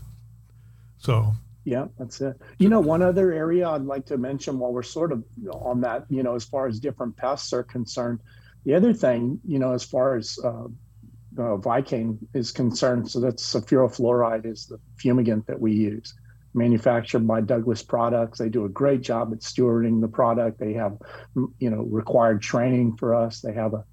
So. 0.99 1.33
Yeah, 1.65 1.87
that's 1.99 2.21
it. 2.21 2.41
You 2.59 2.69
know, 2.69 2.79
one 2.79 3.03
other 3.03 3.33
area 3.33 3.69
I'd 3.69 3.83
like 3.83 4.07
to 4.07 4.19
mention 4.19 4.61
while 4.61 4.73
we're 4.73 4.85
sort 4.85 5.11
of 5.11 5.25
on 5.53 5.81
that, 5.81 6.05
you 6.09 6.23
know, 6.23 6.37
as 6.37 6.45
far 6.45 6.69
as 6.69 6.79
different 6.79 7.17
pests 7.17 7.53
are 7.53 7.65
concerned, 7.65 8.21
the 8.65 8.73
other 8.73 8.93
thing, 8.93 9.41
you 9.45 9.59
know, 9.59 9.73
as 9.73 9.83
far 9.83 10.15
as 10.15 10.39
uh, 10.45 10.67
uh, 11.39 11.57
Vikane 11.57 12.19
is 12.35 12.53
concerned, 12.53 13.11
so 13.11 13.19
that's 13.19 13.43
sulfuryl 13.43 13.93
fluoride 13.93 14.47
is 14.47 14.67
the 14.67 14.79
fumigant 14.97 15.45
that 15.47 15.61
we 15.61 15.73
use 15.73 16.15
manufactured 16.57 17.27
by 17.27 17.41
Douglas 17.41 17.83
Products. 17.83 18.39
They 18.39 18.49
do 18.49 18.65
a 18.65 18.69
great 18.69 19.03
job 19.03 19.33
at 19.33 19.41
stewarding 19.41 20.01
the 20.01 20.09
product. 20.09 20.59
They 20.59 20.73
have, 20.73 20.97
you 21.59 21.71
know, 21.71 21.83
required 21.83 22.43
training 22.43 22.97
for 22.97 23.15
us. 23.15 23.41
They 23.41 23.53
have 23.53 23.75
a, 23.75 23.85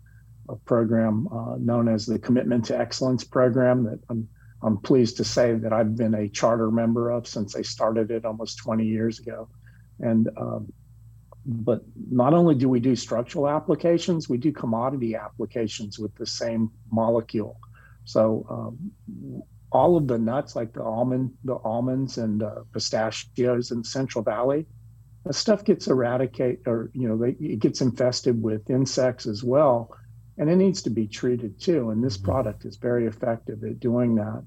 a 0.49 0.55
program 0.55 1.27
uh, 1.27 1.55
known 1.59 1.87
as 1.87 2.05
the 2.05 2.19
Commitment 2.19 2.65
to 2.65 2.79
Excellence 2.79 3.23
program 3.23 3.83
that 3.83 3.99
I'm, 4.09 4.27
I'm 4.63 4.77
pleased 4.77 5.17
to 5.17 5.23
say 5.23 5.53
that 5.55 5.73
I've 5.73 5.95
been 5.95 6.15
a 6.15 6.29
charter 6.29 6.71
member 6.71 7.11
of 7.11 7.27
since 7.27 7.53
they 7.53 7.63
started 7.63 8.11
it 8.11 8.25
almost 8.25 8.57
20 8.59 8.85
years 8.85 9.19
ago. 9.19 9.49
And 9.99 10.29
um, 10.37 10.71
but 11.45 11.81
not 12.09 12.33
only 12.33 12.55
do 12.55 12.69
we 12.69 12.79
do 12.79 12.95
structural 12.95 13.49
applications, 13.49 14.29
we 14.29 14.37
do 14.37 14.51
commodity 14.51 15.15
applications 15.15 15.99
with 15.99 16.15
the 16.15 16.25
same 16.25 16.71
molecule. 16.89 17.59
So 18.05 18.45
um, 18.49 19.43
all 19.73 19.97
of 19.97 20.07
the 20.07 20.17
nuts 20.17 20.55
like 20.55 20.71
the 20.73 20.83
almond 20.83 21.31
the 21.43 21.55
almonds 21.55 22.17
and 22.17 22.43
uh, 22.43 22.61
pistachios 22.71 23.71
in 23.71 23.83
central 23.83 24.23
valley 24.23 24.65
the 25.25 25.33
stuff 25.33 25.65
gets 25.65 25.87
eradicated 25.87 26.65
or 26.67 26.91
you 26.93 27.07
know 27.07 27.17
they, 27.17 27.31
it 27.45 27.59
gets 27.59 27.81
infested 27.81 28.41
with 28.41 28.69
insects 28.69 29.25
as 29.25 29.43
well 29.43 29.89
and 30.37 30.49
it 30.49 30.55
needs 30.55 30.81
to 30.83 30.89
be 30.89 31.07
treated 31.07 31.59
too 31.59 31.89
and 31.89 32.03
this 32.03 32.17
mm-hmm. 32.17 32.31
product 32.31 32.65
is 32.65 32.77
very 32.77 33.07
effective 33.07 33.63
at 33.63 33.79
doing 33.79 34.15
that 34.15 34.43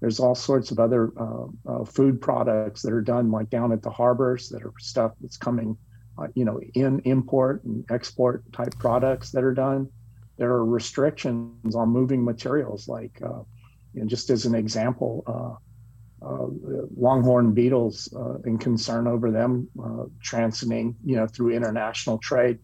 there's 0.00 0.18
all 0.18 0.34
sorts 0.34 0.72
of 0.72 0.80
other 0.80 1.12
uh, 1.16 1.46
uh, 1.66 1.84
food 1.84 2.20
products 2.20 2.82
that 2.82 2.92
are 2.92 3.02
done 3.02 3.30
like 3.30 3.50
down 3.50 3.72
at 3.72 3.82
the 3.82 3.90
harbors 3.90 4.48
that 4.48 4.62
are 4.64 4.72
stuff 4.78 5.12
that's 5.20 5.36
coming 5.36 5.76
uh, 6.18 6.26
you 6.34 6.44
know 6.46 6.60
in 6.74 7.00
import 7.00 7.62
and 7.64 7.84
export 7.90 8.50
type 8.52 8.74
products 8.78 9.30
that 9.30 9.44
are 9.44 9.54
done 9.54 9.88
there 10.38 10.50
are 10.50 10.64
restrictions 10.64 11.74
on 11.74 11.90
moving 11.90 12.24
materials 12.24 12.88
like 12.88 13.20
uh, 13.96 14.00
and 14.00 14.10
just 14.10 14.30
as 14.30 14.46
an 14.46 14.54
example, 14.54 15.24
uh, 15.26 16.26
uh, 16.26 16.46
longhorn 16.96 17.52
beetles 17.52 18.12
uh, 18.16 18.34
and 18.44 18.60
concern 18.60 19.06
over 19.06 19.30
them 19.30 19.68
uh, 19.82 20.04
transiting, 20.24 20.94
you 21.04 21.16
know, 21.16 21.26
through 21.26 21.50
international 21.50 22.18
trade, 22.18 22.58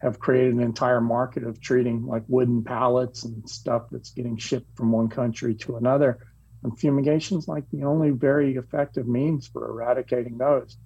have 0.00 0.18
created 0.18 0.54
an 0.54 0.60
entire 0.60 1.00
market 1.00 1.44
of 1.44 1.60
treating 1.60 2.06
like 2.06 2.22
wooden 2.28 2.62
pallets 2.62 3.24
and 3.24 3.48
stuff 3.48 3.82
that's 3.90 4.10
getting 4.10 4.36
shipped 4.36 4.68
from 4.76 4.92
one 4.92 5.08
country 5.08 5.54
to 5.54 5.76
another. 5.76 6.18
And 6.62 6.78
fumigation 6.78 7.38
is 7.38 7.48
like 7.48 7.64
the 7.72 7.84
only 7.84 8.10
very 8.10 8.54
effective 8.54 9.06
means 9.06 9.48
for 9.48 9.68
eradicating 9.68 10.38
those. 10.38 10.76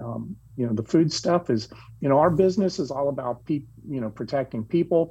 Um, 0.00 0.36
you 0.56 0.66
know, 0.66 0.74
the 0.74 0.84
food 0.84 1.12
stuff 1.12 1.50
is, 1.50 1.68
you 2.00 2.08
know, 2.08 2.18
our 2.18 2.30
business 2.30 2.78
is 2.78 2.90
all 2.90 3.08
about 3.08 3.42
you 3.48 3.64
know, 3.86 4.10
protecting 4.10 4.64
people, 4.64 5.06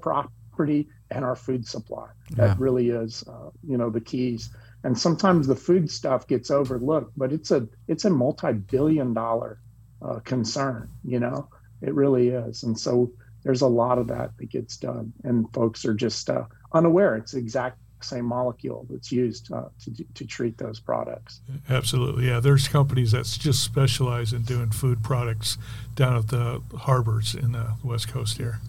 property, 0.62 0.88
and 1.10 1.26
our 1.26 1.36
food 1.36 1.68
supply. 1.68 2.08
That 2.32 2.46
yeah. 2.46 2.56
really 2.58 2.90
is, 2.90 3.24
uh, 3.28 3.50
you 3.68 3.78
know, 3.78 3.90
the 3.90 4.02
keys. 4.02 4.50
And 4.84 4.98
sometimes 4.98 5.48
the 5.48 5.56
food 5.56 5.90
stuff 5.92 6.28
gets 6.28 6.50
overlooked, 6.50 7.14
but 7.18 7.32
it's 7.32 7.52
a 7.52 7.68
it's 7.88 8.06
a 8.06 8.10
multi-billion-dollar 8.10 9.60
uh, 10.02 10.20
concern. 10.24 10.90
You 11.04 11.20
know, 11.20 11.50
it 11.82 11.94
really 11.94 12.30
is. 12.30 12.64
And 12.64 12.78
so 12.78 13.12
there's 13.44 13.62
a 13.62 13.68
lot 13.68 13.98
of 13.98 14.08
that 14.08 14.38
that 14.38 14.50
gets 14.50 14.78
done, 14.78 15.14
and 15.24 15.46
folks 15.54 15.86
are 15.86 15.94
just 15.94 16.30
uh, 16.30 16.46
unaware. 16.74 17.16
It's 17.18 17.34
the 17.34 17.40
exact 17.40 17.78
same 18.04 18.26
molecule 18.26 18.88
that's 18.90 19.12
used 19.12 19.52
uh, 19.54 19.70
to 19.84 20.04
to 20.16 20.26
treat 20.26 20.58
those 20.58 20.80
products. 20.80 21.42
Absolutely, 21.70 22.28
yeah. 22.28 22.40
There's 22.40 22.68
companies 22.68 23.12
that 23.12 23.26
just 23.26 23.64
specialize 23.64 24.34
in 24.34 24.42
doing 24.44 24.72
food 24.72 25.04
products 25.04 25.60
down 25.96 26.16
at 26.16 26.30
the 26.30 26.62
harbors 26.76 27.36
in 27.36 27.52
the 27.52 27.76
West 27.84 28.08
Coast 28.08 28.38
here. 28.38 28.60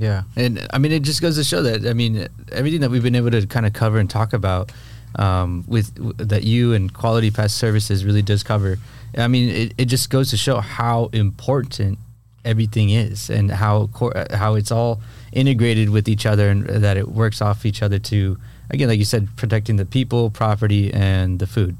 Yeah, 0.00 0.22
and 0.34 0.66
I 0.72 0.78
mean, 0.78 0.92
it 0.92 1.02
just 1.02 1.20
goes 1.20 1.36
to 1.36 1.44
show 1.44 1.60
that 1.60 1.86
I 1.86 1.92
mean, 1.92 2.26
everything 2.50 2.80
that 2.80 2.90
we've 2.90 3.02
been 3.02 3.14
able 3.14 3.30
to 3.32 3.46
kind 3.46 3.66
of 3.66 3.74
cover 3.74 3.98
and 3.98 4.08
talk 4.08 4.32
about 4.32 4.72
um, 5.16 5.62
with 5.66 5.92
that 6.16 6.44
you 6.44 6.72
and 6.72 6.92
Quality 6.92 7.30
Pest 7.30 7.58
Services 7.58 8.02
really 8.02 8.22
does 8.22 8.42
cover. 8.42 8.78
I 9.18 9.28
mean, 9.28 9.50
it, 9.50 9.74
it 9.76 9.84
just 9.86 10.08
goes 10.08 10.30
to 10.30 10.38
show 10.38 10.60
how 10.60 11.10
important 11.12 11.98
everything 12.46 12.88
is 12.88 13.28
and 13.28 13.50
how 13.50 13.90
how 14.30 14.54
it's 14.54 14.72
all 14.72 15.02
integrated 15.34 15.90
with 15.90 16.08
each 16.08 16.24
other 16.24 16.48
and 16.48 16.64
that 16.64 16.96
it 16.96 17.08
works 17.08 17.42
off 17.42 17.66
each 17.66 17.82
other 17.82 17.98
to 17.98 18.38
again, 18.70 18.88
like 18.88 18.98
you 18.98 19.04
said, 19.04 19.28
protecting 19.36 19.76
the 19.76 19.84
people, 19.84 20.30
property, 20.30 20.90
and 20.94 21.40
the 21.40 21.46
food. 21.46 21.76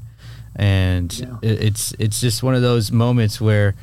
And 0.55 1.11
yeah. 1.17 1.37
it, 1.41 1.63
it's 1.63 1.95
it's 1.97 2.21
just 2.21 2.43
one 2.43 2.53
of 2.53 2.61
those 2.61 2.91
moments 2.91 3.41
where 3.41 3.73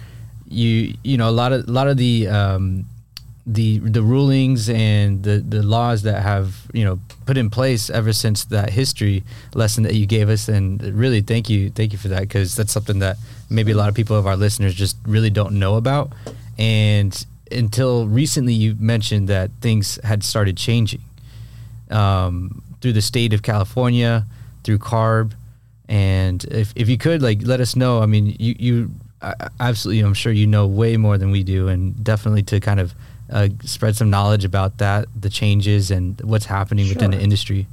you 0.46 0.94
you 1.02 1.16
know 1.16 1.28
a 1.28 1.32
lot 1.32 1.52
of 1.52 1.66
a 1.66 1.72
lot 1.72 1.88
of 1.88 1.96
the 1.96 2.28
um, 2.28 2.84
the 3.48 3.78
the 3.78 4.02
rulings 4.02 4.68
and 4.68 5.22
the 5.22 5.38
the 5.38 5.62
laws 5.62 6.02
that 6.02 6.22
have 6.22 6.66
you 6.74 6.84
know 6.84 7.00
put 7.24 7.38
in 7.38 7.48
place 7.48 7.88
ever 7.88 8.12
since 8.12 8.44
that 8.44 8.70
history 8.70 9.24
lesson 9.54 9.84
that 9.84 9.94
you 9.94 10.06
gave 10.06 10.28
us. 10.28 10.48
And 10.48 10.82
really 10.82 11.22
thank 11.22 11.48
you 11.48 11.70
thank 11.70 11.92
you 11.92 11.98
for 11.98 12.08
that 12.08 12.20
because 12.20 12.54
that's 12.54 12.72
something 12.72 12.98
that 12.98 13.16
maybe 13.48 13.72
a 13.72 13.76
lot 13.76 13.88
of 13.88 13.94
people 13.94 14.16
of 14.16 14.26
our 14.26 14.36
listeners 14.36 14.74
just 14.74 14.98
really 15.06 15.30
don't 15.30 15.58
know 15.58 15.76
about. 15.76 16.12
And 16.58 17.24
until 17.50 18.06
recently 18.06 18.52
you 18.52 18.76
mentioned 18.78 19.28
that 19.28 19.50
things 19.62 19.98
had 20.04 20.22
started 20.22 20.58
changing 20.58 21.00
um, 21.90 22.62
through 22.82 22.92
the 22.92 23.02
state 23.02 23.32
of 23.32 23.42
California 23.42 24.26
through 24.62 24.78
CARB. 24.78 25.32
And 25.88 26.44
if, 26.44 26.74
if 26.76 26.90
you 26.90 26.98
could 26.98 27.22
like 27.22 27.40
let 27.42 27.60
us 27.60 27.74
know. 27.74 28.02
I 28.02 28.06
mean 28.06 28.36
you 28.38 28.54
you 28.58 28.90
absolutely 29.58 30.04
I'm 30.04 30.12
sure 30.12 30.32
you 30.32 30.46
know 30.46 30.66
way 30.66 30.98
more 30.98 31.16
than 31.16 31.30
we 31.30 31.42
do. 31.42 31.68
And 31.68 32.04
definitely 32.04 32.42
to 32.42 32.60
kind 32.60 32.78
of 32.78 32.92
uh, 33.30 33.48
spread 33.62 33.96
some 33.96 34.10
knowledge 34.10 34.44
about 34.44 34.78
that, 34.78 35.06
the 35.18 35.30
changes, 35.30 35.90
and 35.90 36.20
what's 36.22 36.46
happening 36.46 36.86
sure. 36.86 36.94
within 36.94 37.10
the 37.10 37.20
industry. 37.20 37.66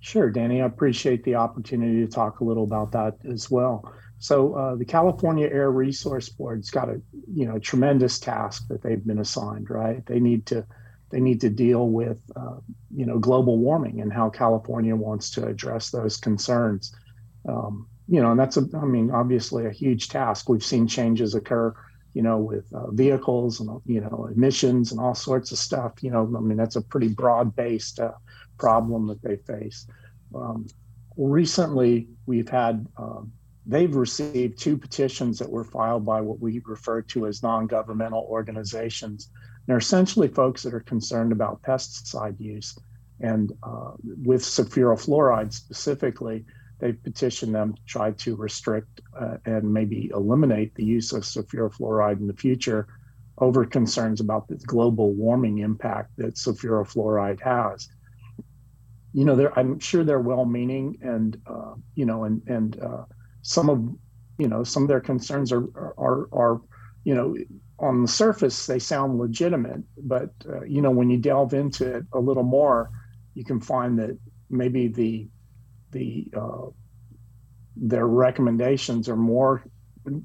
Sure, 0.00 0.30
Danny. 0.30 0.60
I 0.60 0.66
appreciate 0.66 1.24
the 1.24 1.36
opportunity 1.36 2.04
to 2.04 2.10
talk 2.10 2.40
a 2.40 2.44
little 2.44 2.64
about 2.64 2.92
that 2.92 3.18
as 3.24 3.50
well. 3.50 3.92
So, 4.18 4.54
uh, 4.54 4.74
the 4.76 4.84
California 4.84 5.48
Air 5.48 5.70
Resource 5.70 6.28
Board's 6.28 6.70
got 6.70 6.88
a 6.88 7.00
you 7.32 7.46
know 7.46 7.58
tremendous 7.58 8.18
task 8.18 8.68
that 8.68 8.82
they've 8.82 9.04
been 9.04 9.18
assigned. 9.18 9.70
Right? 9.70 10.04
They 10.06 10.20
need 10.20 10.46
to 10.46 10.66
they 11.10 11.20
need 11.20 11.40
to 11.42 11.50
deal 11.50 11.88
with 11.88 12.18
uh, 12.34 12.56
you 12.94 13.06
know 13.06 13.18
global 13.18 13.58
warming 13.58 14.00
and 14.00 14.12
how 14.12 14.30
California 14.30 14.96
wants 14.96 15.30
to 15.32 15.46
address 15.46 15.90
those 15.90 16.16
concerns. 16.16 16.94
Um, 17.48 17.86
you 18.08 18.20
know, 18.20 18.32
and 18.32 18.40
that's 18.40 18.56
a 18.56 18.68
I 18.74 18.84
mean 18.84 19.10
obviously 19.10 19.66
a 19.66 19.70
huge 19.70 20.08
task. 20.08 20.48
We've 20.48 20.64
seen 20.64 20.86
changes 20.86 21.34
occur 21.34 21.74
you 22.14 22.22
know, 22.22 22.38
with 22.38 22.72
uh, 22.72 22.90
vehicles 22.90 23.60
and, 23.60 23.80
you 23.86 24.00
know, 24.00 24.28
emissions 24.34 24.92
and 24.92 25.00
all 25.00 25.14
sorts 25.14 25.52
of 25.52 25.58
stuff. 25.58 26.02
You 26.02 26.10
know, 26.10 26.30
I 26.36 26.40
mean, 26.40 26.56
that's 26.56 26.76
a 26.76 26.82
pretty 26.82 27.08
broad 27.08 27.56
based 27.56 28.00
uh, 28.00 28.12
problem 28.58 29.06
that 29.06 29.22
they 29.22 29.36
face. 29.36 29.86
Um, 30.34 30.66
recently, 31.16 32.08
we've 32.26 32.48
had, 32.48 32.86
um, 32.96 33.32
they've 33.66 33.94
received 33.94 34.58
two 34.58 34.76
petitions 34.76 35.38
that 35.38 35.50
were 35.50 35.64
filed 35.64 36.04
by 36.04 36.20
what 36.20 36.40
we 36.40 36.60
refer 36.66 37.02
to 37.02 37.26
as 37.26 37.42
non 37.42 37.66
governmental 37.66 38.26
organizations. 38.28 39.30
They're 39.66 39.78
essentially 39.78 40.28
folks 40.28 40.62
that 40.62 40.74
are 40.74 40.80
concerned 40.80 41.32
about 41.32 41.62
pesticide 41.62 42.38
use. 42.40 42.76
And 43.20 43.52
uh, 43.62 43.92
with 44.02 44.42
sulfuryl 44.42 45.00
fluoride 45.00 45.52
specifically, 45.52 46.44
they 46.82 46.92
petitioned 46.92 47.54
them 47.54 47.74
to 47.74 47.84
try 47.86 48.10
to 48.10 48.34
restrict 48.34 49.00
uh, 49.18 49.36
and 49.46 49.72
maybe 49.72 50.10
eliminate 50.12 50.74
the 50.74 50.84
use 50.84 51.12
of 51.12 51.22
sulfuryl 51.22 51.72
fluoride 51.72 52.18
in 52.18 52.26
the 52.26 52.34
future 52.34 52.88
over 53.38 53.64
concerns 53.64 54.20
about 54.20 54.48
the 54.48 54.56
global 54.66 55.12
warming 55.12 55.58
impact 55.58 56.10
that 56.16 56.34
sulfuryl 56.34 56.84
fluoride 56.84 57.40
has. 57.40 57.88
You 59.12 59.24
know, 59.24 59.52
I'm 59.54 59.78
sure 59.78 60.02
they're 60.02 60.18
well-meaning, 60.18 60.98
and 61.02 61.40
uh, 61.46 61.74
you 61.94 62.04
know, 62.04 62.24
and 62.24 62.42
and 62.48 62.80
uh, 62.82 63.04
some 63.42 63.70
of 63.70 63.78
you 64.38 64.48
know 64.48 64.64
some 64.64 64.82
of 64.82 64.88
their 64.88 65.00
concerns 65.00 65.52
are 65.52 65.64
are 65.96 66.28
are 66.32 66.60
you 67.04 67.14
know 67.14 67.36
on 67.78 68.02
the 68.02 68.08
surface 68.08 68.66
they 68.66 68.80
sound 68.80 69.18
legitimate, 69.18 69.82
but 69.98 70.30
uh, 70.48 70.62
you 70.64 70.82
know 70.82 70.90
when 70.90 71.10
you 71.10 71.18
delve 71.18 71.54
into 71.54 71.98
it 71.98 72.04
a 72.12 72.18
little 72.18 72.42
more, 72.42 72.90
you 73.34 73.44
can 73.44 73.60
find 73.60 73.98
that 74.00 74.18
maybe 74.50 74.88
the 74.88 75.28
the 75.92 76.26
uh, 76.36 76.66
their 77.76 78.06
recommendations 78.06 79.08
are 79.08 79.16
more 79.16 79.64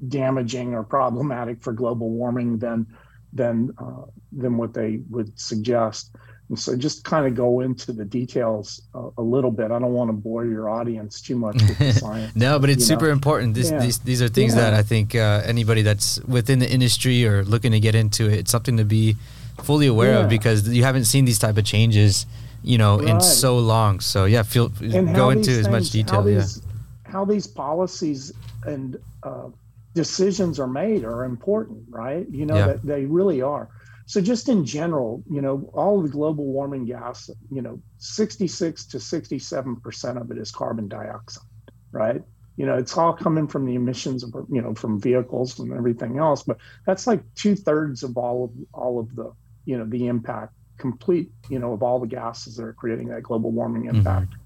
damaging 0.08 0.74
or 0.74 0.82
problematic 0.82 1.62
for 1.62 1.72
global 1.72 2.10
warming 2.10 2.58
than 2.58 2.86
than 3.32 3.70
uh, 3.78 4.04
than 4.32 4.56
what 4.56 4.74
they 4.74 5.00
would 5.10 5.38
suggest. 5.38 6.14
And 6.48 6.58
so 6.58 6.74
just 6.76 7.04
kind 7.04 7.26
of 7.26 7.34
go 7.34 7.60
into 7.60 7.92
the 7.92 8.06
details 8.06 8.80
a, 8.94 9.08
a 9.18 9.22
little 9.22 9.50
bit. 9.50 9.70
I 9.70 9.78
don't 9.78 9.92
want 9.92 10.08
to 10.08 10.14
bore 10.14 10.46
your 10.46 10.70
audience 10.70 11.20
too 11.20 11.36
much 11.36 11.56
with 11.56 11.78
the 11.78 11.92
science. 12.00 12.34
no, 12.34 12.58
but 12.58 12.70
it's 12.70 12.86
super 12.86 13.06
know. 13.06 13.12
important. 13.12 13.54
This, 13.54 13.70
yeah. 13.70 13.80
These 13.80 13.98
these 14.00 14.22
are 14.22 14.28
things 14.28 14.54
yeah. 14.54 14.62
that 14.62 14.74
I 14.74 14.82
think 14.82 15.14
uh, 15.14 15.42
anybody 15.44 15.82
that's 15.82 16.18
within 16.22 16.58
the 16.58 16.70
industry 16.70 17.26
or 17.26 17.44
looking 17.44 17.72
to 17.72 17.80
get 17.80 17.94
into 17.94 18.26
it, 18.26 18.38
it's 18.38 18.50
something 18.50 18.78
to 18.78 18.84
be 18.84 19.16
fully 19.62 19.86
aware 19.86 20.14
yeah. 20.14 20.20
of 20.20 20.30
because 20.30 20.68
you 20.68 20.84
haven't 20.84 21.04
seen 21.04 21.24
these 21.24 21.38
type 21.38 21.58
of 21.58 21.64
changes, 21.64 22.26
you 22.62 22.78
know, 22.78 22.98
right. 22.98 23.08
in 23.08 23.20
so 23.20 23.58
long. 23.58 24.00
So 24.00 24.24
yeah, 24.24 24.42
feel 24.42 24.72
and 24.80 25.14
go 25.14 25.30
into 25.30 25.52
things, 25.52 25.66
as 25.66 25.68
much 25.68 25.90
detail. 25.90 26.16
How 26.16 26.22
these, 26.22 26.62
yeah. 26.62 27.12
how 27.12 27.24
these 27.24 27.46
policies 27.46 28.32
and 28.64 28.96
uh, 29.22 29.48
decisions 29.94 30.58
are 30.58 30.66
made 30.66 31.04
are 31.04 31.24
important, 31.24 31.84
right? 31.88 32.26
You 32.30 32.46
know 32.46 32.54
that 32.54 32.82
they 32.82 33.04
really 33.04 33.42
are. 33.42 33.68
So 34.08 34.22
just 34.22 34.48
in 34.48 34.64
general, 34.64 35.22
you 35.30 35.42
know, 35.42 35.70
all 35.74 35.98
of 35.98 36.04
the 36.04 36.08
global 36.08 36.46
warming 36.46 36.86
gas, 36.86 37.28
you 37.50 37.60
know, 37.60 37.78
66 37.98 38.86
to 38.86 38.96
67% 38.96 40.20
of 40.20 40.30
it 40.30 40.38
is 40.38 40.50
carbon 40.50 40.88
dioxide, 40.88 41.44
right? 41.92 42.22
You 42.56 42.64
know, 42.64 42.78
it's 42.78 42.96
all 42.96 43.12
coming 43.12 43.46
from 43.46 43.66
the 43.66 43.74
emissions 43.74 44.24
of, 44.24 44.32
you 44.50 44.62
know, 44.62 44.74
from 44.74 44.98
vehicles 44.98 45.58
and 45.58 45.74
everything 45.74 46.16
else, 46.16 46.42
but 46.42 46.56
that's 46.86 47.06
like 47.06 47.22
two 47.34 47.54
thirds 47.54 48.02
of 48.02 48.16
all 48.16 48.44
of 48.44 48.50
all 48.72 48.98
of 48.98 49.14
the, 49.14 49.30
you 49.66 49.76
know, 49.76 49.84
the 49.84 50.06
impact 50.06 50.54
complete, 50.78 51.30
you 51.48 51.58
know, 51.58 51.72
of 51.72 51.82
all 51.82 51.98
the 51.98 52.06
gases 52.06 52.56
that 52.56 52.64
are 52.64 52.72
creating 52.72 53.08
that 53.08 53.22
global 53.22 53.50
warming 53.50 53.84
mm-hmm. 53.84 53.96
impact. 53.96 54.30
Mm-hmm. 54.30 54.42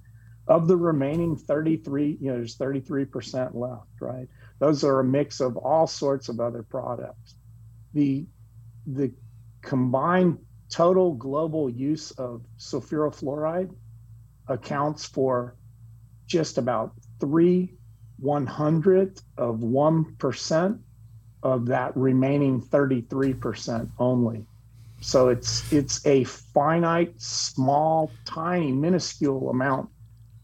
Of 0.48 0.66
the 0.66 0.76
remaining 0.76 1.36
33, 1.36 2.18
you 2.20 2.30
know, 2.30 2.36
there's 2.36 2.56
33% 2.58 3.54
left, 3.54 3.86
right? 4.00 4.28
Those 4.58 4.82
are 4.82 5.00
a 5.00 5.04
mix 5.04 5.40
of 5.40 5.56
all 5.56 5.86
sorts 5.86 6.28
of 6.28 6.40
other 6.40 6.62
products. 6.62 7.36
The 7.94 8.26
the 8.86 9.12
combined 9.60 10.38
total 10.68 11.14
global 11.14 11.70
use 11.70 12.10
of 12.12 12.42
sulfuryl 12.58 13.14
fluoride 13.14 13.72
accounts 14.48 15.04
for 15.04 15.56
just 16.26 16.58
about 16.58 16.92
three 17.20 17.74
one 18.18 18.46
hundredth 18.46 19.22
of 19.36 19.58
1% 19.58 20.78
of 21.42 21.66
that 21.66 21.96
remaining 21.96 22.62
33% 22.62 23.90
only. 23.98 24.46
So 25.02 25.28
it's 25.28 25.70
it's 25.72 26.06
a 26.06 26.24
finite, 26.24 27.20
small, 27.20 28.10
tiny, 28.24 28.70
minuscule 28.70 29.50
amount 29.50 29.90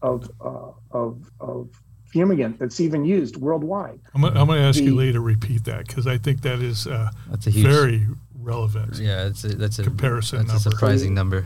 of 0.01 0.29
uh, 0.41 0.71
of 0.91 1.31
of 1.39 1.69
fumigant 2.13 2.59
that's 2.59 2.79
even 2.79 3.05
used 3.05 3.37
worldwide. 3.37 3.99
I'm, 4.13 4.25
I'm 4.25 4.47
going 4.47 4.59
to 4.59 4.67
ask 4.67 4.79
the, 4.79 4.85
you 4.85 4.95
later 4.95 5.13
to 5.13 5.19
repeat 5.21 5.63
that 5.65 5.87
because 5.87 6.07
I 6.07 6.17
think 6.17 6.41
that 6.41 6.59
is 6.59 6.87
uh, 6.87 7.09
that's 7.29 7.47
a 7.47 7.51
huge, 7.51 7.65
very 7.65 8.07
relevant. 8.35 8.95
Yeah, 8.95 9.27
it's 9.27 9.43
a, 9.45 9.55
that's 9.55 9.79
a 9.79 9.83
comparison. 9.83 10.39
That's 10.39 10.49
number. 10.49 10.67
a 10.67 10.71
surprising 10.71 11.13
number. 11.13 11.45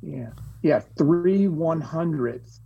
Yeah, 0.00 0.30
yeah, 0.62 0.80
three 0.96 1.48
one 1.48 1.80
hundredths 1.80 2.60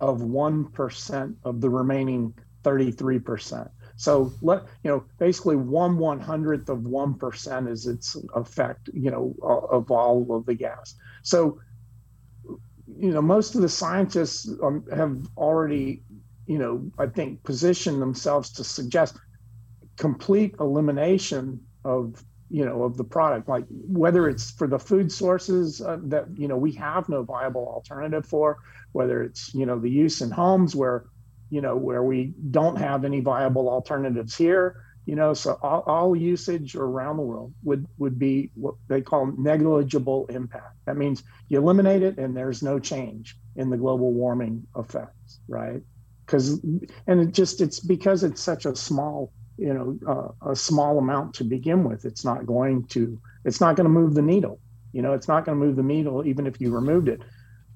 of 0.00 0.22
one 0.22 0.66
percent 0.66 1.36
of 1.44 1.60
the 1.60 1.70
remaining 1.70 2.34
thirty 2.62 2.92
three 2.92 3.18
percent. 3.18 3.68
So 3.96 4.32
let 4.42 4.64
you 4.82 4.90
know, 4.90 5.04
basically 5.18 5.56
one 5.56 5.98
one 5.98 6.20
hundredth 6.20 6.68
of 6.68 6.84
one 6.84 7.14
percent 7.14 7.68
is 7.68 7.86
its 7.86 8.16
effect, 8.34 8.90
you 8.92 9.10
know, 9.10 9.34
of 9.42 9.90
all 9.90 10.34
of 10.34 10.46
the 10.46 10.54
gas. 10.54 10.94
So, 11.22 11.60
you 12.98 13.12
know, 13.12 13.22
most 13.22 13.54
of 13.54 13.62
the 13.62 13.68
scientists 13.68 14.50
um, 14.62 14.84
have 14.94 15.16
already, 15.36 16.02
you 16.46 16.58
know, 16.58 16.90
I 16.98 17.06
think 17.06 17.42
positioned 17.44 18.02
themselves 18.02 18.50
to 18.52 18.64
suggest 18.64 19.16
complete 19.96 20.56
elimination 20.58 21.60
of 21.84 22.24
you 22.50 22.64
know 22.64 22.82
of 22.82 22.96
the 22.96 23.04
product 23.04 23.48
like 23.48 23.64
whether 23.68 24.28
it's 24.28 24.50
for 24.50 24.66
the 24.66 24.78
food 24.78 25.10
sources 25.10 25.80
uh, 25.80 25.98
that 26.02 26.26
you 26.36 26.46
know 26.46 26.56
we 26.56 26.72
have 26.72 27.08
no 27.08 27.22
viable 27.22 27.66
alternative 27.66 28.26
for 28.26 28.58
whether 28.92 29.22
it's 29.22 29.54
you 29.54 29.66
know 29.66 29.78
the 29.78 29.90
use 29.90 30.20
in 30.20 30.30
homes 30.30 30.76
where 30.76 31.06
you 31.54 31.60
know 31.60 31.76
where 31.76 32.02
we 32.02 32.34
don't 32.50 32.76
have 32.76 33.04
any 33.04 33.20
viable 33.20 33.68
alternatives 33.68 34.34
here 34.36 34.64
you 35.06 35.14
know 35.14 35.34
so 35.34 35.58
all, 35.62 35.82
all 35.86 36.16
usage 36.16 36.74
around 36.74 37.16
the 37.16 37.22
world 37.22 37.52
would 37.62 37.86
would 37.98 38.18
be 38.18 38.50
what 38.54 38.74
they 38.88 39.00
call 39.00 39.26
negligible 39.38 40.26
impact. 40.28 40.76
That 40.86 40.96
means 40.96 41.22
you 41.48 41.58
eliminate 41.58 42.02
it 42.02 42.18
and 42.18 42.36
there's 42.36 42.62
no 42.62 42.78
change 42.78 43.36
in 43.56 43.70
the 43.70 43.76
global 43.76 44.12
warming 44.12 44.66
effects 44.76 45.40
right? 45.48 45.82
Because 46.24 46.60
and 47.06 47.20
it 47.20 47.32
just 47.32 47.60
it's 47.60 47.80
because 47.80 48.24
it's 48.24 48.40
such 48.40 48.64
a 48.66 48.74
small 48.74 49.32
you 49.58 49.74
know 49.74 49.98
uh, 50.42 50.50
a 50.50 50.56
small 50.56 50.98
amount 50.98 51.34
to 51.34 51.44
begin 51.44 51.84
with 51.84 52.04
it's 52.04 52.24
not 52.24 52.46
going 52.46 52.84
to 52.88 53.20
it's 53.44 53.60
not 53.60 53.76
going 53.76 53.84
to 53.84 53.90
move 54.00 54.14
the 54.14 54.22
needle 54.22 54.58
you 54.92 55.02
know 55.02 55.12
it's 55.12 55.28
not 55.28 55.44
going 55.44 55.58
to 55.58 55.64
move 55.64 55.76
the 55.76 55.82
needle 55.82 56.26
even 56.26 56.46
if 56.46 56.60
you 56.60 56.74
removed 56.74 57.08
it. 57.08 57.20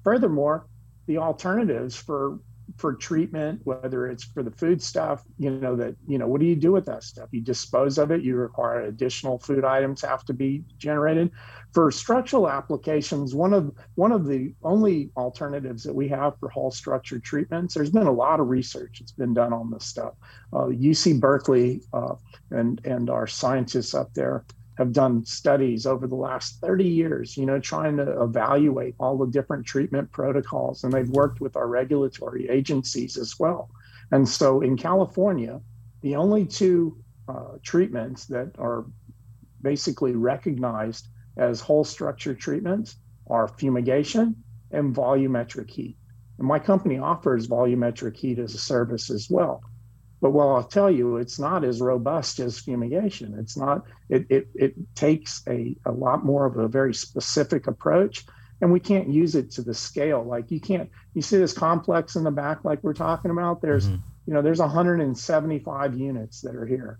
Furthermore 0.03 0.65
the 1.05 1.17
alternatives 1.17 1.95
for 1.95 2.39
for 2.79 2.93
treatment, 2.93 3.59
whether 3.65 4.07
it's 4.07 4.23
for 4.23 4.41
the 4.41 4.51
food 4.51 4.81
stuff, 4.81 5.23
you 5.37 5.51
know, 5.51 5.75
that, 5.75 5.95
you 6.07 6.17
know, 6.17 6.27
what 6.27 6.39
do 6.39 6.47
you 6.47 6.55
do 6.55 6.71
with 6.71 6.85
that 6.85 7.03
stuff? 7.03 7.27
You 7.31 7.41
dispose 7.41 7.97
of 7.97 8.11
it, 8.11 8.21
you 8.21 8.35
require 8.35 8.81
additional 8.81 9.37
food 9.39 9.65
items 9.65 10.01
have 10.01 10.23
to 10.25 10.33
be 10.33 10.63
generated. 10.77 11.31
For 11.73 11.91
structural 11.91 12.49
applications, 12.49 13.35
one 13.35 13.53
of 13.53 13.71
one 13.95 14.11
of 14.11 14.25
the 14.25 14.53
only 14.63 15.11
alternatives 15.17 15.83
that 15.83 15.93
we 15.93 16.07
have 16.07 16.39
for 16.39 16.49
whole 16.49 16.71
structure 16.71 17.19
treatments, 17.19 17.73
there's 17.73 17.91
been 17.91 18.07
a 18.07 18.11
lot 18.11 18.39
of 18.39 18.47
research 18.47 18.99
that's 18.99 19.11
been 19.11 19.33
done 19.33 19.53
on 19.53 19.69
this 19.69 19.85
stuff. 19.85 20.13
Uh, 20.51 20.67
UC 20.67 21.19
Berkeley 21.19 21.81
uh, 21.93 22.15
and 22.51 22.81
and 22.85 23.09
our 23.09 23.27
scientists 23.27 23.93
up 23.93 24.13
there 24.13 24.45
have 24.79 24.93
done 24.93 25.25
studies 25.25 25.85
over 25.85 26.07
the 26.07 26.15
last 26.15 26.61
30 26.61 26.85
years, 26.85 27.35
you 27.35 27.45
know, 27.45 27.59
trying 27.59 27.97
to 27.97 28.23
evaluate 28.23 28.95
all 28.97 29.17
the 29.17 29.27
different 29.27 29.65
treatment 29.65 30.09
protocols. 30.11 30.83
And 30.83 30.93
they've 30.93 31.09
worked 31.09 31.41
with 31.41 31.57
our 31.57 31.67
regulatory 31.67 32.47
agencies 32.49 33.17
as 33.17 33.37
well. 33.37 33.69
And 34.11 34.27
so 34.27 34.61
in 34.61 34.77
California, 34.77 35.59
the 36.01 36.15
only 36.15 36.45
two 36.45 36.97
uh, 37.27 37.57
treatments 37.61 38.25
that 38.27 38.51
are 38.57 38.85
basically 39.61 40.15
recognized 40.15 41.09
as 41.37 41.59
whole 41.59 41.83
structure 41.83 42.33
treatments 42.33 42.95
are 43.27 43.49
fumigation 43.49 44.33
and 44.71 44.95
volumetric 44.95 45.69
heat. 45.69 45.97
And 46.37 46.47
my 46.47 46.57
company 46.57 46.97
offers 46.97 47.49
volumetric 47.49 48.15
heat 48.15 48.39
as 48.39 48.55
a 48.55 48.57
service 48.57 49.09
as 49.09 49.29
well. 49.29 49.61
But 50.21 50.31
well, 50.31 50.55
I'll 50.55 50.63
tell 50.63 50.91
you, 50.91 51.17
it's 51.17 51.39
not 51.39 51.63
as 51.63 51.79
robust 51.79 52.39
as 52.39 52.59
fumigation. 52.59 53.37
It's 53.39 53.55
not, 53.55 53.85
it, 54.09 54.25
it, 54.29 54.47
it 54.53 54.73
takes 54.95 55.41
a, 55.47 55.75
a 55.85 55.91
lot 55.91 56.25
more 56.25 56.45
of 56.45 56.57
a 56.57 56.67
very 56.67 56.93
specific 56.93 57.67
approach 57.67 58.25
and 58.61 58.71
we 58.71 58.79
can't 58.79 59.09
use 59.09 59.35
it 59.35 59.51
to 59.51 59.61
the 59.61 59.73
scale. 59.73 60.23
Like 60.23 60.51
you 60.51 60.59
can't, 60.59 60.89
you 61.13 61.21
see 61.21 61.37
this 61.37 61.53
complex 61.53 62.15
in 62.15 62.23
the 62.23 62.31
back, 62.31 62.65
like 62.65 62.83
we're 62.83 62.93
talking 62.93 63.31
about, 63.31 63.61
there's, 63.61 63.87
mm-hmm. 63.87 64.01
you 64.25 64.33
know, 64.33 64.41
there's 64.41 64.59
175 64.59 65.97
units 65.97 66.41
that 66.41 66.55
are 66.55 66.65
here. 66.65 66.99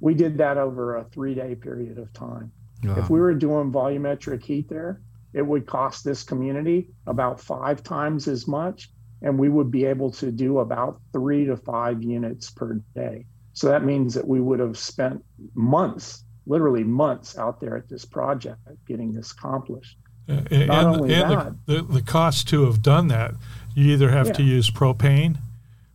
We 0.00 0.14
did 0.14 0.38
that 0.38 0.56
over 0.56 0.96
a 0.96 1.04
three 1.04 1.34
day 1.34 1.54
period 1.54 1.98
of 1.98 2.12
time. 2.12 2.52
Wow. 2.82 2.96
If 2.98 3.10
we 3.10 3.20
were 3.20 3.34
doing 3.34 3.72
volumetric 3.72 4.42
heat 4.42 4.68
there, 4.68 5.00
it 5.32 5.42
would 5.42 5.66
cost 5.66 6.04
this 6.04 6.22
community 6.22 6.88
about 7.06 7.40
five 7.40 7.82
times 7.82 8.28
as 8.28 8.46
much 8.46 8.90
and 9.24 9.38
we 9.38 9.48
would 9.48 9.70
be 9.70 9.86
able 9.86 10.10
to 10.12 10.30
do 10.30 10.58
about 10.58 11.00
three 11.12 11.46
to 11.46 11.56
five 11.56 12.02
units 12.02 12.50
per 12.50 12.74
day. 12.94 13.24
So 13.54 13.68
that 13.68 13.82
means 13.82 14.12
that 14.14 14.28
we 14.28 14.38
would 14.38 14.60
have 14.60 14.76
spent 14.76 15.24
months, 15.54 16.24
literally 16.46 16.84
months, 16.84 17.38
out 17.38 17.58
there 17.58 17.74
at 17.74 17.88
this 17.88 18.04
project 18.04 18.58
getting 18.86 19.12
this 19.12 19.32
accomplished. 19.32 19.96
Uh, 20.28 20.42
and, 20.50 20.66
Not 20.68 20.84
only 20.84 21.14
and 21.14 21.30
that, 21.32 21.54
the, 21.66 21.74
the, 21.76 21.82
the, 21.82 22.02
cost 22.02 22.48
to 22.48 22.66
have 22.66 22.82
done 22.82 23.08
that, 23.08 23.34
you 23.74 23.92
either 23.92 24.10
have 24.10 24.28
yeah. 24.28 24.32
to 24.34 24.42
use 24.42 24.70
propane 24.70 25.38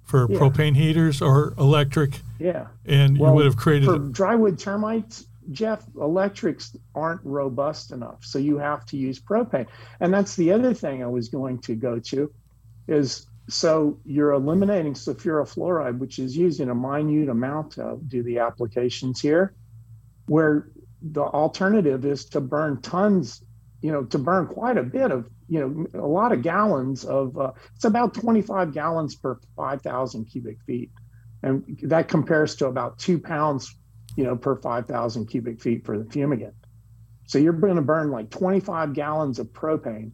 for 0.04 0.28
yeah. 0.30 0.40
propane 0.40 0.76
heaters 0.76 1.22
or 1.22 1.54
electric. 1.60 2.22
Yeah. 2.40 2.68
And 2.86 3.20
well, 3.20 3.32
you 3.32 3.36
would 3.36 3.46
have 3.46 3.58
created 3.58 3.86
for 3.86 4.00
drywood 4.00 4.58
termites. 4.58 5.26
Jeff, 5.52 5.84
electrics 6.00 6.76
aren't 6.94 7.22
robust 7.24 7.92
enough, 7.92 8.24
so 8.24 8.38
you 8.38 8.58
have 8.58 8.86
to 8.86 8.98
use 8.98 9.20
propane. 9.20 9.68
And 10.00 10.14
that's 10.14 10.36
the 10.36 10.52
other 10.52 10.74
thing 10.74 11.04
I 11.04 11.08
was 11.08 11.30
going 11.30 11.60
to 11.60 11.76
go 11.76 12.00
to 12.00 12.32
is 12.90 13.28
so 13.50 14.00
you're 14.06 14.32
eliminating 14.32 14.94
sulfuryl 14.94 15.52
fluoride, 15.52 15.98
which 15.98 16.20
is 16.20 16.38
used 16.38 16.60
in 16.60 16.70
a 16.70 16.76
minute 16.76 17.30
amount 17.30 17.72
to 17.74 17.98
do 18.08 18.22
the 18.22 18.40
applications 18.40 19.20
here, 19.20 19.56
where 20.28 20.70
the 21.02 21.24
alternative 21.24 22.06
is 22.06 22.26
to 22.26 22.42
burn 22.42 22.82
tons, 22.82 23.44
you 23.82 23.92
know, 23.92 24.04
to 24.04 24.20
burn 24.20 24.46
quite 24.46 24.78
a 24.78 24.84
bit 24.84 25.12
of, 25.12 25.28
you 25.48 25.60
know, 25.60 26.00
a 26.00 26.06
lot 26.06 26.32
of 26.32 26.44
gallons 26.44 27.06
of, 27.06 27.38
uh, 27.38 27.52
it's 27.76 27.86
about 27.86 28.14
25 28.14 28.72
gallons 28.72 29.16
per 29.16 29.40
5,000 29.56 30.26
cubic 30.26 30.62
feet. 30.68 30.92
And 31.42 31.80
that 31.84 32.08
compares 32.08 32.56
to 32.58 32.68
about 32.68 33.00
two 33.00 33.18
pounds, 33.18 33.74
you 34.16 34.26
know, 34.26 34.36
per 34.36 34.58
5,000 34.58 35.26
cubic 35.26 35.62
feet 35.62 35.86
for 35.86 35.98
the 35.98 36.06
fumigant. 36.06 36.54
So 37.26 37.38
you're 37.40 37.54
going 37.54 37.78
to 37.78 37.82
burn 37.82 38.12
like 38.12 38.30
25 38.30 38.94
gallons 38.94 39.40
of 39.40 39.48
propane 39.48 40.12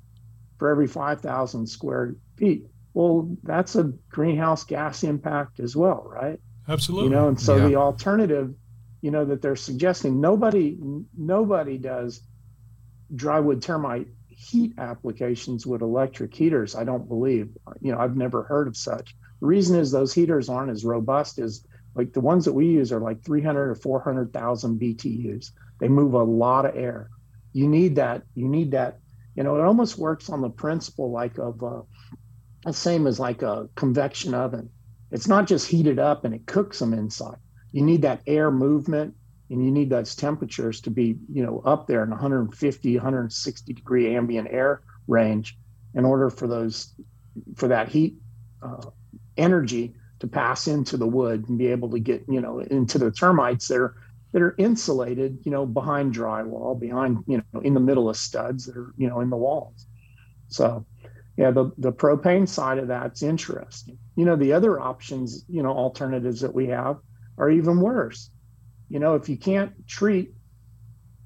for 0.57 0.69
every 0.69 0.87
5,000 0.87 1.67
square 1.67 2.15
feet. 2.37 2.65
Well, 2.93 3.35
that's 3.43 3.75
a 3.75 3.91
greenhouse 4.09 4.63
gas 4.63 5.03
impact 5.03 5.59
as 5.59 5.75
well, 5.75 6.07
right? 6.07 6.39
Absolutely. 6.67 7.09
You 7.09 7.15
know, 7.15 7.27
and 7.27 7.39
so 7.39 7.57
yeah. 7.57 7.67
the 7.67 7.75
alternative, 7.75 8.53
you 9.01 9.11
know, 9.11 9.25
that 9.25 9.41
they're 9.41 9.55
suggesting 9.55 10.21
nobody 10.21 10.77
nobody 11.17 11.77
does 11.77 12.21
drywood 13.13 13.61
termite 13.61 14.07
heat 14.27 14.73
applications 14.77 15.65
with 15.65 15.81
electric 15.81 16.33
heaters. 16.33 16.75
I 16.75 16.83
don't 16.83 17.07
believe. 17.07 17.49
You 17.81 17.91
know, 17.91 17.99
I've 17.99 18.17
never 18.17 18.43
heard 18.43 18.67
of 18.67 18.75
such. 18.75 19.15
The 19.41 19.47
reason 19.47 19.77
is 19.77 19.91
those 19.91 20.13
heaters 20.13 20.49
aren't 20.49 20.71
as 20.71 20.85
robust 20.85 21.39
as 21.39 21.65
like 21.95 22.13
the 22.13 22.21
ones 22.21 22.45
that 22.45 22.53
we 22.53 22.67
use 22.67 22.91
are 22.91 22.99
like 22.99 23.23
300 23.23 23.69
or 23.69 23.75
400,000 23.75 24.79
BTUs. 24.79 25.51
They 25.79 25.87
move 25.87 26.13
a 26.13 26.23
lot 26.23 26.65
of 26.65 26.75
air. 26.75 27.09
You 27.53 27.67
need 27.67 27.95
that. 27.95 28.23
You 28.35 28.47
need 28.47 28.71
that. 28.71 28.99
You 29.35 29.43
know, 29.43 29.55
it 29.55 29.61
almost 29.61 29.97
works 29.97 30.29
on 30.29 30.41
the 30.41 30.49
principle 30.49 31.11
like 31.11 31.37
of 31.37 31.61
uh, 31.63 31.81
the 32.65 32.73
same 32.73 33.07
as 33.07 33.19
like 33.19 33.41
a 33.41 33.69
convection 33.75 34.33
oven. 34.33 34.69
It's 35.11 35.27
not 35.27 35.47
just 35.47 35.67
heated 35.67 35.99
up 35.99 36.25
and 36.25 36.33
it 36.33 36.45
cooks 36.47 36.79
them 36.79 36.93
inside. 36.93 37.37
You 37.71 37.83
need 37.83 38.01
that 38.01 38.21
air 38.27 38.51
movement 38.51 39.15
and 39.49 39.63
you 39.63 39.71
need 39.71 39.89
those 39.89 40.15
temperatures 40.15 40.81
to 40.81 40.89
be, 40.89 41.17
you 41.31 41.43
know, 41.43 41.61
up 41.65 41.87
there 41.87 42.03
in 42.03 42.09
150, 42.09 42.95
160 42.95 43.73
degree 43.73 44.15
ambient 44.15 44.47
air 44.49 44.81
range 45.07 45.57
in 45.93 46.03
order 46.03 46.29
for 46.29 46.47
those, 46.47 46.93
for 47.55 47.67
that 47.67 47.89
heat 47.89 48.15
uh, 48.63 48.89
energy 49.37 49.95
to 50.19 50.27
pass 50.27 50.67
into 50.67 50.97
the 50.97 51.07
wood 51.07 51.47
and 51.47 51.57
be 51.57 51.67
able 51.67 51.89
to 51.91 51.99
get, 51.99 52.25
you 52.27 52.41
know, 52.41 52.59
into 52.59 52.97
the 52.97 53.11
termites 53.11 53.67
that 53.67 53.77
are 53.77 53.95
that 54.31 54.41
are 54.41 54.55
insulated, 54.57 55.39
you 55.43 55.51
know, 55.51 55.65
behind 55.65 56.13
drywall, 56.13 56.77
behind, 56.77 57.23
you 57.25 57.41
know, 57.53 57.61
in 57.61 57.73
the 57.73 57.79
middle 57.79 58.09
of 58.09 58.17
studs 58.17 58.65
that 58.65 58.75
are, 58.75 58.93
you 58.97 59.07
know, 59.07 59.21
in 59.21 59.29
the 59.29 59.37
walls. 59.37 59.85
So 60.49 60.85
yeah, 61.37 61.51
the, 61.51 61.71
the 61.77 61.91
propane 61.91 62.47
side 62.47 62.77
of 62.77 62.87
that's 62.87 63.21
interesting. 63.21 63.97
You 64.15 64.25
know, 64.25 64.35
the 64.35 64.53
other 64.53 64.79
options, 64.79 65.43
you 65.49 65.63
know, 65.63 65.71
alternatives 65.71 66.41
that 66.41 66.53
we 66.53 66.67
have 66.67 66.97
are 67.37 67.49
even 67.49 67.79
worse. 67.79 68.29
You 68.89 68.99
know, 68.99 69.15
if 69.15 69.27
you 69.27 69.37
can't 69.37 69.73
treat 69.87 70.33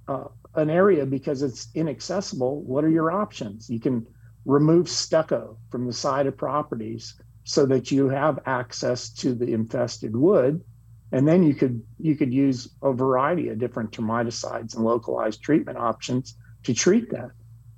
uh, 0.08 0.26
an 0.56 0.70
area 0.70 1.06
because 1.06 1.44
it's 1.44 1.68
inaccessible, 1.76 2.64
what 2.64 2.84
are 2.84 2.90
your 2.90 3.12
options? 3.12 3.70
You 3.70 3.80
can 3.80 4.08
remove 4.46 4.90
stucco 4.90 5.58
from 5.70 5.86
the 5.86 5.94
side 5.94 6.26
of 6.26 6.38
properties 6.38 7.16
so 7.44 7.66
that 7.68 7.92
you 7.92 8.10
have 8.10 8.40
access 8.46 9.10
to 9.12 9.36
the 9.36 9.54
infested 9.54 10.16
wood 10.16 10.64
and 11.12 11.28
then 11.28 11.44
you 11.44 11.54
could 11.54 11.82
you 11.98 12.16
could 12.16 12.34
use 12.34 12.70
a 12.84 12.94
variety 12.94 13.50
of 13.50 13.58
different 13.58 13.92
termiticides 13.92 14.76
and 14.76 14.86
localized 14.86 15.42
treatment 15.42 15.78
options 15.78 16.36
to 16.64 16.74
treat 16.74 17.10
that 17.10 17.32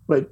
but 0.07 0.29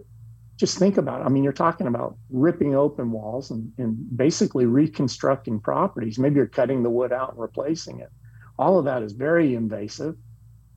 just 0.60 0.78
think 0.78 0.98
about 0.98 1.22
it. 1.22 1.24
I 1.24 1.30
mean, 1.30 1.44
you're 1.44 1.54
talking 1.54 1.88
about 1.88 2.18
ripping 2.30 2.76
open 2.76 3.12
walls 3.12 3.50
and, 3.50 3.72
and 3.78 3.98
basically 4.16 4.66
reconstructing 4.66 5.62
properties. 5.62 6.20
Maybe 6.20 6.36
you're 6.36 6.48
cutting 6.48 6.84
the 6.84 6.90
wood 6.90 7.14
out 7.14 7.32
and 7.32 7.40
replacing 7.40 8.02
it. 8.02 8.10
All 8.58 8.78
of 8.78 8.86
that 8.86 9.02
is 9.02 9.14
very 9.14 9.56
invasive. 9.56 10.16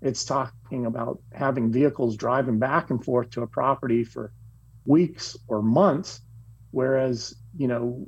It's 0.00 0.24
talking 0.24 0.86
about 0.86 1.20
having 1.32 1.72
vehicles 1.72 2.16
driving 2.16 2.60
back 2.60 2.90
and 2.90 3.04
forth 3.04 3.30
to 3.30 3.42
a 3.42 3.46
property 3.48 4.04
for 4.04 4.32
weeks 4.86 5.36
or 5.48 5.62
months, 5.62 6.20
whereas, 6.70 7.34
you 7.56 7.66
know, 7.66 8.06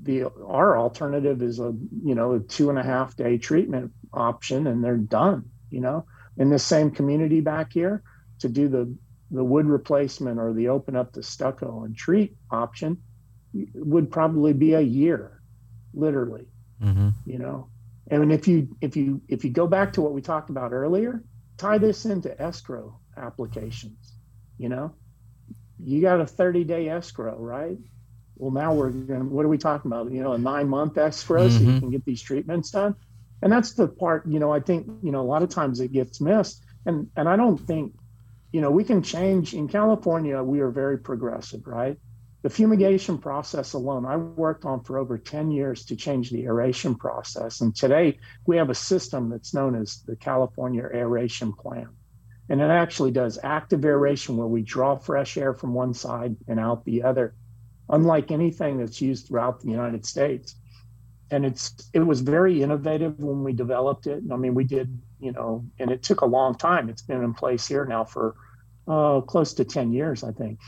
the 0.00 0.24
our 0.46 0.78
alternative 0.78 1.42
is 1.42 1.58
a 1.58 1.74
you 2.02 2.14
know 2.14 2.32
a 2.32 2.40
two 2.40 2.70
and 2.70 2.78
a 2.78 2.82
half 2.82 3.14
day 3.14 3.36
treatment 3.36 3.92
option 4.14 4.66
and 4.66 4.82
they're 4.82 4.96
done 4.96 5.44
you 5.70 5.80
know 5.80 6.06
in 6.38 6.48
the 6.48 6.58
same 6.58 6.90
community 6.90 7.42
back 7.42 7.70
here 7.74 8.02
to 8.38 8.48
do 8.48 8.68
the 8.68 8.96
the 9.32 9.42
wood 9.42 9.66
replacement 9.66 10.38
or 10.38 10.52
the 10.52 10.68
open 10.68 10.94
up 10.94 11.12
the 11.12 11.22
stucco 11.22 11.84
and 11.84 11.96
treat 11.96 12.36
option 12.50 12.98
would 13.74 14.10
probably 14.10 14.52
be 14.52 14.74
a 14.74 14.80
year, 14.80 15.40
literally. 15.94 16.46
Mm-hmm. 16.82 17.08
You 17.24 17.38
know, 17.38 17.68
and 18.08 18.32
if 18.32 18.46
you 18.46 18.76
if 18.80 18.96
you 18.96 19.22
if 19.28 19.44
you 19.44 19.50
go 19.50 19.66
back 19.66 19.94
to 19.94 20.02
what 20.02 20.12
we 20.12 20.20
talked 20.20 20.50
about 20.50 20.72
earlier, 20.72 21.22
tie 21.56 21.78
this 21.78 22.04
into 22.04 22.40
escrow 22.40 22.98
applications. 23.16 24.12
You 24.58 24.68
know, 24.68 24.94
you 25.82 26.00
got 26.02 26.20
a 26.20 26.26
30 26.26 26.64
day 26.64 26.88
escrow, 26.88 27.38
right? 27.38 27.78
Well, 28.36 28.50
now 28.50 28.74
we're 28.74 28.90
going. 28.90 29.30
What 29.30 29.44
are 29.44 29.48
we 29.48 29.58
talking 29.58 29.90
about? 29.90 30.10
You 30.10 30.22
know, 30.22 30.32
a 30.32 30.38
nine 30.38 30.68
month 30.68 30.98
escrow 30.98 31.48
mm-hmm. 31.48 31.56
so 31.56 31.62
you 31.62 31.70
mm-hmm. 31.70 31.78
can 31.78 31.90
get 31.90 32.04
these 32.04 32.22
treatments 32.22 32.70
done. 32.70 32.96
And 33.40 33.52
that's 33.52 33.74
the 33.74 33.88
part. 33.88 34.26
You 34.26 34.40
know, 34.40 34.52
I 34.52 34.60
think 34.60 34.86
you 35.02 35.12
know 35.12 35.20
a 35.20 35.28
lot 35.28 35.42
of 35.42 35.48
times 35.48 35.80
it 35.80 35.92
gets 35.92 36.20
missed, 36.20 36.64
and 36.84 37.08
and 37.16 37.28
I 37.28 37.36
don't 37.36 37.58
think 37.58 37.94
you 38.52 38.60
know, 38.60 38.70
we 38.70 38.84
can 38.84 39.02
change 39.02 39.54
in 39.54 39.66
California, 39.66 40.42
we 40.42 40.60
are 40.60 40.70
very 40.70 40.98
progressive, 40.98 41.66
right? 41.66 41.98
The 42.42 42.50
fumigation 42.50 43.18
process 43.18 43.72
alone, 43.72 44.04
I 44.04 44.16
worked 44.16 44.64
on 44.64 44.82
for 44.82 44.98
over 44.98 45.16
10 45.16 45.50
years 45.50 45.84
to 45.86 45.96
change 45.96 46.30
the 46.30 46.44
aeration 46.44 46.94
process. 46.96 47.60
And 47.60 47.74
today 47.74 48.18
we 48.46 48.56
have 48.56 48.68
a 48.68 48.74
system 48.74 49.30
that's 49.30 49.54
known 49.54 49.74
as 49.74 50.02
the 50.02 50.16
California 50.16 50.88
Aeration 50.92 51.52
Plan. 51.52 51.88
And 52.48 52.60
it 52.60 52.70
actually 52.70 53.12
does 53.12 53.38
active 53.42 53.84
aeration 53.84 54.36
where 54.36 54.48
we 54.48 54.62
draw 54.62 54.96
fresh 54.96 55.36
air 55.36 55.54
from 55.54 55.72
one 55.72 55.94
side 55.94 56.36
and 56.48 56.58
out 56.58 56.84
the 56.84 57.04
other, 57.04 57.34
unlike 57.88 58.30
anything 58.32 58.78
that's 58.78 59.00
used 59.00 59.28
throughout 59.28 59.60
the 59.60 59.70
United 59.70 60.04
States. 60.04 60.56
And 61.30 61.46
it's 61.46 61.88
it 61.94 62.00
was 62.00 62.20
very 62.20 62.62
innovative 62.62 63.20
when 63.20 63.44
we 63.44 63.52
developed 63.54 64.06
it. 64.06 64.22
I 64.30 64.36
mean, 64.36 64.54
we 64.54 64.64
did 64.64 65.00
you 65.22 65.32
know, 65.32 65.64
and 65.78 65.90
it 65.90 66.02
took 66.02 66.20
a 66.22 66.26
long 66.26 66.56
time. 66.56 66.88
It's 66.88 67.02
been 67.02 67.22
in 67.22 67.32
place 67.32 67.66
here 67.66 67.84
now 67.84 68.04
for 68.04 68.34
uh, 68.88 69.20
close 69.20 69.54
to 69.54 69.64
10 69.64 69.92
years, 69.92 70.24
I 70.24 70.32
think. 70.32 70.58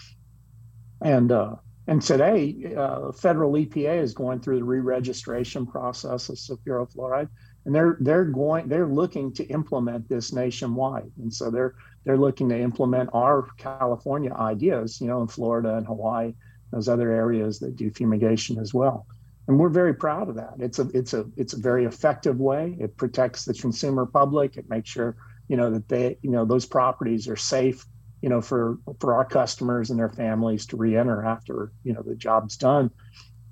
And 1.02 1.32
uh, 1.32 1.56
and 1.86 2.00
today, 2.00 2.74
uh, 2.78 3.12
federal 3.12 3.52
EPA 3.52 4.00
is 4.00 4.14
going 4.14 4.40
through 4.40 4.58
the 4.58 4.64
re-registration 4.64 5.66
process 5.66 6.30
of 6.30 6.36
sulfuryl 6.36 6.90
fluoride, 6.90 7.28
and 7.66 7.74
they're 7.74 7.98
they're 8.00 8.24
going 8.24 8.68
they're 8.68 8.86
looking 8.86 9.34
to 9.34 9.44
implement 9.48 10.08
this 10.08 10.32
nationwide. 10.32 11.10
And 11.18 11.34
so 11.34 11.50
they're 11.50 11.74
they're 12.04 12.16
looking 12.16 12.48
to 12.50 12.58
implement 12.58 13.10
our 13.12 13.48
California 13.58 14.32
ideas, 14.32 15.00
you 15.00 15.08
know, 15.08 15.20
in 15.20 15.28
Florida 15.28 15.76
and 15.76 15.86
Hawaii, 15.86 16.32
those 16.70 16.88
other 16.88 17.10
areas 17.10 17.58
that 17.58 17.76
do 17.76 17.90
fumigation 17.90 18.58
as 18.58 18.72
well 18.72 19.06
and 19.46 19.58
we're 19.58 19.68
very 19.68 19.94
proud 19.94 20.28
of 20.28 20.36
that. 20.36 20.54
It's 20.58 20.78
a 20.78 20.88
it's 20.94 21.12
a 21.12 21.26
it's 21.36 21.52
a 21.52 21.60
very 21.60 21.84
effective 21.84 22.38
way. 22.38 22.76
It 22.80 22.96
protects 22.96 23.44
the 23.44 23.54
consumer 23.54 24.06
public. 24.06 24.56
It 24.56 24.68
makes 24.68 24.90
sure 24.90 25.16
you 25.48 25.56
know 25.56 25.70
that 25.70 25.88
they 25.88 26.18
you 26.22 26.30
know 26.30 26.44
those 26.44 26.64
properties 26.66 27.28
are 27.28 27.36
safe 27.36 27.84
you 28.22 28.30
know 28.30 28.40
for 28.40 28.78
for 29.00 29.14
our 29.14 29.24
customers 29.24 29.90
and 29.90 29.98
their 29.98 30.08
families 30.08 30.66
to 30.66 30.76
re-enter 30.78 31.24
after 31.24 31.72
you 31.82 31.92
know 31.92 32.02
the 32.02 32.14
job's 32.14 32.56
done. 32.56 32.90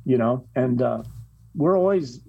You 0.05 0.19
know, 0.19 0.49
and 0.55 0.81
uh, 0.81 1.03
we're 1.55 1.77
always. 1.77 2.21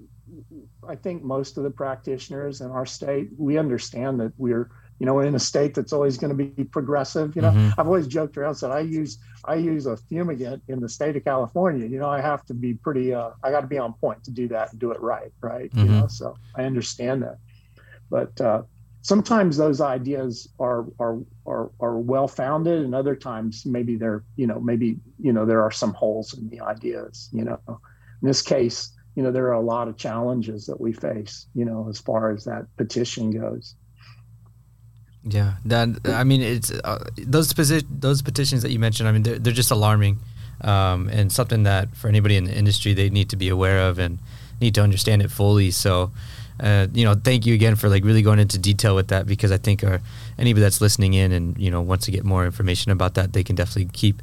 I 0.88 0.96
think 0.96 1.24
most 1.24 1.58
of 1.58 1.64
the 1.64 1.70
practitioners 1.70 2.60
in 2.60 2.70
our 2.70 2.86
state 2.86 3.30
we 3.38 3.58
understand 3.58 4.20
that 4.20 4.34
we're 4.38 4.70
you 5.00 5.06
know, 5.06 5.20
in 5.20 5.36
a 5.36 5.40
state 5.40 5.74
that's 5.74 5.94
always 5.94 6.18
going 6.18 6.36
to 6.36 6.44
be 6.44 6.64
progressive. 6.64 7.36
You 7.36 7.42
know, 7.42 7.52
mm-hmm. 7.52 7.80
I've 7.80 7.88
always 7.88 8.08
joked 8.08 8.38
around 8.38 8.56
said 8.56 8.72
I 8.72 8.80
use 8.80 9.18
I 9.46 9.56
use 9.56 9.86
a 9.86 9.98
fumigant 9.98 10.62
in 10.68 10.80
the 10.80 10.90
state 10.90 11.16
of 11.16 11.24
California. 11.24 11.88
You 11.88 12.00
know, 12.00 12.10
I 12.10 12.22
have 12.22 12.46
to 12.46 12.54
be 12.54 12.74
pretty. 12.74 13.14
Uh, 13.14 13.32
I 13.44 13.52
got 13.52 13.62
to 13.62 13.68
be 13.68 13.78
on 13.78 13.94
point 13.94 14.24
to 14.26 14.32
do 14.32 14.48
that 14.50 14.72
and 14.72 14.80
do 14.80 14.92
it 14.92 15.02
right, 15.02 15.32
right? 15.42 15.72
Mm-hmm. 15.72 15.80
You 15.80 15.92
know, 15.92 16.08
so 16.08 16.36
I 16.56 16.64
understand 16.64 17.24
that, 17.24 17.38
but 18.10 18.40
uh, 18.40 18.64
sometimes 19.04 19.58
those 19.58 19.82
ideas 19.82 20.50
are 20.60 20.86
are 21.00 21.20
are, 21.46 21.70
are 21.80 22.00
well 22.00 22.28
founded, 22.28 22.82
and 22.82 22.96
other 22.96 23.16
times 23.16 23.66
maybe 23.66 23.96
they're 23.96 24.24
you 24.36 24.48
know 24.48 24.60
maybe 24.60 24.98
you 25.20 25.32
know 25.32 25.46
there 25.46 25.62
are 25.62 25.72
some 25.72 25.94
holes 25.94 26.34
in 26.34 26.50
the 26.50 26.62
ideas. 26.62 27.30
You 27.32 27.44
know, 27.44 27.60
in 27.68 28.28
this 28.28 28.42
case, 28.42 28.92
you 29.16 29.22
know 29.22 29.32
there 29.32 29.48
are 29.48 29.54
a 29.54 29.62
lot 29.62 29.88
of 29.88 29.98
challenges 29.98 30.66
that 30.66 30.82
we 30.82 30.94
face. 30.94 31.48
You 31.54 31.66
know, 31.66 31.88
as 31.90 32.00
far 32.00 32.32
as 32.32 32.46
that 32.46 32.66
petition 32.78 33.30
goes. 33.30 33.76
Yeah, 35.26 35.54
that 35.66 35.90
I 36.06 36.24
mean, 36.24 36.42
it's 36.42 36.72
uh, 36.72 37.06
those 37.18 37.54
posi- 37.54 37.86
those 37.90 38.22
petitions 38.22 38.62
that 38.64 38.72
you 38.72 38.80
mentioned. 38.80 39.08
I 39.08 39.14
mean, 39.14 39.24
they're, 39.24 39.40
they're 39.40 39.54
just 39.54 39.72
alarming, 39.72 40.20
um, 40.62 41.08
and 41.10 41.32
something 41.32 41.64
that 41.64 41.96
for 41.96 42.10
anybody 42.10 42.36
in 42.36 42.44
the 42.44 42.54
industry 42.54 42.94
they 42.94 43.10
need 43.10 43.30
to 43.30 43.38
be 43.38 43.48
aware 43.48 43.88
of 43.88 44.00
and 44.00 44.20
need 44.60 44.76
to 44.76 44.82
understand 44.82 45.22
it 45.22 45.32
fully. 45.32 45.72
So, 45.72 46.12
uh, 46.60 46.88
you 46.94 47.06
know, 47.06 47.16
thank 47.16 47.46
you 47.46 47.54
again 47.54 47.76
for 47.76 47.88
like 47.88 48.04
really 48.04 48.22
going 48.22 48.40
into 48.40 48.58
detail 48.58 48.96
with 48.96 49.08
that 49.10 49.26
because 49.26 49.52
I 49.52 49.58
think 49.58 49.84
our, 49.84 49.96
uh, 49.96 50.00
anybody 50.38 50.62
that's 50.62 50.82
listening 50.82 51.14
in 51.14 51.32
and 51.32 51.58
you 51.58 51.72
know 51.72 51.82
wants 51.82 52.06
to 52.06 52.12
get 52.12 52.26
more 52.26 52.46
information 52.46 52.92
about 52.92 53.14
that, 53.14 53.32
they 53.32 53.44
can 53.44 53.56
definitely 53.56 53.92
keep 53.94 54.22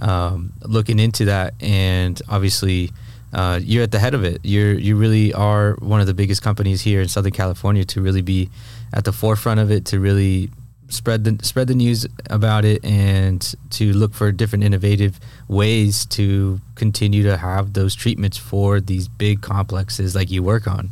um, 0.00 0.52
looking 0.62 0.98
into 0.98 1.24
that. 1.26 1.54
And 1.60 2.20
obviously, 2.28 2.90
uh, 3.32 3.58
you're 3.62 3.82
at 3.82 3.90
the 3.90 3.98
head 3.98 4.12
of 4.12 4.22
it. 4.22 4.40
You're 4.42 4.74
you 4.74 4.96
really 4.96 5.32
are 5.32 5.76
one 5.76 6.02
of 6.02 6.06
the 6.06 6.14
biggest 6.14 6.42
companies 6.42 6.82
here 6.82 7.00
in 7.00 7.08
Southern 7.08 7.32
California 7.32 7.84
to 7.86 8.02
really 8.02 8.22
be 8.22 8.50
at 8.92 9.04
the 9.04 9.12
forefront 9.12 9.60
of 9.60 9.70
it 9.70 9.84
to 9.86 10.00
really 10.00 10.50
spread 10.88 11.24
the 11.24 11.42
spread 11.44 11.66
the 11.68 11.74
news 11.74 12.06
about 12.28 12.64
it 12.64 12.84
and 12.84 13.54
to 13.70 13.92
look 13.92 14.12
for 14.14 14.30
different 14.30 14.62
innovative 14.62 15.18
ways 15.48 16.04
to 16.06 16.60
continue 16.74 17.22
to 17.22 17.36
have 17.36 17.72
those 17.72 17.94
treatments 17.94 18.36
for 18.36 18.80
these 18.80 19.08
big 19.08 19.40
complexes 19.40 20.14
like 20.14 20.30
you 20.30 20.42
work 20.42 20.66
on. 20.66 20.90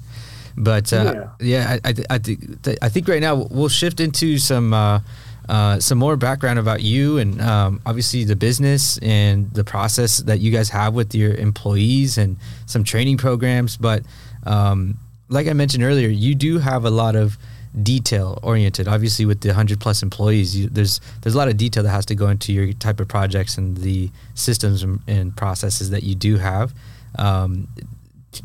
But 0.57 0.93
uh, 0.93 1.29
yeah, 1.41 1.77
yeah 1.79 1.79
I, 1.85 1.89
I, 1.91 1.95
I, 2.11 2.19
th- 2.19 2.79
I 2.83 2.89
think 2.89 3.09
right 3.09 3.21
now 3.21 3.35
we'll 3.35 3.69
shift 3.69 4.01
into 4.01 4.39
some 4.39 4.73
uh, 4.73 5.01
uh, 5.49 5.81
some 5.81 5.99
more 5.99 6.17
background 6.17 6.59
about 6.59 6.83
you 6.83 7.19
and 7.19 7.41
um, 7.41 7.81
obviously 7.85 8.25
the 8.25 8.37
business 8.37 8.99
and 8.99 9.53
the 9.53 9.65
process 9.65 10.19
that 10.19 10.41
you 10.41 10.51
guys 10.51 10.69
have 10.69 10.95
with 10.95 11.15
your 11.15 11.35
employees 11.35 12.19
and 12.19 12.37
some 12.67 12.85
training 12.85 13.19
programs. 13.19 13.77
But 13.77 14.03
um, 14.45 14.99
like 15.29 15.47
I 15.47 15.53
mentioned 15.53 15.83
earlier, 15.83 16.09
you 16.09 16.35
do 16.35 16.59
have 16.59 16.85
a 16.85 16.91
lot 16.91 17.17
of 17.17 17.37
detail 17.83 18.39
oriented. 18.43 18.89
Obviously, 18.89 19.25
with 19.25 19.41
the 19.41 19.55
hundred 19.55 19.81
plus 19.81 20.03
employees, 20.03 20.57
you, 20.57 20.69
there's 20.69 21.01
there's 21.23 21.35
a 21.35 21.39
lot 21.39 21.49
of 21.49 21.57
detail 21.57 21.83
that 21.83 21.91
has 21.91 22.07
to 22.07 22.15
go 22.15 22.29
into 22.29 22.53
your 22.53 22.73
type 22.73 23.01
of 23.01 23.09
projects 23.09 23.57
and 23.59 23.77
the 23.79 24.11
systems 24.35 24.83
and, 24.83 25.01
and 25.07 25.37
processes 25.37 25.91
that 25.91 26.03
you 26.03 26.15
do 26.15 26.37
have. 26.37 26.75
Um, 27.19 27.69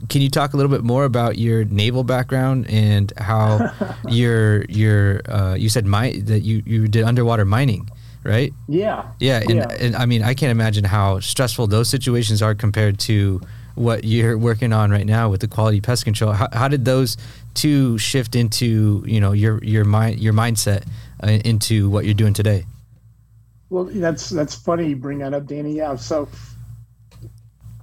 can 0.09 0.21
you 0.21 0.29
talk 0.29 0.53
a 0.53 0.57
little 0.57 0.71
bit 0.71 0.83
more 0.83 1.05
about 1.05 1.37
your 1.37 1.63
naval 1.65 2.03
background 2.03 2.69
and 2.69 3.13
how 3.17 3.71
your 4.09 4.65
your 4.65 5.21
uh, 5.29 5.55
you 5.55 5.69
said 5.69 5.85
my 5.85 6.11
that 6.23 6.41
you 6.41 6.63
you 6.65 6.87
did 6.87 7.03
underwater 7.03 7.45
mining 7.45 7.89
right 8.23 8.53
yeah 8.67 9.11
yeah 9.19 9.39
and, 9.41 9.55
yeah. 9.55 9.67
and 9.79 9.95
i 9.95 10.05
mean 10.07 10.23
i 10.23 10.33
can't 10.33 10.49
imagine 10.49 10.83
how 10.83 11.19
stressful 11.19 11.67
those 11.67 11.87
situations 11.87 12.41
are 12.41 12.55
compared 12.55 12.97
to 12.97 13.39
what 13.75 14.03
you're 14.03 14.35
working 14.35 14.73
on 14.73 14.89
right 14.89 15.05
now 15.05 15.29
with 15.29 15.41
the 15.41 15.47
quality 15.47 15.79
pest 15.79 16.03
control 16.03 16.31
how, 16.31 16.47
how 16.51 16.67
did 16.67 16.85
those 16.85 17.17
two 17.55 17.97
shift 17.97 18.35
into 18.35 19.03
you 19.07 19.19
know 19.19 19.31
your 19.31 19.63
your 19.63 19.83
mind 19.83 20.19
your 20.19 20.33
mindset 20.33 20.85
uh, 21.23 21.27
into 21.27 21.89
what 21.89 22.05
you're 22.05 22.13
doing 22.13 22.33
today 22.33 22.65
well 23.69 23.85
that's 23.85 24.29
that's 24.29 24.53
funny 24.53 24.89
you 24.89 24.95
bring 24.95 25.17
that 25.17 25.33
up 25.33 25.45
danny 25.47 25.73
yeah 25.73 25.95
so 25.95 26.27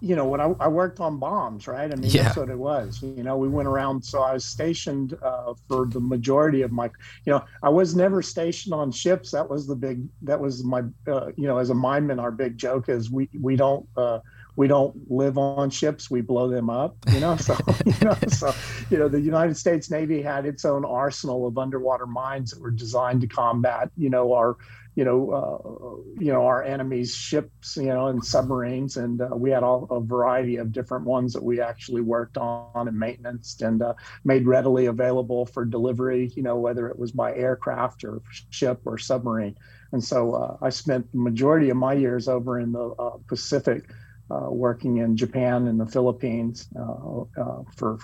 you 0.02 0.16
know, 0.16 0.24
when 0.24 0.40
I, 0.40 0.52
I, 0.58 0.66
worked 0.66 0.98
on 0.98 1.18
bombs, 1.18 1.68
right? 1.68 1.90
I 1.90 1.94
mean, 1.94 2.10
yeah. 2.10 2.24
that's 2.24 2.36
what 2.36 2.50
it 2.50 2.58
was. 2.58 3.00
You 3.00 3.22
know, 3.22 3.36
we 3.36 3.48
went 3.48 3.68
around. 3.68 4.04
So 4.04 4.20
I 4.20 4.32
was 4.32 4.44
stationed 4.44 5.16
uh, 5.22 5.54
for 5.68 5.86
the 5.86 6.00
majority 6.00 6.62
of 6.62 6.72
my, 6.72 6.86
you 7.24 7.32
know, 7.32 7.44
I 7.62 7.68
was 7.68 7.94
never 7.94 8.20
stationed 8.20 8.74
on 8.74 8.90
ships. 8.90 9.30
That 9.30 9.48
was 9.48 9.68
the 9.68 9.76
big, 9.76 10.04
that 10.22 10.40
was 10.40 10.64
my, 10.64 10.82
uh, 11.06 11.30
you 11.36 11.46
know, 11.46 11.58
as 11.58 11.70
a 11.70 11.74
mineman, 11.74 12.18
our 12.18 12.32
big 12.32 12.58
joke 12.58 12.88
is 12.88 13.12
we, 13.12 13.28
we 13.40 13.54
don't, 13.54 13.86
uh, 13.96 14.18
we 14.56 14.68
don't 14.68 15.10
live 15.10 15.38
on 15.38 15.70
ships 15.70 16.10
we 16.10 16.20
blow 16.20 16.48
them 16.48 16.70
up 16.70 16.96
you 17.12 17.20
know 17.20 17.36
so 17.36 17.56
you 17.86 17.94
know 18.02 18.16
so 18.28 18.52
you 18.90 18.98
know 18.98 19.08
the 19.08 19.20
united 19.20 19.56
states 19.56 19.90
navy 19.90 20.22
had 20.22 20.46
its 20.46 20.64
own 20.64 20.84
arsenal 20.84 21.46
of 21.46 21.58
underwater 21.58 22.06
mines 22.06 22.50
that 22.50 22.60
were 22.60 22.70
designed 22.70 23.20
to 23.20 23.26
combat 23.26 23.90
you 23.96 24.10
know 24.10 24.32
our 24.32 24.56
you 24.94 25.04
know, 25.04 25.30
uh, 25.30 26.20
you 26.20 26.30
know, 26.32 26.44
our 26.44 26.62
enemies' 26.62 27.14
ships, 27.14 27.76
you 27.76 27.86
know, 27.86 28.08
and 28.08 28.22
submarines, 28.22 28.98
and 28.98 29.22
uh, 29.22 29.28
we 29.32 29.50
had 29.50 29.62
all 29.62 29.86
a 29.90 30.00
variety 30.00 30.56
of 30.56 30.70
different 30.70 31.06
ones 31.06 31.32
that 31.32 31.42
we 31.42 31.62
actually 31.62 32.02
worked 32.02 32.36
on 32.36 32.88
and 32.88 32.98
maintenance 32.98 33.58
and 33.62 33.80
uh, 33.80 33.94
made 34.24 34.46
readily 34.46 34.86
available 34.86 35.46
for 35.46 35.64
delivery. 35.64 36.30
You 36.36 36.42
know, 36.42 36.56
whether 36.56 36.88
it 36.88 36.98
was 36.98 37.10
by 37.10 37.34
aircraft 37.34 38.04
or 38.04 38.20
ship 38.50 38.80
or 38.84 38.98
submarine. 38.98 39.56
And 39.92 40.04
so 40.04 40.34
uh, 40.34 40.56
I 40.60 40.68
spent 40.68 41.10
the 41.12 41.18
majority 41.18 41.70
of 41.70 41.76
my 41.78 41.94
years 41.94 42.28
over 42.28 42.60
in 42.60 42.72
the 42.72 42.90
uh, 42.90 43.16
Pacific, 43.28 43.90
uh, 44.30 44.48
working 44.50 44.98
in 44.98 45.16
Japan 45.16 45.66
and 45.66 45.80
the 45.80 45.86
Philippines 45.86 46.68
uh, 46.78 47.22
uh, 47.40 47.62
for. 47.76 47.98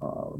Uh, 0.00 0.30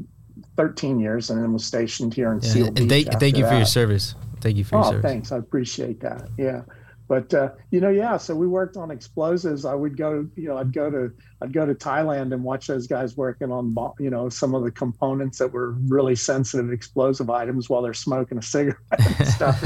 13 0.55 0.99
years 0.99 1.31
and 1.31 1.41
then 1.41 1.51
was 1.51 1.65
stationed 1.65 2.13
here 2.13 2.31
in 2.31 2.39
yeah, 2.41 2.49
Seal 2.49 2.67
and 2.67 2.87
thank, 2.87 3.07
thank 3.13 3.37
you 3.37 3.43
for 3.43 3.49
that. 3.49 3.57
your 3.57 3.65
service 3.65 4.13
Thank 4.41 4.57
you 4.57 4.63
for 4.63 4.77
oh, 4.77 4.79
your 4.79 4.91
service. 4.91 5.05
Oh, 5.05 5.09
thanks. 5.09 5.31
I 5.31 5.37
appreciate 5.37 5.99
that. 6.01 6.29
Yeah. 6.37 6.61
But 7.07 7.33
uh, 7.33 7.51
you 7.71 7.79
know, 7.79 7.89
yeah. 7.89 8.17
So 8.17 8.35
we 8.35 8.47
worked 8.47 8.75
on 8.75 8.91
explosives. 8.91 9.63
I 9.63 9.73
would 9.73 9.95
go, 9.95 10.27
you 10.35 10.49
know, 10.49 10.57
I'd 10.57 10.73
go 10.73 10.91
to 10.91 11.11
I'd 11.41 11.53
go 11.53 11.65
to 11.65 11.73
Thailand 11.73 12.33
and 12.33 12.43
watch 12.43 12.67
those 12.67 12.85
guys 12.85 13.15
working 13.15 13.49
on, 13.51 13.75
you 13.99 14.09
know, 14.09 14.27
some 14.27 14.53
of 14.53 14.63
the 14.63 14.71
components 14.71 15.37
that 15.37 15.53
were 15.53 15.71
really 15.87 16.15
sensitive 16.15 16.71
explosive 16.71 17.29
items 17.29 17.69
while 17.69 17.81
they're 17.81 17.93
smoking 17.93 18.37
a 18.37 18.41
cigarette 18.41 18.77
and 19.19 19.27
stuff. 19.27 19.63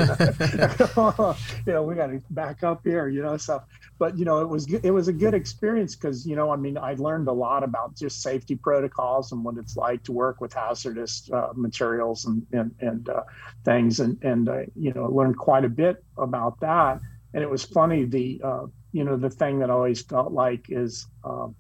you 1.65 1.73
know, 1.73 1.83
we 1.87 1.95
got 1.95 2.07
to 2.07 2.21
back 2.29 2.63
up 2.63 2.81
here, 2.83 3.07
you 3.07 3.23
know. 3.23 3.37
So, 3.37 3.63
but 3.97 4.19
you 4.19 4.25
know, 4.25 4.41
it 4.41 4.47
was 4.47 4.71
it 4.71 4.91
was 4.91 5.07
a 5.07 5.13
good 5.13 5.33
experience 5.33 5.95
because 5.95 6.27
you 6.27 6.35
know, 6.35 6.51
I 6.51 6.57
mean, 6.57 6.77
I 6.77 6.93
learned 6.93 7.27
a 7.27 7.33
lot 7.33 7.63
about 7.63 7.95
just 7.95 8.21
safety 8.21 8.55
protocols 8.55 9.31
and 9.31 9.43
what 9.43 9.57
it's 9.57 9.75
like 9.75 10.03
to 10.03 10.11
work 10.11 10.41
with 10.41 10.53
hazardous 10.53 11.27
uh, 11.33 11.53
materials 11.55 12.25
and 12.25 12.45
and 12.51 12.75
and 12.81 13.09
uh, 13.09 13.23
things, 13.65 13.99
and 13.99 14.23
and 14.23 14.47
uh, 14.47 14.59
you 14.75 14.93
know, 14.93 15.07
learned 15.09 15.39
quite 15.39 15.65
a 15.65 15.69
bit 15.69 16.03
about 16.17 16.59
that 16.59 17.01
and 17.33 17.43
it 17.43 17.49
was 17.49 17.63
funny 17.63 18.03
the 18.05 18.41
uh, 18.43 18.65
you 18.91 19.03
know 19.03 19.17
the 19.17 19.29
thing 19.29 19.59
that 19.59 19.69
I 19.69 19.73
always 19.73 20.01
felt 20.01 20.31
like 20.31 20.65
is 20.69 21.05
um, 21.23 21.55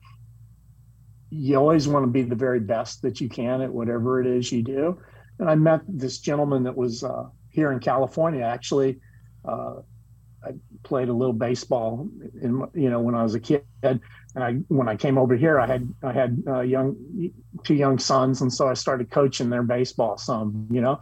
you 1.31 1.55
always 1.55 1.87
want 1.87 2.03
to 2.03 2.11
be 2.11 2.23
the 2.23 2.35
very 2.35 2.59
best 2.59 3.01
that 3.01 3.21
you 3.21 3.29
can 3.29 3.61
at 3.61 3.71
whatever 3.71 4.19
it 4.19 4.27
is 4.27 4.51
you 4.51 4.61
do. 4.61 4.99
And 5.39 5.49
i 5.49 5.55
met 5.55 5.81
this 5.87 6.19
gentleman 6.19 6.63
that 6.63 6.75
was 6.75 7.03
uh, 7.03 7.23
here 7.49 7.71
in 7.71 7.79
california 7.79 8.43
actually 8.43 8.99
uh, 9.47 9.75
i 10.45 10.51
played 10.83 11.09
a 11.09 11.13
little 11.13 11.33
baseball 11.33 12.07
in 12.41 12.63
you 12.75 12.89
know 12.89 12.99
when 12.99 13.15
i 13.15 13.23
was 13.23 13.33
a 13.33 13.39
kid. 13.39 13.63
And 13.83 13.99
i 14.35 14.51
when 14.67 14.87
i 14.87 14.95
came 14.95 15.17
over 15.17 15.35
here 15.35 15.59
i 15.59 15.65
had 15.65 15.87
i 16.03 16.11
had 16.11 16.43
uh, 16.47 16.61
young 16.61 16.95
two 17.63 17.75
young 17.75 17.97
sons. 17.97 18.41
And 18.41 18.53
so 18.53 18.67
i 18.67 18.73
started 18.73 19.09
coaching 19.09 19.49
their 19.49 19.63
baseball 19.63 20.17
some 20.17 20.67
you 20.69 20.81
know. 20.81 20.99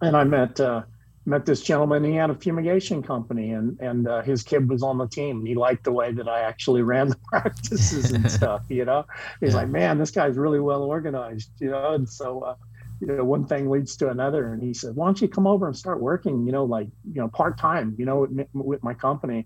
And 0.00 0.16
i 0.16 0.24
met 0.24 0.60
uh, 0.60 0.82
met 1.24 1.46
this 1.46 1.62
gentleman. 1.62 2.04
He 2.04 2.14
had 2.14 2.30
a 2.30 2.34
fumigation 2.34 3.02
company, 3.02 3.52
and 3.52 3.78
and 3.80 4.08
uh, 4.08 4.22
his 4.22 4.42
kid 4.42 4.68
was 4.68 4.82
on 4.82 4.98
the 4.98 5.06
team. 5.06 5.44
He 5.44 5.54
liked 5.54 5.84
the 5.84 5.92
way 5.92 6.12
that 6.12 6.28
I 6.28 6.40
actually 6.40 6.82
ran 6.82 7.08
the 7.14 7.18
practices 7.28 8.12
and 8.12 8.30
stuff. 8.38 8.62
You 8.68 8.84
know, 8.84 9.04
he's 9.40 9.50
yeah. 9.50 9.56
like, 9.56 9.68
man, 9.68 9.98
this 9.98 10.10
guy's 10.10 10.36
really 10.36 10.60
well 10.60 10.82
organized. 10.82 11.50
You 11.58 11.70
know, 11.70 11.94
and 11.94 12.08
so. 12.08 12.40
Uh, 12.40 12.54
you 13.00 13.08
know, 13.08 13.24
one 13.24 13.44
thing 13.44 13.68
leads 13.68 13.96
to 13.96 14.10
another, 14.10 14.52
and 14.52 14.62
he 14.62 14.72
said, 14.72 14.94
"Why 14.94 15.06
don't 15.06 15.20
you 15.20 15.26
come 15.26 15.44
over 15.44 15.66
and 15.66 15.76
start 15.76 16.00
working? 16.00 16.46
You 16.46 16.52
know, 16.52 16.62
like 16.64 16.86
you 17.12 17.20
know, 17.20 17.26
part 17.26 17.58
time. 17.58 17.96
You 17.98 18.04
know, 18.04 18.28
with, 18.30 18.46
with 18.54 18.84
my 18.84 18.94
company." 18.94 19.44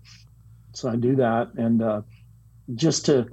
So 0.73 0.89
I 0.89 0.95
do 0.95 1.15
that, 1.15 1.55
and 1.55 1.81
uh, 1.81 2.01
just 2.75 3.07
to 3.07 3.25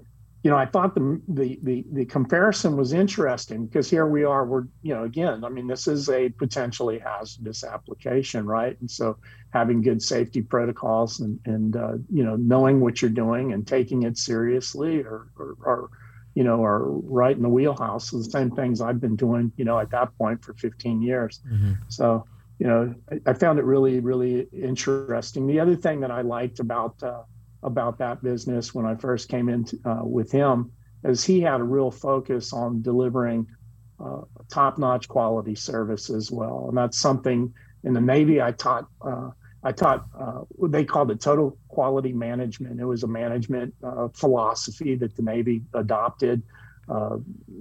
you 0.45 0.51
know, 0.51 0.59
I 0.59 0.66
thought 0.66 0.95
the, 0.95 1.22
the 1.26 1.59
the 1.62 1.86
the 1.90 2.05
comparison 2.05 2.76
was 2.76 2.92
interesting 2.92 3.64
because 3.64 3.88
here 3.88 4.07
we 4.07 4.24
are. 4.24 4.45
We're 4.45 4.64
you 4.82 4.95
know 4.95 5.05
again. 5.05 5.42
I 5.42 5.49
mean, 5.49 5.66
this 5.66 5.88
is 5.88 6.11
a 6.11 6.28
potentially 6.28 6.99
hazardous 6.99 7.64
application, 7.64 8.45
right? 8.45 8.78
And 8.78 8.90
so 8.90 9.16
having 9.55 9.80
good 9.80 10.03
safety 10.03 10.42
protocols 10.42 11.20
and 11.20 11.40
and 11.47 11.74
uh, 11.76 11.92
you 12.12 12.22
know 12.22 12.36
knowing 12.36 12.80
what 12.80 13.01
you're 13.01 13.11
doing 13.11 13.55
and 13.55 13.66
taking 13.66 14.03
it 14.03 14.18
seriously 14.18 14.99
or 14.99 15.28
or, 15.38 15.57
or 15.64 15.90
you 16.34 16.45
know 16.45 16.62
are 16.62 16.90
right 16.90 17.34
in 17.34 17.42
the 17.42 17.49
wheelhouse. 17.49 18.11
So 18.11 18.18
the 18.18 18.24
same 18.24 18.51
things 18.51 18.82
I've 18.82 19.01
been 19.01 19.16
doing. 19.16 19.51
You 19.57 19.64
know, 19.64 19.78
at 19.78 19.90
that 19.92 20.14
point 20.18 20.45
for 20.45 20.53
15 20.53 21.01
years. 21.01 21.40
Mm-hmm. 21.51 21.72
So 21.88 22.26
you 22.59 22.66
know, 22.66 22.95
I, 23.11 23.30
I, 23.30 23.32
found 23.32 23.59
it 23.59 23.64
really 23.64 24.01
really 24.01 24.47
interesting. 24.53 25.47
The 25.47 25.61
other 25.61 25.74
thing 25.74 26.01
that 26.01 26.11
I 26.11 26.20
liked 26.20 26.61
about 26.61 27.03
uh, 27.03 27.22
about 27.64 27.98
that 27.98 28.22
business 28.22 28.74
when 28.74 28.86
I 28.86 28.94
first 28.94 29.28
came 29.28 29.48
in 29.48 29.66
uh, 29.84 30.02
with 30.04 30.30
him, 30.30 30.70
as 31.02 31.24
he 31.24 31.40
had 31.40 31.60
a 31.60 31.64
real 31.64 31.90
focus 31.90 32.52
on 32.52 32.82
delivering 32.82 33.46
uh, 33.98 34.22
top-notch 34.50 35.08
quality 35.08 35.54
service 35.54 36.10
as 36.10 36.30
well, 36.30 36.66
and 36.68 36.76
that's 36.76 36.98
something 36.98 37.52
in 37.84 37.92
the 37.94 38.00
Navy 38.00 38.40
I 38.40 38.52
taught. 38.52 38.86
Uh, 39.00 39.30
I 39.66 39.72
taught 39.72 40.04
uh, 40.18 40.42
they 40.68 40.84
called 40.84 41.10
it 41.10 41.20
total 41.20 41.56
quality 41.68 42.12
management. 42.12 42.78
It 42.80 42.84
was 42.84 43.02
a 43.02 43.08
management 43.08 43.74
uh, 43.82 44.08
philosophy 44.12 44.94
that 44.96 45.16
the 45.16 45.22
Navy 45.22 45.62
adopted, 45.72 46.42
uh, 46.86 47.16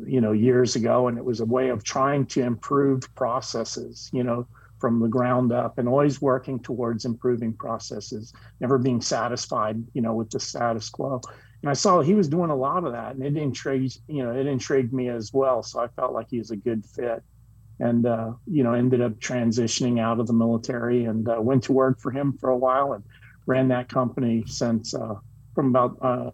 you 0.05 0.19
know, 0.19 0.33
years 0.33 0.75
ago, 0.75 1.07
and 1.07 1.17
it 1.17 1.23
was 1.23 1.39
a 1.39 1.45
way 1.45 1.69
of 1.69 1.81
trying 1.83 2.25
to 2.25 2.41
improve 2.41 3.03
processes. 3.15 4.09
You 4.11 4.23
know, 4.25 4.47
from 4.83 4.99
the 4.99 5.07
ground 5.07 5.53
up 5.53 5.77
and 5.77 5.87
always 5.87 6.21
working 6.21 6.59
towards 6.59 7.05
improving 7.05 7.53
processes, 7.53 8.33
never 8.59 8.77
being 8.77 8.99
satisfied, 8.99 9.81
you 9.93 10.01
know, 10.01 10.13
with 10.13 10.29
the 10.29 10.41
status 10.41 10.89
quo. 10.89 11.21
And 11.61 11.69
I 11.69 11.73
saw 11.73 12.01
he 12.01 12.15
was 12.15 12.27
doing 12.27 12.49
a 12.49 12.55
lot 12.55 12.83
of 12.83 12.91
that 12.91 13.15
and 13.15 13.23
it 13.23 13.37
intrigued, 13.37 13.99
you 14.09 14.25
know, 14.25 14.35
it 14.35 14.45
intrigued 14.45 14.91
me 14.91 15.07
as 15.07 15.31
well. 15.31 15.63
So 15.63 15.79
I 15.79 15.87
felt 15.87 16.11
like 16.11 16.27
he 16.29 16.37
was 16.37 16.51
a 16.51 16.57
good 16.57 16.85
fit 16.85 17.23
and, 17.79 18.05
uh, 18.05 18.33
you 18.45 18.65
know, 18.65 18.73
ended 18.73 18.99
up 18.99 19.13
transitioning 19.21 20.01
out 20.01 20.19
of 20.19 20.27
the 20.27 20.33
military 20.33 21.05
and 21.05 21.29
uh, 21.29 21.37
went 21.39 21.63
to 21.63 21.71
work 21.71 22.01
for 22.01 22.11
him 22.11 22.33
for 22.33 22.49
a 22.49 22.57
while 22.57 22.91
and 22.91 23.05
ran 23.45 23.69
that 23.69 23.87
company 23.87 24.43
since 24.47 24.93
uh, 24.93 25.13
from 25.55 25.69
about 25.69 25.97
uh, 26.01 26.31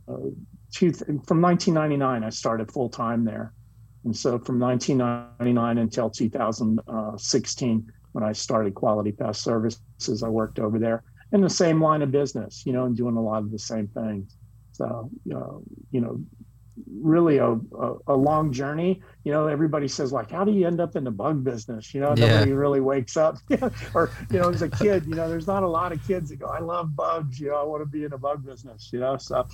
two, 0.74 0.92
from 0.92 1.40
1999, 1.40 2.24
I 2.24 2.30
started 2.32 2.72
full 2.72 2.90
time 2.90 3.26
there. 3.26 3.54
And 4.06 4.18
so 4.18 4.40
from 4.40 4.60
1999 4.60 5.78
until 5.78 6.10
2016, 6.10 7.94
when 8.20 8.30
I 8.30 8.34
started 8.34 8.76
Quality 8.76 9.14
Pest 9.14 9.44
Services. 9.44 10.24
I 10.24 10.28
worked 10.28 10.60
over 10.60 10.78
there 10.78 11.04
in 11.32 11.42
the 11.42 11.50
same 11.50 11.82
line 11.82 12.02
of 12.02 12.12
business, 12.12 12.64
you 12.66 12.74
know, 12.74 12.86
and 12.86 12.96
doing 12.96 13.16
a 13.16 13.22
lot 13.22 13.40
of 13.44 13.52
the 13.52 13.60
same 13.60 13.88
things. 13.88 14.36
So, 14.74 15.10
uh, 15.34 15.58
you 15.92 16.02
know, 16.02 16.22
really 17.02 17.38
a, 17.38 17.52
a, 17.52 17.96
a, 18.08 18.14
long 18.16 18.52
journey. 18.52 19.02
You 19.24 19.32
know, 19.32 19.48
everybody 19.48 19.88
says 19.88 20.12
like, 20.12 20.32
how 20.32 20.44
do 20.44 20.52
you 20.52 20.68
end 20.68 20.82
up 20.82 20.96
in 20.96 21.04
the 21.04 21.12
bug 21.12 21.44
business? 21.44 21.94
You 21.94 22.02
know, 22.02 22.14
yeah. 22.18 22.28
nobody 22.28 22.52
really 22.52 22.82
wakes 22.82 23.16
up. 23.16 23.38
or, 23.94 24.12
you 24.32 24.40
know, 24.40 24.50
as 24.50 24.62
a 24.62 24.70
kid, 24.70 25.06
you 25.06 25.16
know, 25.16 25.30
there's 25.30 25.48
not 25.48 25.64
a 25.64 25.68
lot 25.68 25.92
of 25.92 26.06
kids 26.06 26.30
that 26.30 26.40
go, 26.40 26.48
I 26.48 26.60
love 26.60 26.96
bugs. 26.96 27.40
You 27.40 27.50
know, 27.50 27.56
I 27.56 27.64
want 27.64 27.82
to 27.82 27.86
be 27.86 28.04
in 28.04 28.14
a 28.14 28.18
bug 28.18 28.46
business, 28.46 28.90
you 28.92 29.00
know, 29.00 29.18
so, 29.18 29.48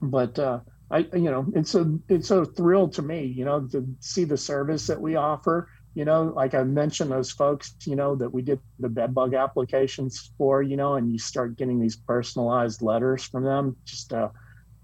but, 0.00 0.38
uh, 0.38 0.60
I, 0.90 0.98
you 1.14 1.30
know, 1.30 1.46
it's 1.54 1.74
a, 1.74 1.98
it's 2.08 2.30
a 2.30 2.44
thrill 2.44 2.86
to 2.90 3.02
me, 3.02 3.24
you 3.24 3.44
know, 3.44 3.66
to 3.68 3.86
see 4.00 4.24
the 4.24 4.36
service 4.36 4.86
that 4.88 5.00
we 5.00 5.16
offer 5.16 5.68
you 5.94 6.04
know, 6.04 6.32
like 6.34 6.54
I 6.54 6.62
mentioned, 6.62 7.10
those 7.10 7.30
folks, 7.30 7.74
you 7.84 7.96
know, 7.96 8.14
that 8.16 8.32
we 8.32 8.40
did 8.42 8.58
the 8.78 8.88
bed 8.88 9.14
bug 9.14 9.34
applications 9.34 10.30
for, 10.38 10.62
you 10.62 10.76
know, 10.76 10.94
and 10.94 11.12
you 11.12 11.18
start 11.18 11.56
getting 11.56 11.80
these 11.80 11.96
personalized 11.96 12.80
letters 12.80 13.24
from 13.24 13.44
them. 13.44 13.76
Just, 13.84 14.12
uh, 14.12 14.28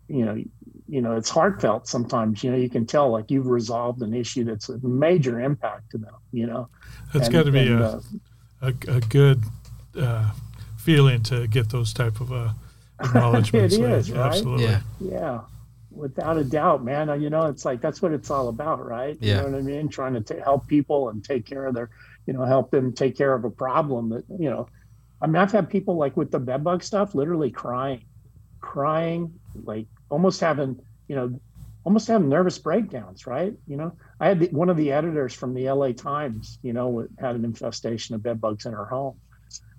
you 0.09 0.25
know, 0.25 0.37
you 0.89 1.01
know, 1.01 1.17
it's 1.17 1.31
heartfelt 1.31 1.89
sometimes. 1.89 2.45
You 2.45 2.51
know, 2.51 2.59
you 2.59 2.69
can 2.69 2.85
tell 2.85 3.11
like 3.11 3.31
you've 3.31 3.47
resolved 3.47 4.03
an 4.03 4.13
issue 4.13 4.45
that's 4.45 4.69
a 4.69 4.79
major 4.79 5.41
impact 5.41 5.91
to 5.93 5.99
them. 5.99 6.15
You 6.33 6.47
know, 6.47 6.69
that's 7.15 7.29
got 7.31 7.45
to 7.45 7.53
be 7.53 7.61
and, 7.61 7.81
a, 7.81 7.87
uh, 7.87 8.01
a, 8.63 8.97
a 8.97 9.01
good 9.01 9.43
uh, 9.99 10.33
feeling 10.77 11.23
to 11.25 11.47
get 11.47 11.71
those 11.71 11.95
type 11.95 12.21
of 12.21 12.33
uh, 12.33 12.51
acknowledgments. 13.01 13.77
it 13.77 13.81
is, 13.83 14.11
right? 14.11 14.27
Absolutely. 14.27 14.65
Yeah. 14.65 14.81
yeah. 15.01 15.41
Without 15.91 16.37
a 16.37 16.45
doubt, 16.45 16.85
man. 16.85 17.21
You 17.21 17.31
know, 17.31 17.47
it's 17.47 17.65
like 17.65 17.81
that's 17.81 18.03
what 18.03 18.13
it's 18.13 18.31
all 18.31 18.49
about, 18.49 18.85
right? 18.85 19.17
Yeah. 19.21 19.37
You 19.37 19.43
know 19.43 19.51
what 19.51 19.59
I 19.59 19.63
mean? 19.63 19.89
Trying 19.89 20.15
to 20.15 20.21
t- 20.21 20.41
help 20.41 20.67
people 20.67 21.09
and 21.09 21.25
take 21.25 21.47
care 21.47 21.67
of 21.67 21.75
their, 21.75 21.91
you 22.27 22.35
know, 22.35 22.45
help 22.45 22.71
them 22.71 22.93
take 22.93 23.17
care 23.17 23.33
of 23.33 23.45
a 23.45 23.51
problem 23.51 24.11
that, 24.11 24.25
you 24.39 24.51
know, 24.51 24.69
I 25.21 25.27
mean, 25.27 25.37
I've 25.37 25.53
had 25.53 25.71
people 25.71 25.97
like 25.97 26.17
with 26.17 26.31
the 26.31 26.39
bedbug 26.39 26.83
stuff 26.83 27.15
literally 27.15 27.51
crying, 27.51 28.05
crying, 28.61 29.35
like 29.55 29.87
almost 30.11 30.41
having, 30.41 30.79
you 31.09 31.17
know, 31.17 31.41
almost 31.85 32.07
having 32.09 32.29
nervous 32.29 32.59
breakdowns, 32.59 33.27
right? 33.27 33.55
You 33.67 33.77
know, 33.77 33.93
I 34.21 34.29
had 34.29 34.41
the, 34.41 34.49
one 34.49 34.69
of 34.69 34.77
the 34.77 34.93
editors 34.93 35.33
from 35.33 35.55
the 35.55 35.71
LA 35.71 35.93
Times, 35.93 36.59
you 36.63 36.73
know, 36.73 37.07
had 37.19 37.35
an 37.35 37.45
infestation 37.45 38.15
of 38.15 38.23
bedbugs 38.23 38.67
in 38.67 38.73
her 38.73 38.85
home. 38.85 39.19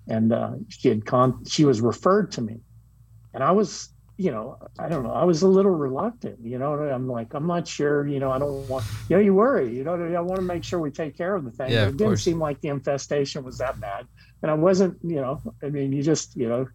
And 0.08 0.32
uh, 0.32 0.54
she 0.68 0.88
had 0.88 1.06
con- 1.06 1.44
she 1.44 1.64
was 1.64 1.80
referred 1.80 2.32
to 2.32 2.40
me. 2.40 2.60
And 3.32 3.44
I 3.44 3.52
was, 3.52 3.90
you 4.20 4.30
know, 4.30 4.58
I 4.78 4.86
don't 4.90 5.02
know, 5.02 5.12
I 5.12 5.24
was 5.24 5.40
a 5.40 5.48
little 5.48 5.70
reluctant, 5.70 6.40
you 6.44 6.58
know, 6.58 6.74
I'm 6.74 7.08
like, 7.08 7.32
I'm 7.32 7.46
not 7.46 7.66
sure, 7.66 8.06
you 8.06 8.20
know, 8.20 8.30
I 8.30 8.38
don't 8.38 8.68
want, 8.68 8.84
you 9.08 9.16
know, 9.16 9.22
you 9.22 9.32
worry, 9.32 9.74
you 9.74 9.82
know, 9.82 9.94
I 9.94 10.20
want 10.20 10.36
to 10.36 10.42
make 10.42 10.62
sure 10.62 10.78
we 10.78 10.90
take 10.90 11.16
care 11.16 11.34
of 11.34 11.46
the 11.46 11.50
thing. 11.50 11.72
Yeah, 11.72 11.84
it 11.84 11.96
didn't 11.96 12.10
course. 12.10 12.22
seem 12.22 12.38
like 12.38 12.60
the 12.60 12.68
infestation 12.68 13.42
was 13.44 13.56
that 13.58 13.80
bad 13.80 14.06
and 14.42 14.50
I 14.50 14.54
wasn't, 14.54 14.98
you 15.02 15.22
know, 15.22 15.40
I 15.62 15.70
mean, 15.70 15.90
you 15.94 16.02
just, 16.02 16.36
you 16.36 16.50
know, 16.50 16.66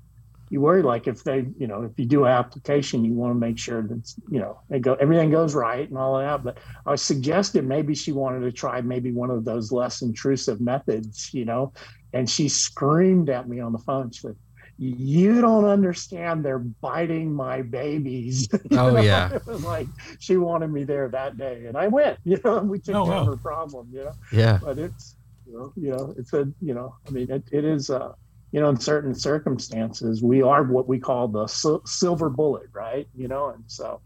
you 0.50 0.60
worry 0.60 0.82
like 0.82 1.06
if 1.06 1.24
they, 1.24 1.46
you 1.60 1.68
know, 1.68 1.84
if 1.84 1.92
you 2.00 2.06
do 2.06 2.26
an 2.26 2.32
application, 2.32 3.06
you 3.06 3.14
want 3.14 3.36
to 3.36 3.40
make 3.40 3.60
sure 3.60 3.84
that, 3.84 4.12
you 4.32 4.40
know, 4.40 4.60
they 4.70 4.80
go, 4.80 4.96
everything 4.96 5.30
goes 5.30 5.54
right 5.54 5.88
and 5.88 6.00
all 6.00 6.20
of 6.20 6.26
that. 6.26 6.44
But 6.44 6.58
I 6.92 6.96
suggested 6.96 7.64
maybe 7.64 7.94
she 7.94 8.12
wanted 8.12 8.40
to 8.40 8.52
try 8.52 8.82
maybe 8.82 9.12
one 9.12 9.30
of 9.30 9.46
those 9.46 9.72
less 9.72 10.02
intrusive 10.02 10.62
methods, 10.62 11.30
you 11.32 11.46
know, 11.46 11.74
and 12.12 12.28
she 12.28 12.50
screamed 12.50 13.30
at 13.30 13.48
me 13.48 13.60
on 13.60 13.72
the 13.72 13.80
phone. 13.80 14.12
She 14.12 14.22
said, 14.22 14.36
you 14.78 15.42
don't 15.42 15.66
understand. 15.66 16.44
They're 16.44 16.60
biting 16.60 17.34
my 17.34 17.62
babies. 17.62 18.50
Oh 18.72 18.92
know? 18.92 19.02
yeah. 19.02 19.38
like 19.46 19.88
she 20.20 20.38
wanted 20.38 20.72
me 20.72 20.84
there 20.84 21.08
that 21.10 21.38
day, 21.38 21.66
and 21.66 21.78
I 21.78 21.88
went. 21.88 22.20
You 22.26 22.40
know, 22.44 22.60
we 22.60 22.80
took 22.80 22.96
oh, 22.96 23.06
care 23.06 23.16
of 23.16 23.28
her 23.28 23.38
problem. 23.38 23.90
You 23.92 24.06
know. 24.06 24.14
Yeah. 24.32 24.60
But 24.62 24.78
it's 24.78 25.16
you 25.46 25.54
know, 25.54 25.74
you 25.76 25.92
know, 25.92 26.14
it's 26.18 26.34
a, 26.34 26.48
you 26.60 26.74
know, 26.74 26.96
I 27.08 27.12
mean, 27.12 27.30
it, 27.30 27.44
it 27.52 27.64
is, 27.64 27.90
uh, 27.90 28.14
you 28.52 28.60
know, 28.60 28.70
in 28.70 28.80
certain 28.80 29.14
circumstances, 29.14 30.24
we 30.24 30.42
are 30.42 30.64
what 30.64 30.88
we 30.88 31.00
call 31.00 31.28
the 31.28 31.46
sil- 31.48 31.86
silver 31.86 32.30
bullet, 32.30 32.68
right? 32.74 33.08
You 33.16 33.28
know, 33.28 33.50
and 33.50 33.64
so 33.68 34.02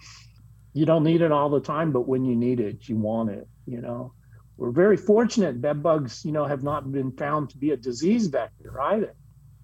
you 0.73 0.85
don't 0.85 1.03
need 1.03 1.21
it 1.21 1.31
all 1.31 1.49
the 1.49 1.61
time, 1.61 1.91
but 1.91 2.07
when 2.07 2.25
you 2.25 2.35
need 2.35 2.59
it, 2.59 2.87
you 2.87 2.97
want 2.97 3.29
it. 3.29 3.47
You 3.65 3.81
know, 3.81 4.13
we're 4.57 4.71
very 4.71 4.97
fortunate. 4.97 5.61
Bed 5.61 5.81
bugs, 5.81 6.25
you 6.25 6.31
know, 6.31 6.45
have 6.45 6.63
not 6.63 6.91
been 6.91 7.11
found 7.11 7.49
to 7.51 7.57
be 7.57 7.71
a 7.71 7.77
disease 7.77 8.27
vector 8.27 8.79
either. 8.81 9.15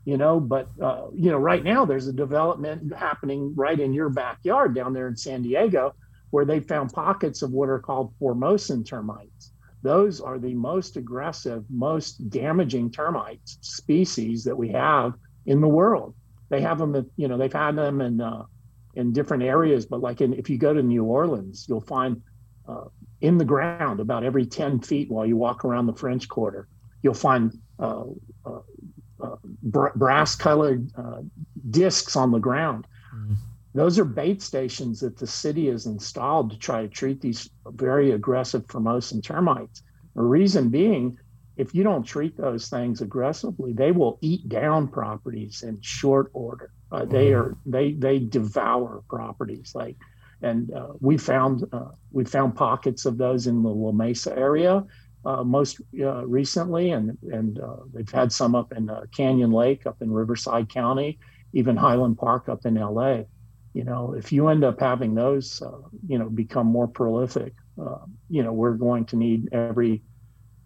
You 0.06 0.18
know, 0.18 0.40
but 0.40 0.70
uh, 0.80 1.08
you 1.16 1.32
know, 1.32 1.38
right 1.38 1.64
now 1.64 1.84
there's 1.84 2.08
a 2.08 2.14
development 2.14 2.94
happening 2.96 3.54
right 3.56 3.80
in 3.80 3.92
your 3.92 4.10
backyard 4.10 4.76
down 4.76 4.94
there 4.94 5.08
in 5.08 5.18
San 5.18 5.42
Diego, 5.42 5.96
where 6.30 6.46
they 6.46 6.60
found 6.60 6.94
pockets 6.94 7.42
of 7.42 7.52
what 7.52 7.70
are 7.70 7.80
called 7.80 8.14
formosan 8.20 8.84
termites 8.84 9.52
those 9.86 10.20
are 10.20 10.40
the 10.40 10.56
most 10.56 10.98
aggressive, 10.98 11.64
most 11.70 12.32
damaging 12.32 12.90
termites 12.90 13.60
species 13.62 14.44
that 14.46 14.58
we 14.58 14.70
have 14.70 15.14
in 15.46 15.62
the 15.62 15.68
world. 15.68 16.16
They 16.50 16.62
have 16.62 16.80
them, 16.80 17.12
you 17.18 17.28
know, 17.28 17.38
they've 17.38 17.54
had 17.54 17.76
them 17.76 18.02
in 18.02 18.20
uh, 18.20 18.46
in 18.96 19.14
different 19.14 19.44
areas, 19.44 19.86
but 19.86 20.02
like 20.02 20.22
in, 20.22 20.34
if 20.34 20.50
you 20.50 20.58
go 20.58 20.74
to 20.74 20.82
New 20.82 21.04
Orleans, 21.04 21.68
you'll 21.70 21.82
find 21.82 22.24
uh, 22.68 22.86
in 23.22 23.38
the 23.38 23.46
ground 23.46 24.00
about 24.00 24.24
every 24.24 24.48
10 24.48 24.80
feet 24.80 25.12
while 25.12 25.26
you 25.26 25.38
walk 25.38 25.64
around 25.64 25.86
the 25.86 25.94
French 25.94 26.28
Quarter, 26.28 26.68
you'll 27.04 27.14
find 27.14 27.54
uh, 27.78 28.06
uh, 28.44 28.50
uh 28.50 28.62
br- 29.64 29.96
brass 29.96 30.36
colored 30.36 30.92
uh, 30.98 31.22
discs 31.70 32.16
on 32.16 32.32
the 32.32 32.40
ground. 32.40 32.88
Mm-hmm. 33.16 33.34
Those 33.74 34.00
are 34.00 34.06
bait 34.06 34.42
stations 34.42 35.02
that 35.02 35.18
the 35.18 35.28
city 35.28 35.68
has 35.68 35.86
installed 35.86 36.52
to 36.52 36.58
try 36.58 36.82
to 36.82 36.88
treat 36.88 37.20
these 37.20 37.50
very 37.68 38.12
aggressive 38.12 38.66
formosan 38.68 39.22
termites. 39.22 39.84
The 40.16 40.22
reason 40.22 40.70
being, 40.70 41.20
if 41.58 41.76
you 41.76 41.84
don't 41.84 42.04
treat 42.04 42.38
those 42.38 42.70
things 42.70 43.02
aggressively, 43.02 43.74
they 43.74 43.92
will 43.92 44.18
eat 44.22 44.48
down 44.48 44.88
properties 44.88 45.64
in 45.64 45.82
short 45.82 46.32
order. 46.34 46.72
Uh, 46.92 47.04
they 47.04 47.32
mm-hmm. 47.32 47.40
are 47.40 47.58
they 47.66 47.92
they 47.92 48.20
devour 48.20 49.04
properties 49.10 49.74
like, 49.76 49.98
and 50.42 50.72
uh, 50.74 50.94
we 51.02 51.18
found 51.18 51.64
uh, 51.74 51.92
we 52.12 52.24
found 52.24 52.56
pockets 52.56 53.06
of 53.06 53.18
those 53.18 53.46
in 53.48 53.62
the 53.62 53.70
La 53.70 53.92
Mesa 53.92 54.38
area. 54.38 54.86
Uh, 55.26 55.44
most 55.44 55.82
uh, 56.00 56.26
recently, 56.26 56.92
and 56.92 57.18
and 57.32 57.60
uh, 57.60 57.78
they've 57.92 58.12
had 58.12 58.32
some 58.32 58.54
up 58.54 58.72
in 58.74 58.90
Canyon 59.16 59.52
Lake, 59.52 59.88
up 59.88 60.02
in 60.02 60.12
Riverside 60.12 60.70
County, 60.70 61.18
even 61.54 61.76
Highland 61.76 62.18
Park 62.18 62.48
up 62.48 62.66
in 62.66 62.76
LA 62.76 63.24
you 63.76 63.84
know, 63.84 64.14
if 64.14 64.32
you 64.32 64.48
end 64.48 64.64
up 64.64 64.80
having 64.80 65.16
those, 65.16 65.62
uh, 65.62 65.70
you 66.08 66.18
know, 66.18 66.30
become 66.30 66.66
more 66.66 66.88
prolific, 66.88 67.54
uh, 67.80 67.98
you 68.30 68.42
know, 68.42 68.54
we're 68.54 68.76
going 68.76 69.04
to 69.08 69.18
need 69.18 69.50
every, 69.52 70.02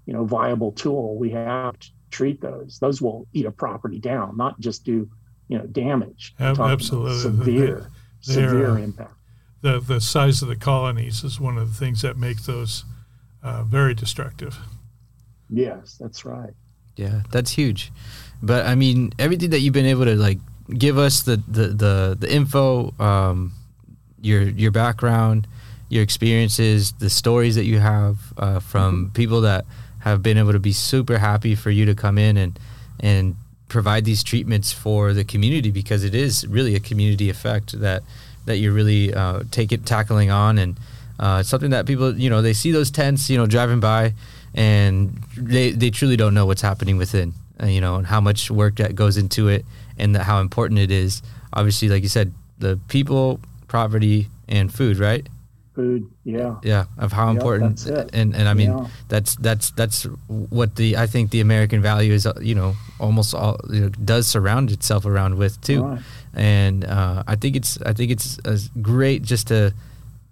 you 0.05 0.13
know, 0.13 0.25
viable 0.25 0.71
tool 0.71 1.17
we 1.17 1.31
have 1.31 1.77
to 1.79 1.89
treat 2.11 2.39
those. 2.39 2.77
Those 2.77 3.01
will 3.01 3.27
eat 3.33 3.47
a 3.47 3.51
property 3.51 3.97
down, 3.97 4.37
not 4.37 4.59
just 4.59 4.85
do, 4.85 5.09
you 5.47 5.57
know, 5.57 5.65
damage. 5.65 6.35
Absolutely, 6.39 7.17
severe, 7.17 7.89
they, 8.27 8.33
severe 8.33 8.69
uh, 8.73 8.77
impact. 8.77 9.13
The 9.61 9.79
the 9.79 9.99
size 9.99 10.43
of 10.43 10.47
the 10.47 10.55
colonies 10.55 11.23
is 11.23 11.39
one 11.39 11.57
of 11.57 11.67
the 11.67 11.73
things 11.73 12.03
that 12.03 12.15
make 12.15 12.43
those 12.43 12.85
uh, 13.43 13.63
very 13.63 13.93
destructive. 13.93 14.57
Yes, 15.49 15.97
that's 15.99 16.25
right. 16.25 16.53
Yeah, 16.95 17.21
that's 17.31 17.51
huge. 17.51 17.91
But 18.41 18.65
I 18.65 18.75
mean, 18.75 19.13
everything 19.19 19.51
that 19.51 19.59
you've 19.59 19.73
been 19.73 19.85
able 19.85 20.05
to 20.05 20.15
like 20.15 20.39
give 20.77 20.97
us 20.97 21.23
the 21.23 21.41
the 21.47 21.67
the, 21.67 22.17
the 22.19 22.33
info, 22.33 22.93
um, 22.99 23.53
your 24.21 24.43
your 24.43 24.71
background, 24.71 25.47
your 25.89 26.03
experiences, 26.03 26.91
the 26.93 27.09
stories 27.09 27.55
that 27.55 27.65
you 27.65 27.79
have 27.79 28.17
uh, 28.37 28.59
from 28.59 29.05
mm-hmm. 29.05 29.13
people 29.13 29.41
that 29.41 29.65
have 29.99 30.23
been 30.23 30.37
able 30.37 30.53
to 30.53 30.59
be 30.59 30.71
super 30.71 31.17
happy 31.17 31.55
for 31.55 31.71
you 31.71 31.85
to 31.85 31.95
come 31.95 32.17
in 32.17 32.37
and 32.37 32.59
and 32.99 33.35
provide 33.67 34.03
these 34.03 34.23
treatments 34.23 34.71
for 34.73 35.13
the 35.13 35.23
community 35.23 35.71
because 35.71 36.03
it 36.03 36.15
is 36.15 36.45
really 36.47 36.75
a 36.75 36.79
community 36.79 37.29
effect 37.29 37.79
that 37.79 38.03
that 38.45 38.57
you're 38.57 38.73
really 38.73 39.13
uh, 39.13 39.43
take 39.51 39.71
it 39.71 39.85
tackling 39.85 40.31
on 40.31 40.57
and 40.57 40.77
uh, 41.19 41.43
something 41.43 41.71
that 41.71 41.85
people 41.85 42.17
you 42.17 42.29
know 42.29 42.41
they 42.41 42.53
see 42.53 42.71
those 42.71 42.89
tents 42.89 43.29
you 43.29 43.37
know 43.37 43.45
driving 43.45 43.79
by 43.79 44.13
and 44.55 45.11
they 45.37 45.71
they 45.71 45.89
truly 45.89 46.15
don't 46.15 46.33
know 46.33 46.45
what's 46.45 46.61
happening 46.61 46.97
within 46.97 47.33
uh, 47.61 47.65
you 47.65 47.81
know 47.81 47.95
and 47.95 48.07
how 48.07 48.21
much 48.21 48.49
work 48.49 48.77
that 48.77 48.95
goes 48.95 49.17
into 49.17 49.47
it 49.47 49.65
and 49.99 50.15
the, 50.15 50.23
how 50.23 50.39
important 50.39 50.79
it 50.79 50.89
is. 50.89 51.21
Obviously, 51.53 51.89
like 51.89 52.01
you 52.01 52.09
said, 52.09 52.33
the 52.57 52.79
people, 52.87 53.39
property, 53.67 54.27
and 54.47 54.73
food, 54.73 54.97
right? 54.97 55.27
Food, 55.75 56.09
yeah, 56.23 56.55
yeah, 56.63 56.85
of 56.97 57.11
how 57.11 57.27
yep, 57.27 57.37
important, 57.37 57.85
and 57.85 58.35
and 58.35 58.47
I 58.47 58.53
mean 58.53 58.71
yeah. 58.71 58.87
that's 59.07 59.35
that's 59.35 59.71
that's 59.71 60.03
what 60.27 60.75
the 60.75 60.97
I 60.97 61.05
think 61.05 61.31
the 61.31 61.41
American 61.41 61.81
value 61.81 62.13
is. 62.13 62.27
You 62.41 62.55
know, 62.55 62.75
almost 62.99 63.33
all 63.33 63.59
you 63.69 63.81
know, 63.81 63.89
does 63.89 64.27
surround 64.27 64.71
itself 64.71 65.05
around 65.05 65.37
with 65.37 65.61
too, 65.61 65.83
right. 65.83 66.01
and 66.33 66.83
uh, 66.85 67.23
I 67.27 67.35
think 67.35 67.55
it's 67.55 67.81
I 67.81 67.93
think 67.93 68.11
it's 68.11 68.39
great 68.81 69.21
just 69.21 69.47
to 69.47 69.73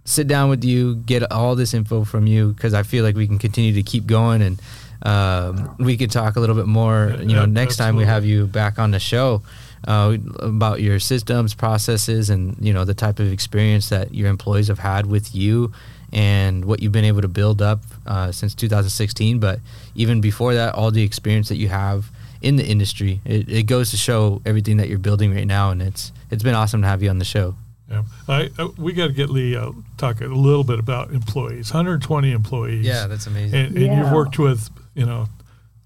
sit 0.08 0.28
down 0.28 0.49
with 0.49 0.64
you, 0.64 0.95
get 0.95 1.32
all 1.32 1.55
this 1.55 1.74
info 1.74 2.03
from 2.05 2.26
you 2.28 2.53
because 2.53 2.74
I 2.74 2.84
feel 2.84 3.03
like 3.03 3.16
we 3.16 3.28
can 3.28 3.38
continue 3.38 3.74
to 3.74 3.84
keep 3.84 4.08
going 4.08 4.41
and 4.41 4.62
um, 5.03 5.76
we 5.80 5.97
could 5.97 6.10
talk 6.10 6.38
a 6.38 6.39
little 6.39 6.55
bit 6.55 6.66
more. 6.66 7.16
You 7.20 7.36
know, 7.36 7.45
next 7.45 7.74
Absolutely. 7.74 7.86
time 7.86 7.95
we 7.97 8.05
have 8.05 8.26
you 8.26 8.47
back 8.47 8.80
on 8.80 8.91
the 8.91 8.99
show 8.99 9.43
uh, 9.86 10.18
about 10.39 10.82
your 10.82 10.99
systems, 10.99 11.53
processes, 11.53 12.30
and 12.30 12.55
you 12.60 12.74
know 12.74 12.86
the 12.86 12.95
type 12.95 13.20
of 13.20 13.32
experience 13.32 13.89
that 13.89 14.14
your 14.14 14.30
employees 14.30 14.70
have 14.70 14.80
had 14.80 15.05
with 15.05 15.36
you 15.36 15.72
and 16.14 16.66
what 16.66 16.82
you've 16.82 16.93
been 16.93 17.05
able 17.05 17.22
to 17.22 17.28
build 17.28 17.62
up 17.62 17.82
uh, 18.05 18.32
since 18.32 18.55
2016. 18.55 19.39
But 19.39 19.60
even 19.93 20.22
before 20.22 20.53
that, 20.55 20.74
all 20.74 20.89
the 20.89 21.03
experience 21.03 21.49
that 21.49 21.58
you 21.58 21.68
have 21.68 22.10
in 22.41 22.55
the 22.55 22.66
industry, 22.66 23.20
it, 23.26 23.49
it 23.49 23.64
goes 23.64 23.91
to 23.91 23.97
show 23.97 24.41
everything 24.45 24.78
that 24.78 24.88
you're 24.88 24.99
building 24.99 25.36
right 25.36 25.47
now, 25.47 25.70
and 25.70 25.82
it's 25.82 26.12
it's 26.32 26.43
been 26.43 26.55
awesome 26.55 26.82
to 26.82 26.88
have 26.88 27.03
you 27.03 27.10
on 27.10 27.20
the 27.20 27.26
show. 27.26 27.55
Yeah, 27.90 28.04
I, 28.28 28.50
I, 28.60 28.66
we 28.78 28.92
got 28.92 29.08
to 29.08 29.14
get 29.14 29.30
Lee 29.30 29.56
uh, 29.56 29.72
talk 29.98 30.20
a 30.20 30.26
little 30.26 30.66
bit 30.66 30.78
about 30.78 31.12
employees. 31.12 31.74
120 31.74 32.32
employees. 32.32 32.86
Yeah, 32.86 33.08
that's 33.08 33.28
amazing. 33.28 33.58
And, 33.58 33.78
and 33.78 33.86
yeah. 33.86 34.04
you've 34.04 34.12
worked 34.12 34.38
with 34.38 34.70
you 34.94 35.06
know 35.06 35.28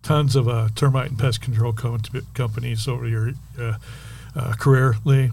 tons 0.02 0.36
of 0.36 0.48
uh, 0.48 0.70
termite 0.76 1.10
and 1.10 1.20
pest 1.20 1.42
control 1.42 1.74
co- 1.74 2.00
companies 2.34 2.88
over 2.88 3.08
your 3.08 3.32
uh, 3.60 3.74
uh, 4.36 4.54
career, 4.54 4.96
Lee. 5.06 5.32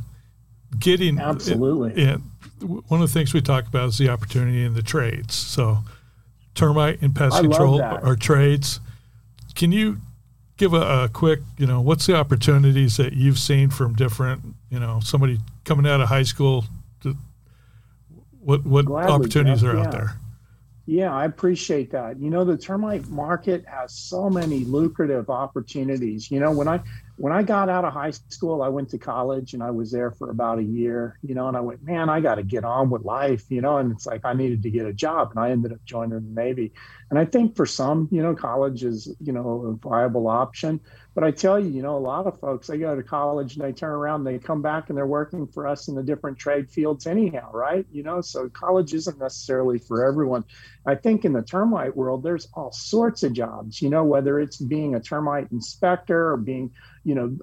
Getting 0.78 1.18
absolutely. 1.18 2.04
And 2.04 2.22
one 2.60 3.00
of 3.00 3.08
the 3.08 3.12
things 3.12 3.32
we 3.32 3.40
talk 3.40 3.66
about 3.66 3.88
is 3.88 3.98
the 3.98 4.10
opportunity 4.10 4.64
in 4.64 4.74
the 4.74 4.82
trades. 4.82 5.34
So, 5.34 5.78
termite 6.54 7.00
and 7.00 7.14
pest 7.14 7.36
I 7.36 7.40
control 7.40 7.80
are 7.82 8.16
trades. 8.16 8.80
Can 9.54 9.72
you 9.72 9.98
give 10.58 10.74
a, 10.74 11.04
a, 11.04 11.08
quick, 11.08 11.40
you 11.56 11.66
know, 11.66 11.80
what's 11.80 12.06
the 12.06 12.14
opportunities 12.14 12.96
that 12.98 13.14
you've 13.14 13.38
seen 13.38 13.70
from 13.70 13.94
different, 13.94 14.42
you 14.70 14.78
know, 14.78 15.00
somebody 15.02 15.38
coming 15.64 15.86
out 15.86 16.00
of 16.00 16.08
high 16.08 16.24
school? 16.24 16.64
To, 17.02 17.16
what 18.40 18.64
what 18.64 18.84
Gladly, 18.84 19.12
opportunities 19.12 19.64
are 19.64 19.74
yeah. 19.74 19.82
out 19.82 19.92
there? 19.92 20.16
Yeah, 20.90 21.14
I 21.14 21.26
appreciate 21.26 21.90
that. 21.90 22.18
You 22.18 22.30
know, 22.30 22.46
the 22.46 22.56
termite 22.56 23.06
market 23.08 23.62
has 23.66 23.92
so 23.92 24.30
many 24.30 24.60
lucrative 24.60 25.28
opportunities. 25.28 26.30
You 26.30 26.40
know, 26.40 26.50
when 26.50 26.66
I 26.66 26.80
when 27.18 27.30
I 27.30 27.42
got 27.42 27.68
out 27.68 27.84
of 27.84 27.92
high 27.92 28.12
school, 28.12 28.62
I 28.62 28.68
went 28.68 28.88
to 28.90 28.98
college 28.98 29.52
and 29.52 29.62
I 29.62 29.70
was 29.70 29.90
there 29.90 30.12
for 30.12 30.30
about 30.30 30.60
a 30.60 30.62
year, 30.62 31.18
you 31.22 31.34
know, 31.34 31.46
and 31.46 31.58
I 31.58 31.60
went, 31.60 31.82
man, 31.82 32.08
I 32.08 32.20
got 32.20 32.36
to 32.36 32.42
get 32.42 32.64
on 32.64 32.88
with 32.88 33.02
life, 33.02 33.44
you 33.50 33.60
know, 33.60 33.76
and 33.76 33.92
it's 33.92 34.06
like 34.06 34.24
I 34.24 34.32
needed 34.32 34.62
to 34.62 34.70
get 34.70 34.86
a 34.86 34.92
job 34.94 35.32
and 35.32 35.40
I 35.40 35.50
ended 35.50 35.72
up 35.72 35.84
joining 35.84 36.14
the 36.34 36.40
Navy. 36.40 36.72
And 37.10 37.18
I 37.18 37.26
think 37.26 37.54
for 37.54 37.66
some, 37.66 38.08
you 38.10 38.22
know, 38.22 38.34
college 38.34 38.82
is, 38.82 39.14
you 39.20 39.32
know, 39.32 39.78
a 39.82 39.88
viable 39.88 40.26
option. 40.26 40.80
But 41.18 41.26
I 41.26 41.32
tell 41.32 41.58
you, 41.58 41.68
you 41.68 41.82
know, 41.82 41.96
a 41.96 41.98
lot 41.98 42.28
of 42.28 42.38
folks, 42.38 42.68
they 42.68 42.78
go 42.78 42.94
to 42.94 43.02
college 43.02 43.56
and 43.56 43.64
they 43.64 43.72
turn 43.72 43.90
around, 43.90 44.22
they 44.22 44.38
come 44.38 44.62
back 44.62 44.88
and 44.88 44.96
they're 44.96 45.04
working 45.04 45.48
for 45.48 45.66
us 45.66 45.88
in 45.88 45.96
the 45.96 46.02
different 46.04 46.38
trade 46.38 46.70
fields 46.70 47.08
anyhow, 47.08 47.50
right? 47.52 47.84
You 47.90 48.04
know, 48.04 48.20
so 48.20 48.48
college 48.48 48.94
isn't 48.94 49.18
necessarily 49.18 49.80
for 49.80 50.06
everyone. 50.06 50.44
I 50.86 50.94
think 50.94 51.24
in 51.24 51.32
the 51.32 51.42
termite 51.42 51.96
world, 51.96 52.22
there's 52.22 52.46
all 52.54 52.70
sorts 52.70 53.24
of 53.24 53.32
jobs, 53.32 53.82
you 53.82 53.90
know, 53.90 54.04
whether 54.04 54.38
it's 54.38 54.58
being 54.58 54.94
a 54.94 55.00
termite 55.00 55.50
inspector 55.50 56.30
or 56.30 56.36
being, 56.36 56.70
you 57.02 57.16
know, 57.16 57.36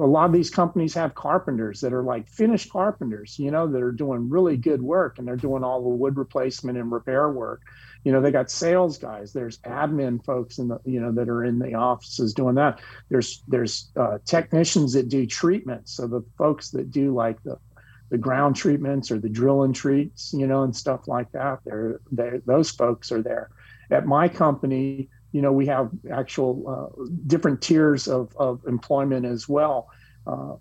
a 0.00 0.06
lot 0.06 0.24
of 0.24 0.32
these 0.32 0.48
companies 0.48 0.94
have 0.94 1.14
carpenters 1.14 1.82
that 1.82 1.92
are 1.92 2.02
like 2.02 2.30
finished 2.30 2.72
carpenters, 2.72 3.38
you 3.38 3.50
know, 3.50 3.66
that 3.66 3.82
are 3.82 3.92
doing 3.92 4.30
really 4.30 4.56
good 4.56 4.80
work 4.80 5.18
and 5.18 5.28
they're 5.28 5.36
doing 5.36 5.64
all 5.64 5.82
the 5.82 5.88
wood 5.90 6.16
replacement 6.16 6.78
and 6.78 6.90
repair 6.90 7.30
work. 7.30 7.60
You 8.04 8.12
know, 8.12 8.20
they 8.20 8.30
got 8.30 8.50
sales 8.50 8.98
guys. 8.98 9.32
There's 9.32 9.58
admin 9.58 10.24
folks 10.24 10.58
in 10.58 10.68
the, 10.68 10.78
you 10.84 11.00
know, 11.00 11.12
that 11.12 11.28
are 11.28 11.44
in 11.44 11.58
the 11.58 11.74
offices 11.74 12.34
doing 12.34 12.54
that. 12.56 12.80
There's 13.08 13.42
there's 13.48 13.90
uh, 13.96 14.18
technicians 14.24 14.92
that 14.92 15.08
do 15.08 15.26
treatments. 15.26 15.92
So 15.92 16.06
the 16.06 16.22
folks 16.38 16.70
that 16.70 16.90
do 16.90 17.14
like 17.14 17.42
the 17.42 17.58
the 18.10 18.18
ground 18.18 18.54
treatments 18.54 19.10
or 19.10 19.18
the 19.18 19.28
drill 19.28 19.64
and 19.64 19.74
treats, 19.74 20.32
you 20.32 20.46
know, 20.46 20.62
and 20.62 20.74
stuff 20.74 21.08
like 21.08 21.30
that. 21.32 21.58
They're 21.64 22.00
those 22.46 22.70
folks 22.70 23.10
are 23.10 23.22
there. 23.22 23.50
At 23.90 24.06
my 24.06 24.28
company, 24.28 25.08
you 25.32 25.42
know, 25.42 25.52
we 25.52 25.66
have 25.66 25.90
actual 26.10 26.64
uh, 26.66 27.04
different 27.26 27.60
tiers 27.60 28.08
of, 28.08 28.34
of 28.36 28.64
employment 28.66 29.26
as 29.26 29.48
well. 29.48 29.88
Uh, 30.26 30.54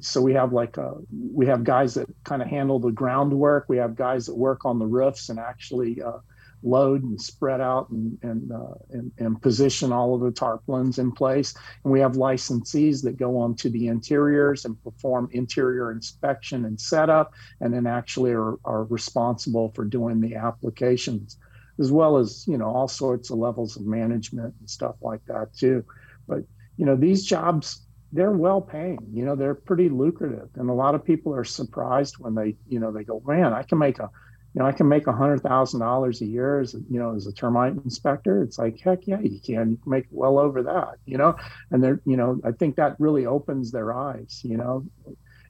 so 0.00 0.20
we 0.20 0.32
have 0.32 0.52
like 0.52 0.78
uh, 0.78 0.92
we 1.32 1.46
have 1.46 1.64
guys 1.64 1.94
that 1.94 2.08
kind 2.24 2.40
of 2.40 2.48
handle 2.48 2.78
the 2.78 2.92
groundwork. 2.92 3.66
We 3.68 3.78
have 3.78 3.96
guys 3.96 4.26
that 4.26 4.36
work 4.36 4.64
on 4.64 4.78
the 4.78 4.86
roofs 4.86 5.28
and 5.28 5.38
actually 5.40 6.00
uh, 6.02 6.18
load 6.62 7.02
and 7.02 7.20
spread 7.20 7.60
out 7.60 7.88
and 7.90 8.18
and, 8.22 8.52
uh, 8.52 8.74
and, 8.90 9.12
and 9.18 9.40
position 9.40 9.92
all 9.92 10.14
of 10.14 10.20
the 10.20 10.30
tarpaulins 10.30 10.98
in 10.98 11.12
place. 11.12 11.54
And 11.84 11.92
we 11.92 12.00
have 12.00 12.12
licensees 12.12 13.02
that 13.04 13.16
go 13.16 13.38
on 13.38 13.54
to 13.56 13.70
the 13.70 13.88
interiors 13.88 14.64
and 14.64 14.82
perform 14.82 15.28
interior 15.32 15.92
inspection 15.92 16.64
and 16.64 16.80
setup, 16.80 17.32
and 17.60 17.72
then 17.72 17.86
actually 17.86 18.32
are, 18.32 18.56
are 18.64 18.84
responsible 18.84 19.72
for 19.74 19.84
doing 19.84 20.20
the 20.20 20.36
applications, 20.36 21.38
as 21.78 21.92
well 21.92 22.16
as 22.16 22.46
you 22.46 22.58
know 22.58 22.66
all 22.66 22.88
sorts 22.88 23.30
of 23.30 23.38
levels 23.38 23.76
of 23.76 23.86
management 23.86 24.54
and 24.58 24.68
stuff 24.68 24.96
like 25.00 25.24
that 25.26 25.54
too. 25.54 25.84
But 26.26 26.44
you 26.76 26.86
know 26.86 26.96
these 26.96 27.24
jobs 27.24 27.84
they're 28.12 28.30
well 28.30 28.60
paying 28.62 28.98
you 29.12 29.24
know 29.24 29.36
they're 29.36 29.54
pretty 29.54 29.90
lucrative 29.90 30.48
and 30.54 30.70
a 30.70 30.72
lot 30.72 30.94
of 30.94 31.04
people 31.04 31.34
are 31.34 31.44
surprised 31.44 32.14
when 32.18 32.34
they 32.34 32.56
you 32.66 32.78
know 32.80 32.90
they 32.90 33.04
go 33.04 33.22
man 33.26 33.52
i 33.52 33.62
can 33.62 33.76
make 33.76 33.98
a 33.98 34.08
you 34.54 34.60
know, 34.60 34.66
I 34.66 34.72
can 34.72 34.88
make 34.88 35.06
a 35.06 35.12
hundred 35.12 35.42
thousand 35.42 35.80
dollars 35.80 36.22
a 36.22 36.26
year 36.26 36.60
as 36.60 36.74
you 36.74 36.98
know 36.98 37.14
as 37.14 37.26
a 37.26 37.32
termite 37.32 37.74
inspector. 37.74 38.42
It's 38.42 38.58
like 38.58 38.80
heck 38.80 39.06
yeah, 39.06 39.20
you 39.20 39.40
can. 39.40 39.70
You 39.70 39.76
can 39.76 39.90
make 39.90 40.06
well 40.10 40.38
over 40.38 40.62
that, 40.62 40.96
you 41.04 41.18
know. 41.18 41.36
And 41.70 41.82
they're 41.82 42.00
you 42.06 42.16
know, 42.16 42.40
I 42.44 42.52
think 42.52 42.76
that 42.76 42.96
really 42.98 43.26
opens 43.26 43.70
their 43.70 43.92
eyes. 43.92 44.40
You 44.42 44.56
know, 44.56 44.86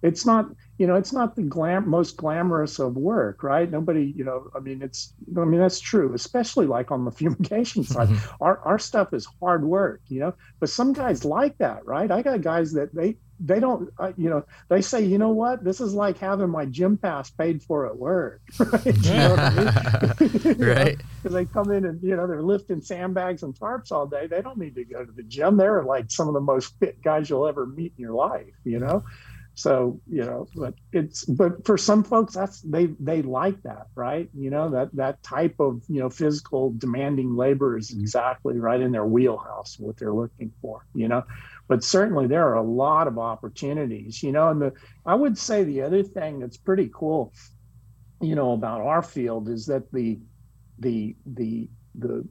it's 0.02 0.26
not 0.26 0.46
you 0.78 0.86
know 0.86 0.96
it's 0.96 1.12
not 1.12 1.36
the 1.36 1.42
glam 1.42 1.88
most 1.88 2.16
glamorous 2.16 2.80
of 2.80 2.96
work, 2.96 3.42
right? 3.42 3.70
Nobody 3.70 4.12
you 4.16 4.24
know, 4.24 4.48
I 4.54 4.60
mean 4.60 4.82
it's 4.82 5.14
I 5.36 5.44
mean 5.44 5.60
that's 5.60 5.80
true, 5.80 6.12
especially 6.14 6.66
like 6.66 6.90
on 6.90 7.04
the 7.04 7.10
fumigation 7.18 7.84
side. 7.84 8.08
Mm-hmm. 8.08 8.42
our 8.42 8.58
our 8.64 8.78
stuff 8.78 9.14
is 9.14 9.28
hard 9.40 9.64
work, 9.64 10.00
you 10.08 10.20
know. 10.20 10.34
But 10.58 10.70
some 10.70 10.92
guys 10.92 11.24
like 11.24 11.56
that, 11.58 11.86
right? 11.86 12.10
I 12.10 12.22
got 12.22 12.40
guys 12.42 12.72
that 12.72 12.94
they 12.94 13.16
they 13.40 13.60
don't 13.60 13.90
uh, 13.98 14.12
you 14.16 14.28
know 14.30 14.44
they 14.68 14.82
say 14.82 15.02
you 15.02 15.18
know 15.18 15.30
what? 15.30 15.64
This 15.64 15.80
is 15.80 15.94
like 15.94 16.18
having 16.18 16.50
my 16.50 16.64
gym 16.66 16.96
pass 16.96 17.30
paid 17.30 17.62
for 17.62 17.86
at 17.86 17.96
work. 17.96 18.40
Right? 18.58 18.86
You 18.86 19.12
know 19.14 19.30
what 19.30 19.40
I 19.40 20.14
mean? 20.20 20.58
right. 20.58 21.00
because 21.22 21.34
they 21.34 21.44
come 21.46 21.70
in 21.70 21.84
and 21.86 22.02
you 22.02 22.16
know 22.16 22.26
they're 22.26 22.42
lifting 22.42 22.80
sandbags 22.80 23.42
and 23.42 23.54
tarps 23.54 23.92
all 23.92 24.06
day. 24.06 24.26
They 24.26 24.42
don't 24.42 24.58
need 24.58 24.74
to 24.74 24.84
go 24.84 25.04
to 25.04 25.12
the 25.12 25.22
gym. 25.22 25.56
They're 25.56 25.84
like 25.84 26.10
some 26.10 26.28
of 26.28 26.34
the 26.34 26.40
most 26.40 26.78
fit 26.78 27.02
guys 27.02 27.30
you'll 27.30 27.46
ever 27.46 27.66
meet 27.66 27.92
in 27.96 28.02
your 28.02 28.14
life 28.14 28.54
you 28.64 28.78
know? 28.78 29.04
So 29.54 30.00
you 30.08 30.24
know 30.24 30.46
but 30.54 30.74
it's 30.92 31.24
but 31.24 31.66
for 31.66 31.76
some 31.76 32.04
folks 32.04 32.34
that's 32.34 32.60
they 32.60 32.86
they 33.00 33.22
like 33.22 33.60
that 33.64 33.88
right? 33.96 34.30
You 34.32 34.50
know 34.50 34.70
that 34.70 34.94
that 34.94 35.20
type 35.24 35.56
of 35.58 35.82
you 35.88 35.98
know 35.98 36.10
physical 36.10 36.72
demanding 36.78 37.34
labor 37.34 37.76
is 37.76 37.90
exactly 37.90 38.60
right 38.60 38.80
in 38.80 38.92
their 38.92 39.04
wheelhouse 39.04 39.76
what 39.78 39.96
they're 39.96 40.12
looking 40.14 40.52
for 40.62 40.86
you 40.94 41.08
know 41.08 41.24
but 41.68 41.84
certainly 41.84 42.26
there 42.26 42.48
are 42.48 42.54
a 42.54 42.62
lot 42.62 43.06
of 43.06 43.18
opportunities 43.18 44.22
you 44.22 44.32
know 44.32 44.48
and 44.48 44.60
the 44.60 44.72
i 45.06 45.14
would 45.14 45.36
say 45.36 45.64
the 45.64 45.82
other 45.82 46.02
thing 46.02 46.38
that's 46.38 46.56
pretty 46.56 46.90
cool 46.92 47.32
you 48.20 48.34
know 48.34 48.52
about 48.52 48.80
our 48.80 49.02
field 49.02 49.48
is 49.48 49.66
that 49.66 49.90
the 49.92 50.18
the 50.80 51.14
the 51.26 51.68
the 51.94 52.26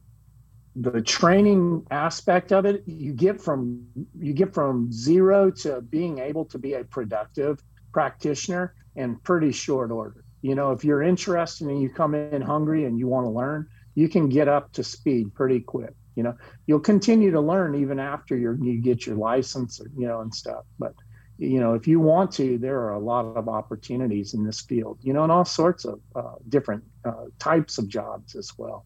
the 0.79 1.01
training 1.01 1.85
aspect 1.89 2.51
of 2.51 2.65
it 2.65 2.83
you 2.85 3.11
get 3.11 3.41
from 3.41 3.83
you 4.19 4.33
get 4.33 4.53
from 4.53 4.91
zero 4.91 5.49
to 5.49 5.81
being 5.81 6.19
able 6.19 6.45
to 6.45 6.59
be 6.59 6.73
a 6.73 6.83
productive 6.83 7.59
practitioner 7.91 8.75
in 8.95 9.15
pretty 9.17 9.51
short 9.51 9.89
order. 9.89 10.23
You 10.41 10.53
know 10.53 10.71
if 10.71 10.83
you're 10.83 11.01
interested 11.01 11.67
and 11.67 11.81
you 11.81 11.89
come 11.89 12.13
in 12.13 12.41
hungry 12.41 12.85
and 12.85 12.99
you 12.99 13.07
want 13.07 13.25
to 13.25 13.31
learn 13.31 13.67
you 13.95 14.07
can 14.07 14.29
get 14.29 14.47
up 14.47 14.71
to 14.73 14.83
speed 14.83 15.33
pretty 15.33 15.59
quick 15.59 15.95
you 16.18 16.24
know 16.24 16.36
you'll 16.65 16.80
continue 16.80 17.32
to 17.32 17.39
learn 17.39 17.76
even 17.76 17.99
after 17.99 18.36
you 18.36 18.82
get 18.82 19.05
your 19.05 19.15
license 19.15 19.80
or, 19.80 19.89
you 19.97 20.07
know 20.07 20.20
and 20.20 20.34
stuff 20.34 20.65
but 20.80 20.93
you 21.38 21.59
know 21.61 21.76
if 21.76 21.88
you 21.88 21.99
want 22.01 22.32
to 22.32 22.57
there 22.57 22.80
are 22.80 22.93
a 22.93 22.99
lot 22.99 23.24
of 23.38 23.47
opportunities 23.47 24.34
in 24.34 24.43
this 24.43 24.59
field 24.59 24.97
you 25.01 25.13
know 25.13 25.24
and 25.24 25.32
all 25.32 25.45
sorts 25.45 25.86
of 25.86 26.01
uh, 26.15 26.36
different 26.49 26.84
uh, 27.05 27.26
types 27.39 27.78
of 27.78 27.88
jobs 27.88 28.36
as 28.36 28.51
well 28.57 28.84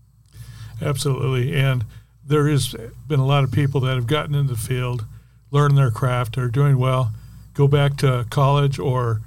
Absolutely. 0.81 1.55
And 1.55 1.85
there 2.25 2.47
has 2.47 2.75
been 3.07 3.19
a 3.19 3.25
lot 3.25 3.43
of 3.43 3.51
people 3.51 3.81
that 3.81 3.95
have 3.95 4.07
gotten 4.07 4.35
into 4.35 4.53
the 4.53 4.59
field, 4.59 5.05
learned 5.51 5.77
their 5.77 5.91
craft, 5.91 6.37
are 6.37 6.49
doing 6.49 6.77
well, 6.77 7.11
go 7.53 7.67
back 7.67 7.97
to 7.97 8.25
college 8.29 8.79
or 8.79 9.21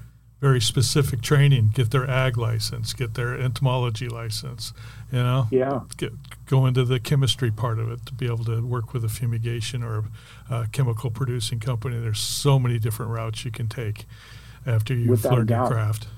very 0.45 0.61
specific 0.61 1.23
training, 1.23 1.71
get 1.73 1.91
their 1.91 2.07
ag 2.07 2.37
license, 2.37 2.93
get 2.93 3.15
their 3.15 3.35
entomology 3.35 4.11
license, 4.11 4.75
you 5.11 5.17
know? 5.17 5.49
Yeah. 5.51 5.81
Get, 5.97 6.13
go 6.45 6.67
into 6.67 6.85
the 6.85 7.01
chemistry 7.01 7.51
part 7.51 7.79
of 7.79 7.91
it 7.91 8.05
to 8.05 8.13
be 8.13 8.27
able 8.27 8.45
to 8.45 8.61
work 8.61 8.93
with 8.93 9.07
a 9.07 9.09
fumigation 9.09 9.83
or 9.83 10.05
a, 10.51 10.67
chemical 10.71 11.11
producing 11.11 11.61
company. 11.61 11.99
There's 11.99 12.21
so 12.21 12.59
many 12.59 12.79
different 12.79 13.11
routes 13.13 13.47
you 13.47 13.51
can 13.53 13.69
take 13.69 14.05
after 14.67 14.93
you've 14.93 15.09
Without 15.09 15.33
learned 15.33 15.49
your 15.49 15.67
craft. 15.67 16.09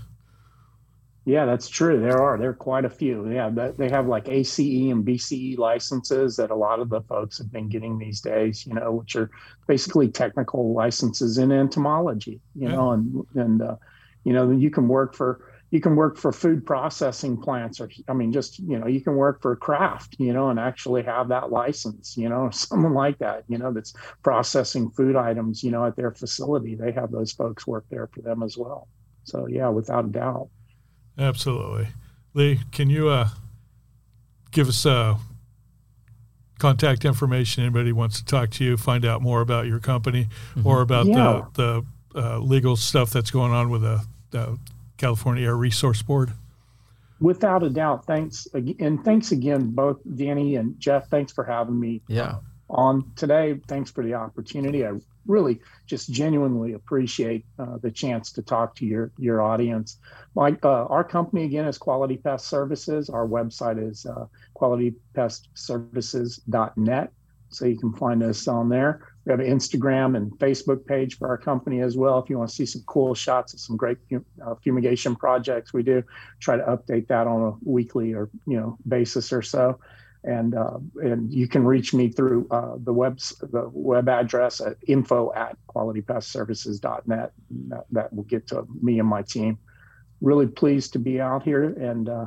Yeah, 1.24 1.45
that's 1.45 1.68
true. 1.68 2.01
There 2.01 2.20
are 2.20 2.37
there 2.37 2.51
are 2.51 2.55
quite 2.55 2.85
a 2.85 2.91
few. 2.91 3.29
Yeah, 3.31 3.51
they 3.51 3.89
have 3.91 4.07
like 4.07 4.29
ACE 4.29 4.59
and 4.59 5.05
BCE 5.05 5.59
licenses 5.59 6.37
that 6.37 6.51
a 6.53 6.55
lot 6.55 6.79
of 6.81 6.89
the 6.89 7.01
folks 7.03 7.39
have 7.39 7.51
been 7.51 7.68
getting 7.68 7.99
these 7.99 8.20
days. 8.20 8.64
You 8.64 8.74
know, 8.74 8.93
which 8.93 9.16
are 9.16 9.31
basically 9.66 10.09
technical 10.09 10.72
licenses 10.72 11.39
in 11.39 11.51
entomology. 11.51 12.41
You 12.55 12.68
Yeah. 12.68 12.77
know, 12.77 12.93
and 12.93 13.27
and 13.35 13.62
uh, 13.62 13.77
you 14.27 14.33
know 14.33 14.51
you 14.51 14.70
can 14.70 14.89
work 14.89 15.14
for 15.14 15.31
you 15.70 15.81
can 15.81 15.97
work 15.97 16.16
for 16.16 16.33
food 16.33 16.64
processing 16.64 17.37
plants, 17.37 17.81
or 17.81 17.89
I 18.09 18.12
mean, 18.12 18.33
just 18.33 18.59
you 18.59 18.79
know, 18.79 18.87
you 18.87 19.01
can 19.01 19.16
work 19.16 19.43
for 19.43 19.55
Kraft. 19.57 20.16
You 20.18 20.33
know, 20.33 20.49
and 20.51 20.59
actually 20.61 21.03
have 21.05 21.29
that 21.29 21.51
license. 21.51 22.16
You 22.16 22.29
know, 22.29 22.51
someone 22.53 22.95
like 22.95 23.18
that. 23.18 23.45
You 23.49 23.59
know, 23.59 23.72
that's 23.72 23.93
processing 24.22 24.91
food 24.91 25.16
items. 25.16 25.62
You 25.64 25.70
know, 25.70 25.85
at 25.85 25.97
their 25.97 26.12
facility, 26.12 26.74
they 26.74 26.93
have 26.93 27.11
those 27.11 27.33
folks 27.33 27.66
work 27.66 27.85
there 27.91 28.09
for 28.12 28.20
them 28.22 28.43
as 28.43 28.57
well. 28.59 28.89
So 29.24 29.47
yeah, 29.47 29.68
without 29.68 30.05
a 30.05 30.09
doubt. 30.09 30.49
Absolutely. 31.18 31.89
Lee, 32.35 32.61
can 32.70 32.91
you 32.91 33.09
uh, 33.09 33.29
give 34.51 34.68
us 34.68 34.85
uh, 34.87 35.16
contact 36.59 37.05
information? 37.05 37.64
Anybody 37.64 37.93
wants 37.93 38.18
to 38.20 38.24
talk 38.24 38.51
to 38.51 38.64
you, 38.64 38.77
find 38.77 39.05
out 39.05 39.22
more 39.22 39.41
about 39.41 39.66
your 39.66 39.81
company 39.81 40.29
or 40.64 40.81
about 40.83 41.07
Yeah. 41.07 41.43
the, 41.55 41.85
the 42.12 42.22
uh, 42.35 42.39
legal 42.39 42.77
stuff 42.77 43.11
that's 43.11 43.31
going 43.31 43.53
on 43.53 43.70
with 43.70 43.83
the, 43.83 44.05
the 44.31 44.59
California 44.97 45.47
Air 45.47 45.57
Resource 45.57 46.03
Board? 46.03 46.33
Without 47.20 47.62
a 47.62 47.70
doubt. 47.70 48.07
Thanks. 48.07 48.47
ag- 48.55 48.81
And 48.81 49.03
thanks 49.05 49.33
again, 49.33 49.70
both 49.70 49.99
Danny 50.16 50.57
and 50.57 50.79
Jeff. 50.79 51.09
Thanks 51.09 51.33
for 51.33 51.45
having 51.45 51.79
me 51.81 52.03
yeah 52.09 52.37
on 52.68 53.12
today. 53.14 53.61
Thanks 53.68 53.91
for 53.91 54.03
the 54.03 54.14
opportunity. 54.14 54.85
I 54.85 54.93
really 55.27 55.61
just 55.87 56.11
genuinely 56.11 56.72
appreciate 56.72 57.45
uh, 57.59 57.79
the 57.79 57.91
chance 57.91 58.33
to 58.33 58.43
talk 58.43 58.74
to 58.77 58.87
your, 58.87 59.12
your 59.18 59.41
audience. 59.41 59.99
My, 60.35 60.57
uh, 60.62 60.85
our 60.87 61.05
company, 61.05 61.45
again, 61.45 61.66
is 61.66 61.79
Quality 61.79 62.16
Pest 62.16 62.49
Services. 62.49 63.09
Our 63.09 63.27
website 63.27 63.89
is 63.89 64.05
uh, 64.07 64.27
qualitypestservices.net. 64.57 67.12
So 67.51 67.66
you 67.66 67.79
can 67.79 67.93
find 67.93 68.22
us 68.22 68.49
on 68.49 68.68
there. 68.68 69.09
We 69.27 69.33
have 69.33 69.41
an 69.41 69.47
Instagram 69.47 70.16
and 70.16 70.31
Facebook 70.39 70.87
page 70.87 71.18
for 71.18 71.27
our 71.29 71.37
company 71.37 71.81
as 71.81 71.97
well. 71.97 72.20
If 72.20 72.31
you 72.31 72.39
want 72.39 72.49
to 72.49 72.55
see 72.55 72.64
some 72.64 72.83
cool 72.87 73.12
shots 73.12 73.55
of 73.55 73.61
some 73.61 73.77
great 73.77 73.99
uh, 74.14 74.55
fumigation 74.62 75.16
projects 75.16 75.72
we 75.72 75.83
do, 75.83 76.05
try 76.39 76.57
to 76.57 76.62
update 76.62 77.09
that 77.09 77.27
on 77.27 77.43
a 77.43 77.68
weekly 77.68 78.14
or 78.14 78.31
you 78.47 78.57
know 78.57 78.79
basis 78.87 79.33
or 79.33 79.43
so. 79.43 79.81
And 80.22 80.55
uh, 80.55 80.79
and 81.03 81.33
you 81.33 81.49
can 81.49 81.64
reach 81.64 81.93
me 81.93 82.09
through 82.09 82.47
uh, 82.53 82.77
the 82.79 82.93
web 82.93 83.18
the 83.18 83.68
web 83.72 84.09
address 84.09 84.61
at 84.61 84.77
info 84.87 85.33
at 85.35 85.57
qualitypestservices.net. 85.74 87.33
That, 87.68 87.85
that 87.91 88.12
will 88.12 88.24
get 88.24 88.47
to 88.49 88.64
me 88.81 89.01
and 89.01 89.09
my 89.09 89.22
team. 89.22 89.59
Really 90.20 90.47
pleased 90.47 90.93
to 90.93 91.01
be 91.01 91.20
out 91.20 91.43
here 91.43 91.64
and 91.64 92.09
uh, 92.09 92.27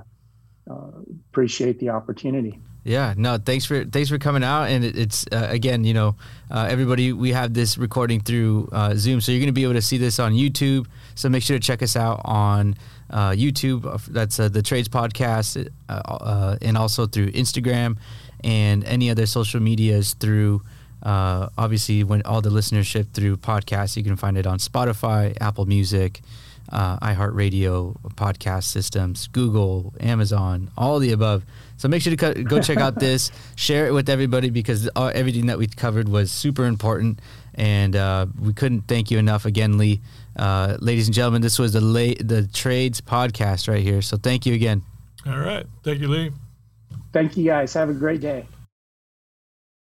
uh, 0.69 0.91
appreciate 1.31 1.79
the 1.79 1.89
opportunity. 1.89 2.61
Yeah, 2.89 3.13
no, 3.15 3.37
thanks 3.37 3.65
for 3.65 3.85
thanks 3.85 4.09
for 4.09 4.17
coming 4.17 4.43
out, 4.43 4.63
and 4.63 4.83
it, 4.83 4.97
it's 4.97 5.23
uh, 5.31 5.45
again, 5.51 5.83
you 5.83 5.93
know, 5.93 6.15
uh, 6.49 6.65
everybody, 6.67 7.13
we 7.13 7.33
have 7.33 7.53
this 7.53 7.77
recording 7.77 8.19
through 8.19 8.67
uh, 8.71 8.95
Zoom, 8.95 9.21
so 9.21 9.31
you're 9.31 9.37
going 9.37 9.45
to 9.45 9.53
be 9.53 9.61
able 9.61 9.75
to 9.75 9.81
see 9.83 9.99
this 9.99 10.17
on 10.17 10.33
YouTube. 10.33 10.87
So 11.13 11.29
make 11.29 11.43
sure 11.43 11.55
to 11.55 11.63
check 11.63 11.83
us 11.83 11.95
out 11.95 12.19
on 12.25 12.73
uh, 13.11 13.29
YouTube. 13.29 13.85
Uh, 13.85 13.99
that's 14.07 14.39
uh, 14.39 14.49
the 14.49 14.63
Trades 14.63 14.89
Podcast, 14.89 15.69
and 15.87 16.77
also 16.79 17.05
through 17.05 17.29
Instagram 17.33 17.97
and 18.43 18.83
any 18.85 19.11
other 19.11 19.27
social 19.27 19.59
medias 19.59 20.15
through. 20.15 20.63
obviously, 21.03 22.03
when 22.03 22.23
all 22.23 22.41
the 22.41 22.49
listenership 22.49 23.13
through 23.13 23.37
podcasts, 23.37 23.97
you 23.97 24.03
can 24.03 24.15
find 24.15 24.35
it 24.35 24.47
on 24.47 24.57
Spotify, 24.57 25.37
Apple 25.39 25.67
Music 25.67 26.21
uh, 26.71 26.97
iHeartRadio, 26.99 27.95
podcast 28.15 28.65
systems, 28.65 29.27
Google, 29.27 29.93
Amazon, 29.99 30.71
all 30.77 30.99
the 30.99 31.11
above. 31.11 31.45
So 31.79 31.87
make 31.87 32.01
sure 32.01 32.13
to 32.13 32.43
go 32.43 32.61
check 32.61 32.77
out 32.77 32.95
this, 32.99 33.31
share 33.55 33.87
it 33.87 33.91
with 33.91 34.09
everybody 34.09 34.49
because 34.49 34.89
everything 34.97 35.45
that 35.47 35.57
we 35.57 35.65
covered 35.65 36.09
was 36.09 36.29
super 36.29 36.65
important, 36.65 37.19
and 37.55 37.95
uh, 37.95 38.25
we 38.39 38.51
couldn't 38.53 38.81
thank 38.81 39.09
you 39.09 39.17
enough 39.17 39.45
again, 39.45 39.77
Lee. 39.77 40.01
Uh, 40.35 40.77
ladies 40.81 41.07
and 41.07 41.15
gentlemen, 41.15 41.41
this 41.41 41.57
was 41.57 41.71
the 41.73 41.81
la- 41.81 42.19
the 42.19 42.47
Trades 42.53 42.99
podcast 42.99 43.69
right 43.69 43.81
here. 43.81 44.01
So 44.01 44.17
thank 44.17 44.45
you 44.45 44.53
again. 44.53 44.83
All 45.25 45.39
right, 45.39 45.65
thank 45.83 46.01
you, 46.01 46.09
Lee. 46.09 46.31
Thank 47.13 47.37
you, 47.37 47.45
guys. 47.45 47.73
Have 47.73 47.89
a 47.89 47.93
great 47.93 48.19
day. 48.19 48.45